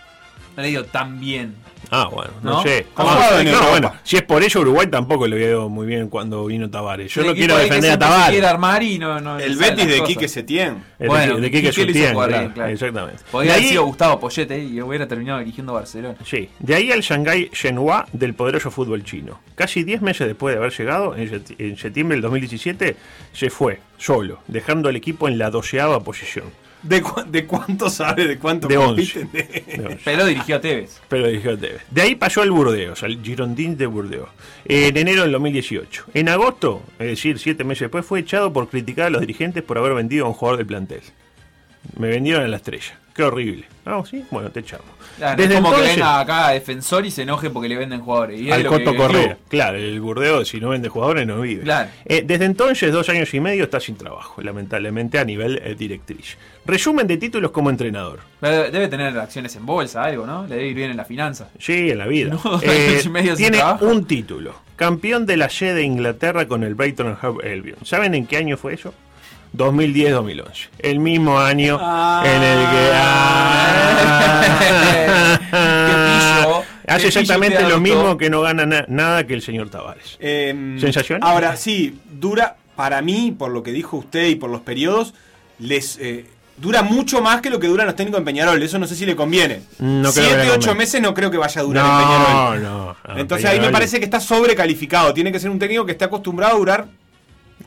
[0.56, 1.54] no le dio tan bien.
[1.90, 2.62] Ah, bueno, no, ¿No?
[2.62, 2.86] sé.
[2.94, 6.08] ¿Cómo Ah, no, bueno, si es por ello, Uruguay tampoco le había ido muy bien
[6.08, 7.12] cuando vino Tavares.
[7.12, 8.30] Yo El no quiero defender a Tavares.
[8.30, 10.02] quiere armar y no, no El Betis de.
[10.02, 10.84] Quique Setién.
[10.98, 12.70] El de- Bueno, de Quique Setién, claro, claro.
[12.72, 13.22] exactamente.
[13.30, 16.16] Podría De haber ahí- sido Gustavo Poyete y hubiera terminado dirigiendo Barcelona.
[16.24, 19.40] Sí, de ahí al Shanghai Shenhua del poderoso fútbol chino.
[19.54, 22.96] Casi 10 meses después de haber llegado, en septiembre del 2017,
[23.32, 26.44] se fue, solo, dejando al equipo en la doceava posición.
[26.82, 28.26] ¿De, cu- de cuánto sabe?
[28.28, 29.28] ¿De cuánto De compiten?
[29.34, 29.38] 11.
[29.76, 29.98] De 11.
[30.04, 31.00] Pero dirigió a Tevez.
[31.08, 31.82] Pero dirigió a Tevez.
[31.90, 34.28] De ahí pasó al Burdeos, al Girondins de Burdeos,
[34.64, 36.04] en enero del 2018.
[36.14, 39.76] En agosto, es decir, siete meses después, fue echado por criticar a los dirigentes por
[39.78, 41.00] haber vendido a un jugador del plantel.
[41.96, 42.98] Me vendieron a la estrella.
[43.14, 43.64] Qué horrible.
[43.84, 44.86] Ah, sí, bueno, te echamos.
[45.16, 48.40] Claro, es como que venga acá a defensor y se enoje porque le venden jugadores.
[48.40, 49.36] Y al lo que Coto Correa.
[49.48, 51.64] Claro, el Burdeos, si no vende jugadores, no vive.
[51.64, 51.88] Claro.
[52.04, 56.36] Eh, desde entonces, dos años y medio, está sin trabajo, lamentablemente, a nivel eh, directriz.
[56.68, 58.20] Resumen de títulos como entrenador.
[58.42, 60.46] Debe tener acciones en bolsa, algo, ¿no?
[60.46, 61.48] Le debe ir bien en la finanza.
[61.58, 62.36] Sí, en la vida.
[62.44, 63.00] No, Eh,
[63.36, 64.54] tiene un título.
[64.76, 67.78] Campeón de la Y de Inglaterra con el Brighton Hove Albion.
[67.84, 68.92] ¿Saben en qué año fue eso?
[69.56, 70.68] 2010-2011.
[70.80, 71.80] El mismo año
[72.22, 72.90] en el que...
[72.94, 74.44] ah,
[76.86, 80.16] hace exactamente te lo mismo que no gana na- nada que el señor Tavares.
[80.20, 81.20] Eh, ¿Sensación?
[81.22, 85.14] Ahora, sí, dura, para mí, por lo que dijo usted y por los periodos,
[85.58, 86.26] les eh,
[86.60, 88.62] dura mucho más que lo que duran los técnicos en Peñarol.
[88.62, 89.62] Eso no sé si le conviene.
[89.78, 92.62] No creo Siete, ocho meses no creo que vaya a durar No, en Peñarol.
[92.62, 95.14] no, no, Entonces ahí me parece que está sobrecalificado.
[95.14, 96.86] Tiene que ser un técnico que esté acostumbrado a durar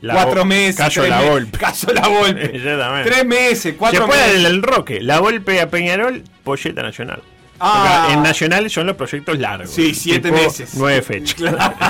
[0.00, 0.76] La cuatro meses.
[0.76, 1.20] Caso la.
[1.22, 1.58] Volpe.
[1.58, 2.00] Caso la.
[2.28, 3.10] Exactamente.
[3.10, 4.34] Tres meses, cuatro meses.
[4.34, 7.22] el, el Roque, la Volpe a Peñarol, Polleta Nacional.
[7.64, 8.08] Ah.
[8.12, 9.70] En Nacional son los proyectos largos.
[9.70, 10.74] Sí, siete meses.
[10.74, 11.34] Nueve fechas.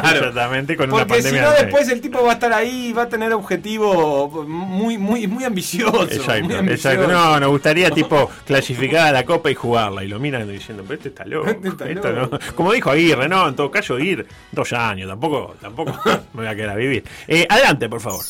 [0.03, 0.19] Claro.
[0.29, 1.43] Exactamente, con una Porque si pandemia.
[1.43, 1.67] no, de seis.
[1.67, 6.03] después el tipo va a estar ahí, va a tener objetivo muy, muy, muy ambicioso.
[6.05, 6.91] Exacto, muy ambicioso.
[6.91, 7.13] exacto.
[7.13, 10.05] No, nos gustaría tipo clasificar a la copa y jugarla.
[10.05, 11.49] Y lo miran diciendo, pero este está loco.
[11.51, 12.39] Este está esto loco.
[12.39, 12.55] no".
[12.55, 15.09] Como dijo Aguirre, no, en todo caso, ir dos años.
[15.09, 15.99] Tampoco, tampoco
[16.35, 17.05] me voy a quedar a vivir.
[17.27, 18.25] Eh, adelante, por favor.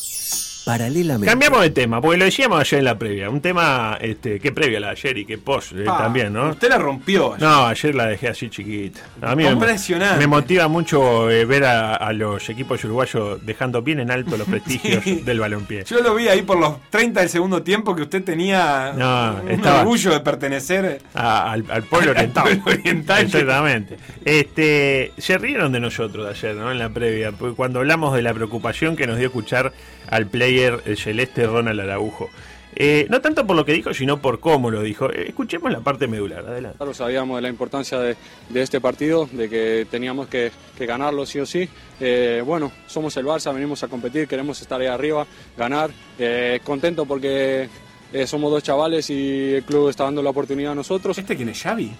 [0.65, 1.27] Paralelamente.
[1.27, 3.29] Cambiamos de tema, porque lo decíamos ayer en la previa.
[3.29, 6.49] Un tema este, que previa la de ayer y que post eh, Ah, también, ¿no?
[6.51, 7.33] Usted la rompió.
[7.33, 7.47] ayer.
[7.47, 9.01] No, ayer la dejé así chiquita.
[9.21, 10.19] A mí me, Impresionante.
[10.19, 14.47] me motiva mucho eh, ver a, a los equipos uruguayos dejando bien en alto los
[14.49, 15.15] prestigios Sí.
[15.21, 15.83] del balompié.
[15.83, 19.51] Yo lo vi ahí por los 30 del segundo tiempo que usted tenía No, un
[19.51, 21.01] estaba- orgullo de pertenecer.
[21.13, 22.47] A- al, al pueblo oriental.
[22.47, 23.23] Al pueblo oriental.
[23.25, 23.97] Exactamente.
[24.23, 26.71] Este, se rieron de nosotros ayer, ¿no?
[26.71, 29.73] En la previa, porque cuando hablamos de la preocupación que nos dio escuchar
[30.09, 32.29] al player eh, celeste Ronald Araujo.
[32.75, 35.07] Eh, no tanto por lo que dijo, sino por cómo lo dijo.
[35.11, 36.77] Eh, escuchemos la parte medular, adelante.
[36.77, 38.15] Claro, sabíamos de la importancia de,
[38.49, 41.69] de este partido, de que teníamos que, que ganarlo sí o sí.
[41.99, 45.91] Eh, bueno, somos el Barça, venimos a competir, queremos estar ahí arriba, ganar.
[46.17, 47.69] Eh, contento porque
[48.11, 51.15] eh, somos dos chavales y el club está dando la oportunidad a nosotros.
[51.19, 51.91] ¿Este quién es Xavi?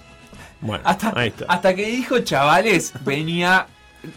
[0.60, 1.44] Bueno, Hasta, ahí está.
[1.46, 3.66] hasta que dijo chavales, venía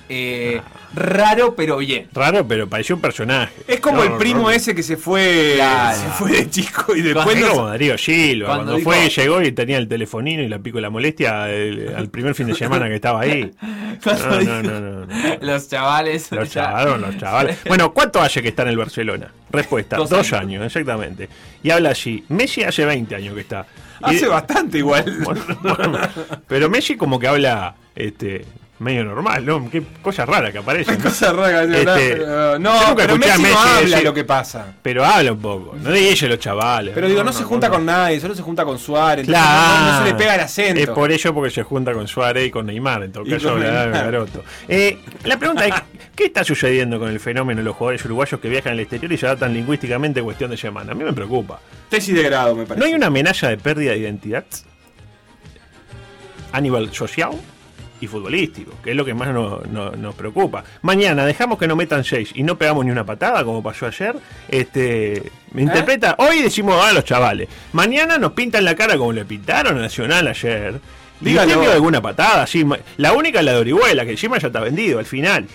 [0.10, 0.62] eh,
[0.96, 2.08] raro pero bien.
[2.14, 3.54] Raro, pero pareció un personaje.
[3.68, 5.98] Es como No, el primo no, ese que se fue, Claro.
[6.00, 9.10] se fue de chico y después Es no- como Darío Silva, Cuando cuando, dijo- fue,
[9.10, 12.56] llegó y tenía el telefonino y la pico la molestia el- al primer fin de
[12.56, 13.52] semana que estaba ahí.
[14.04, 15.14] Cuando No, dijo, no, no, no, no.
[15.42, 16.32] Los chavales.
[16.32, 17.58] Los chavales, los chavales.
[17.68, 19.32] Bueno, ¿cuánto hace que está en el Barcelona?
[19.50, 20.42] Respuesta, Dos dos, años.
[20.42, 20.66] años.
[20.66, 21.30] exactamente.
[21.64, 23.66] Y habla así, Messi hace 20 años que está.
[24.02, 25.06] Y- Hace bastante igual.
[25.24, 26.00] Bueno, bueno,
[26.48, 28.46] pero Messi como que habla este
[28.80, 29.70] medio normal, ¿no?
[29.72, 30.96] Qué cosa rara que aparece.
[30.98, 31.04] ¿no?
[31.04, 34.74] Cosa rara que Este, no, nunca pero Messi no habla decir- lo que pasa.
[34.82, 36.94] Pero habla un poco, no dice los chavales.
[36.94, 39.26] Pero digo, no, se junta con nadie, solo se junta con Suárez.
[39.26, 39.86] Claro.
[39.86, 40.80] No, no se le pega el acento.
[40.82, 43.86] Es por ello porque se junta con Suárez y con Neymar, en todo caso hablará
[43.88, 43.92] de.
[43.92, 44.44] Garoto.
[44.68, 45.74] Eh, la pregunta es,
[46.16, 49.18] ¿qué está sucediendo con el fenómeno de los jugadores uruguayos que viajan al exterior y
[49.18, 50.92] se adaptan lingüísticamente en cuestión de semana?
[50.92, 51.60] A mí me preocupa.
[51.90, 52.80] Tesis de grado, me parece.
[52.80, 54.46] ¿No hay una amenaza de pérdida de identidad
[56.52, 57.32] a nivel social
[58.02, 58.72] y futbolístico?
[58.84, 60.64] Que es lo que más no- no- nos preocupa.
[60.82, 64.16] Mañana dejamos que no metan seis y no pegamos ni una patada, como pasó ayer.
[64.50, 66.16] Este, me interpreta.
[66.20, 67.48] Hoy decimos a los chavales.
[67.74, 70.80] Mañana nos pintan la cara como le pintaron a Nacional ayer.
[71.20, 71.42] Vio
[71.72, 72.66] alguna patada, sí.
[72.98, 75.48] La única es la de Orihuela, que encima ya está vendido al final.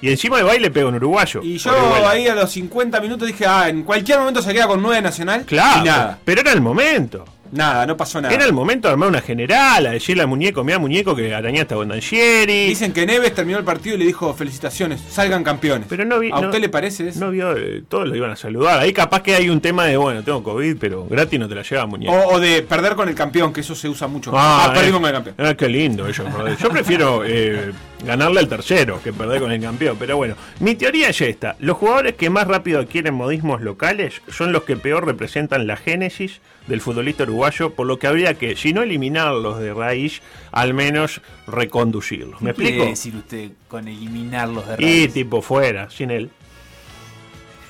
[0.00, 1.40] Y encima de baile pega un uruguayo.
[1.42, 1.72] Y yo
[2.08, 5.44] ahí a los 50 minutos dije, ah, en cualquier momento se queda con 9 Nacional.
[5.44, 7.24] Claro, Y nada, pero era el momento.
[7.52, 8.34] Nada, no pasó nada.
[8.34, 11.74] Era el momento de armar una general, a decirle al muñeco, mira muñeco que arañaste
[11.74, 12.66] a Bondancieri.
[12.68, 15.86] Dicen que Neves terminó el partido y le dijo, felicitaciones, salgan campeones.
[15.88, 17.20] Pero no vi, ¿A no- usted le parece eso?
[17.20, 18.80] No vio, eh, todos lo iban a saludar.
[18.80, 21.62] Ahí capaz que hay un tema de, bueno, tengo COVID, pero gratis no te la
[21.62, 22.12] lleva muñeco.
[22.12, 24.32] O, o de perder con el campeón, que eso se usa mucho.
[24.34, 25.36] Ah, Ah, perdimos eh, con el campeón.
[25.38, 26.24] ah, qué lindo eso.
[26.60, 27.72] Yo prefiero eh,
[28.04, 29.96] ganarle al tercero que perder con el campeón.
[29.98, 31.56] Pero bueno, mi teoría es esta.
[31.58, 36.40] Los jugadores que más rápido adquieren modismos locales son los que peor representan la génesis
[36.66, 40.22] del futbolista uruguayo, por lo que habría que, si no eliminarlos de raíz,
[40.52, 42.40] al menos reconducirlos.
[42.40, 42.90] ¿Me ¿Qué quiere explico?
[42.90, 45.12] decir usted con eliminarlos de Y raíz?
[45.14, 46.30] tipo fuera, sin él.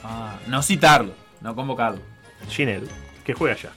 [0.04, 2.00] Ah, no citarlo, no convocarlo.
[2.48, 2.88] Sin él.
[3.24, 3.70] Que juega allá.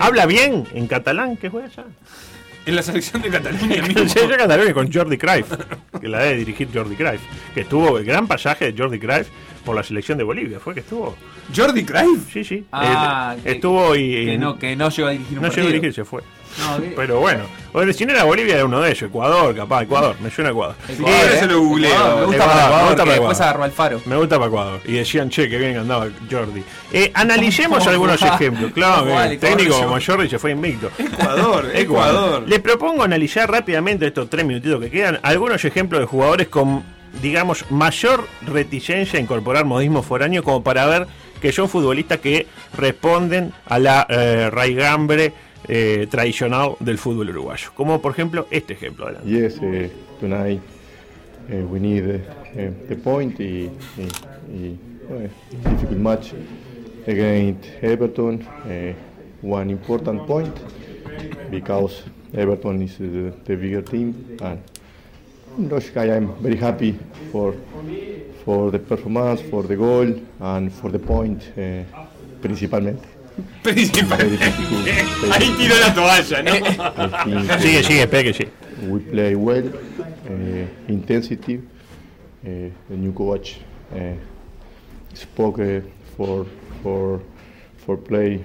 [0.00, 1.36] ¿Habla bien en catalán?
[1.36, 1.84] Que juega allá.
[2.66, 4.02] En la selección de Cataluña En mismo.
[4.02, 5.46] la selección Cataluña con Jordi Cruyff,
[6.00, 7.20] que la debe dirigir Jordi Cruyff,
[7.54, 9.28] que estuvo el gran pasaje de Jordi Cruyff
[9.64, 11.16] por la selección de Bolivia, fue que estuvo.
[11.54, 12.32] ¿Jordi Cruyff?
[12.32, 12.64] Sí, sí.
[12.72, 15.70] Ah, que- estuvo y que no, que no llegó a dirigir un no llegó a
[15.72, 16.22] dirigir, se fue.
[16.58, 19.82] No, que- Pero bueno, o si no era Bolivia era uno de ellos, Ecuador, capaz,
[19.82, 20.74] Ecuador, me suena a Ecuador.
[20.88, 21.90] Ecuador, Eh, se lo googleo.
[21.90, 23.42] Ecuador, me gusta Ecuador, para me Ecuador, gusta para después Ecuador.
[23.42, 24.00] agarró al faro.
[24.06, 24.80] Me gusta para Ecuador.
[24.84, 26.62] Y decían, che, que bien andaba Jordi.
[26.92, 28.72] Eh, analicemos ¿Cómo algunos ejemplos.
[28.74, 29.84] Claro, ¿Cómo jugaba que el técnico yo?
[29.86, 30.90] como Jordi se fue invicto.
[30.98, 32.44] Ecuador, Ecuador.
[32.48, 36.82] Le propongo analizar rápidamente estos tres minutitos que quedan algunos ejemplos de jugadores con,
[37.22, 41.06] digamos, mayor reticencia a incorporar modismo foráneo como para ver
[41.40, 42.46] que son futbolistas que
[42.76, 45.32] responden a la eh, raigambre
[45.68, 47.70] eh, tradicional del fútbol uruguayo.
[47.74, 49.08] Como por ejemplo este ejemplo.
[49.24, 49.88] Yes, uh,
[50.20, 50.60] tonight
[51.50, 53.38] uh, we need uh, the point.
[53.40, 53.70] y
[54.52, 54.76] y
[55.64, 56.32] difficult match.
[57.06, 58.94] against Everton, uh,
[59.40, 60.54] one important point
[61.50, 62.02] because
[62.34, 64.60] Everton is uh, the bigger team and
[65.58, 66.98] logically I'm very happy
[67.32, 67.54] for
[68.44, 71.82] for the performance, for the goal and for the point uh,
[72.40, 73.19] principalmente.
[73.62, 74.44] Principalmente.
[75.32, 76.54] Ahí tiró la toalla, ¿no?
[76.56, 78.50] I Sigue, sigue, espera que sigue.
[78.88, 81.60] We play well, uh, intensity.
[82.42, 83.58] Uh, the new coach
[83.92, 84.14] uh,
[85.14, 85.80] spoke uh,
[86.16, 86.46] for
[86.82, 87.20] for
[87.84, 88.42] for play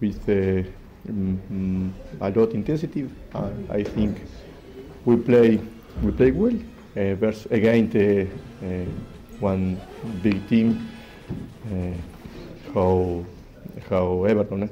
[0.00, 0.62] with uh,
[1.10, 1.90] mm, mm,
[2.20, 3.08] a lot intensity.
[3.34, 4.18] And I think
[5.04, 5.58] we play
[6.02, 6.54] we play well
[6.96, 8.24] uh, vers- against uh,
[8.64, 8.84] uh,
[9.40, 9.80] one
[10.22, 10.88] big team.
[11.66, 11.94] Uh,
[12.72, 13.24] how
[13.76, 14.68] Eh?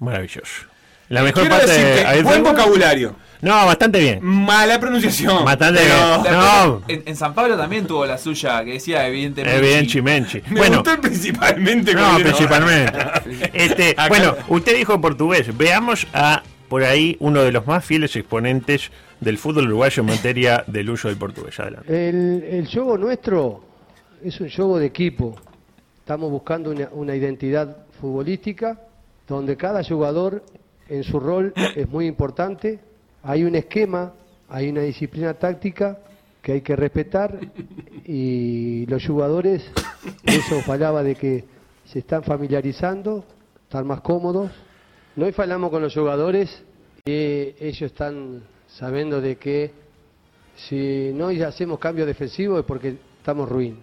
[0.00, 0.66] Maravilloso.
[1.10, 3.14] La mejor Quiero parte decirte, de buen vocabulario.
[3.42, 4.20] No, bastante bien.
[4.22, 5.44] Mala pronunciación.
[5.44, 6.32] Bastante pero- bien.
[6.34, 9.58] No, En, en San Pablo también tuvo la suya, que decía evidentemente.
[9.58, 10.42] Evidenchi Menchi.
[10.48, 11.94] Me Bueno, gustó el principalmente.
[11.94, 12.98] no, principalmente.
[13.52, 15.56] Este, Acá- bueno, usted dijo en portugués.
[15.56, 20.64] Veamos a por ahí uno de los más fieles exponentes del fútbol uruguayo en materia
[20.66, 21.60] del uso del portugués.
[21.60, 22.08] Adelante.
[22.08, 23.62] El, el juego nuestro
[24.24, 25.36] es un juego de equipo.
[25.98, 28.78] Estamos buscando una, una identidad futbolística
[29.26, 30.42] donde cada jugador
[30.90, 32.78] en su rol es muy importante.
[33.22, 34.12] Hay un esquema,
[34.50, 35.98] hay una disciplina táctica
[36.42, 37.40] que hay que respetar
[38.04, 39.64] y los jugadores,
[40.22, 41.44] eso falaba de que
[41.86, 43.24] se están familiarizando,
[43.62, 44.50] están más cómodos.
[45.16, 46.62] No falamos con los jugadores
[47.06, 49.70] y ellos están sabiendo de que
[50.56, 53.78] si no hacemos cambio defensivo es porque estamos ruin.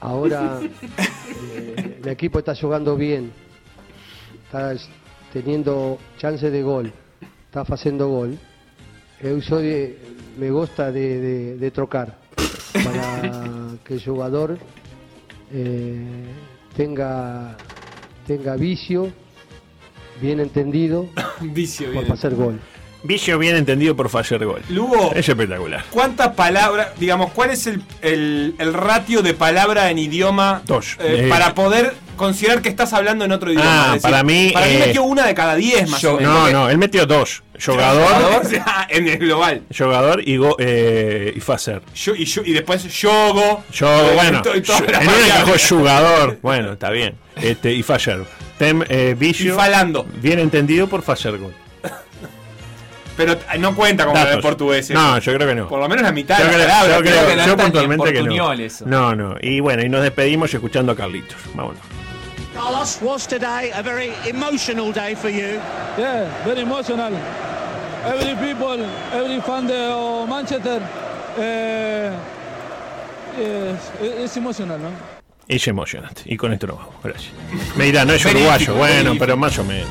[0.00, 0.60] Ahora
[2.08, 3.30] el equipo está jugando bien,
[4.46, 4.74] está
[5.30, 6.90] teniendo chance de gol,
[7.46, 8.38] está haciendo gol.
[9.20, 9.98] Eu soy de-
[10.38, 12.16] me gusta de, de- de trocar
[12.82, 14.56] para que el jugador
[15.52, 16.06] eh,
[16.76, 17.56] tenga,
[18.26, 19.12] tenga vicio,
[20.22, 21.08] bien entendido,
[21.42, 22.12] Vicio, por bien.
[22.12, 22.58] hacer gol.
[23.04, 24.60] Vicio bien entendido por hacer gol.
[24.70, 25.84] Lugo, Es espectacular.
[25.90, 30.96] ¿cuántas palabras, digamos, cuál es el, el- el ratio de palabra en idioma Dos.
[30.98, 33.82] eh, Eh, para poder considerar que estás hablando en otro idioma?
[33.82, 36.14] Ah, Es decir, para mí, Para mí eh, metió una de cada diez más Yo-
[36.14, 36.32] o menos.
[36.34, 37.44] no, no, él metió dos.
[38.48, 39.62] Sea, en el global.
[39.76, 41.82] jugador y, go, eh, y Facer.
[41.94, 43.62] Yo, y, yo- y después yogo.
[43.72, 45.26] Yo, eh, bueno, to- y en una variables.
[45.26, 46.38] encajó jugador.
[46.42, 47.14] Bueno, está bien.
[47.36, 48.24] Este, y Facer.
[48.58, 50.04] Tem, eh, vicio, Y falando.
[50.20, 51.54] Bien entendido por Facer gol.
[53.18, 54.36] Pero eh, no cuenta como Datos.
[54.36, 54.88] el portugués.
[54.90, 55.68] No, yo creo que no.
[55.68, 56.94] Por lo menos la mitad Yo de la creo, palabra.
[56.96, 58.52] yo, creo- creo que no yo puntualmente que no.
[58.52, 58.84] eso.
[58.86, 59.34] No, no.
[59.42, 61.36] Y bueno, y nos despedimos escuchando a Carlitos.
[61.52, 61.80] Vámonos.
[62.54, 65.60] Carlos, was today a very emotional day for you?
[65.98, 67.12] Yeah, very emotional.
[68.06, 70.80] Every people, every fan de oh, Manchester,
[71.38, 72.10] eh,
[73.38, 74.88] es, es emocional, ¿no?
[75.48, 76.22] Es emocionante.
[76.26, 76.94] Y con esto nos vamos.
[77.02, 77.32] Gracias.
[77.76, 78.74] Me dirá, no es uruguayo.
[78.74, 79.88] Bueno, pero más o menos.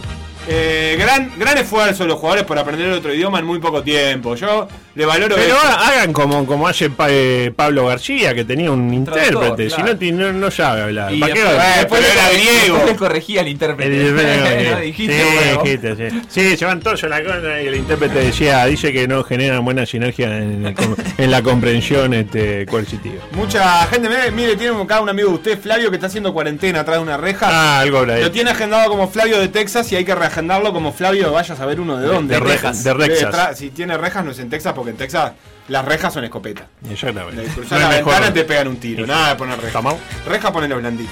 [0.49, 4.35] Eh, gran, gran esfuerzo los jugadores por aprender otro idioma en muy poco tiempo.
[4.35, 4.67] Yo
[4.97, 9.69] le valoro Pero hagan como, como hace Pa- eh, Pablo García, que tenía un intérprete.
[9.69, 11.11] Si no, ti- no, no sabe hablar.
[11.19, 12.75] ¿Para qué después- va- después pero le- era griego.
[12.77, 13.95] después le corregía el intérprete.
[13.95, 14.77] El intérprete, ¿No?
[14.77, 15.63] sí, Dijiste, bueno.
[15.63, 16.21] dijiste, sí.
[16.27, 19.63] Sí, se van todos a la cona y el intérprete decía, dice que no generan
[19.63, 23.23] buena sinergia en, el com- en la comprensión este, coercitiva.
[23.33, 26.79] Mucha gente, mire, mire, tiene acá un amigo de usted, Flavio, que está haciendo cuarentena
[26.79, 27.47] atrás de una reja.
[27.49, 30.91] Ah, algo habrá Lo tiene agendado como Flavio de Texas y hay que reagendarlo como
[30.91, 32.33] Flavio, vaya a saber uno de De- dónde.
[32.33, 32.83] de Rejas.
[32.83, 33.33] de Rexas.
[33.35, 35.33] tra- Si tiene rejas no es en Texas, porque en Texas
[35.67, 36.67] las rejas son escopeta.
[36.89, 37.41] Exactamente.
[37.41, 38.13] De cruzar No la mejor.
[38.13, 39.73] ventana te pegan un tiro, nada de poner rejas.
[39.73, 39.97] ¿Tamau?
[40.27, 41.11] Reja ponelo blandito.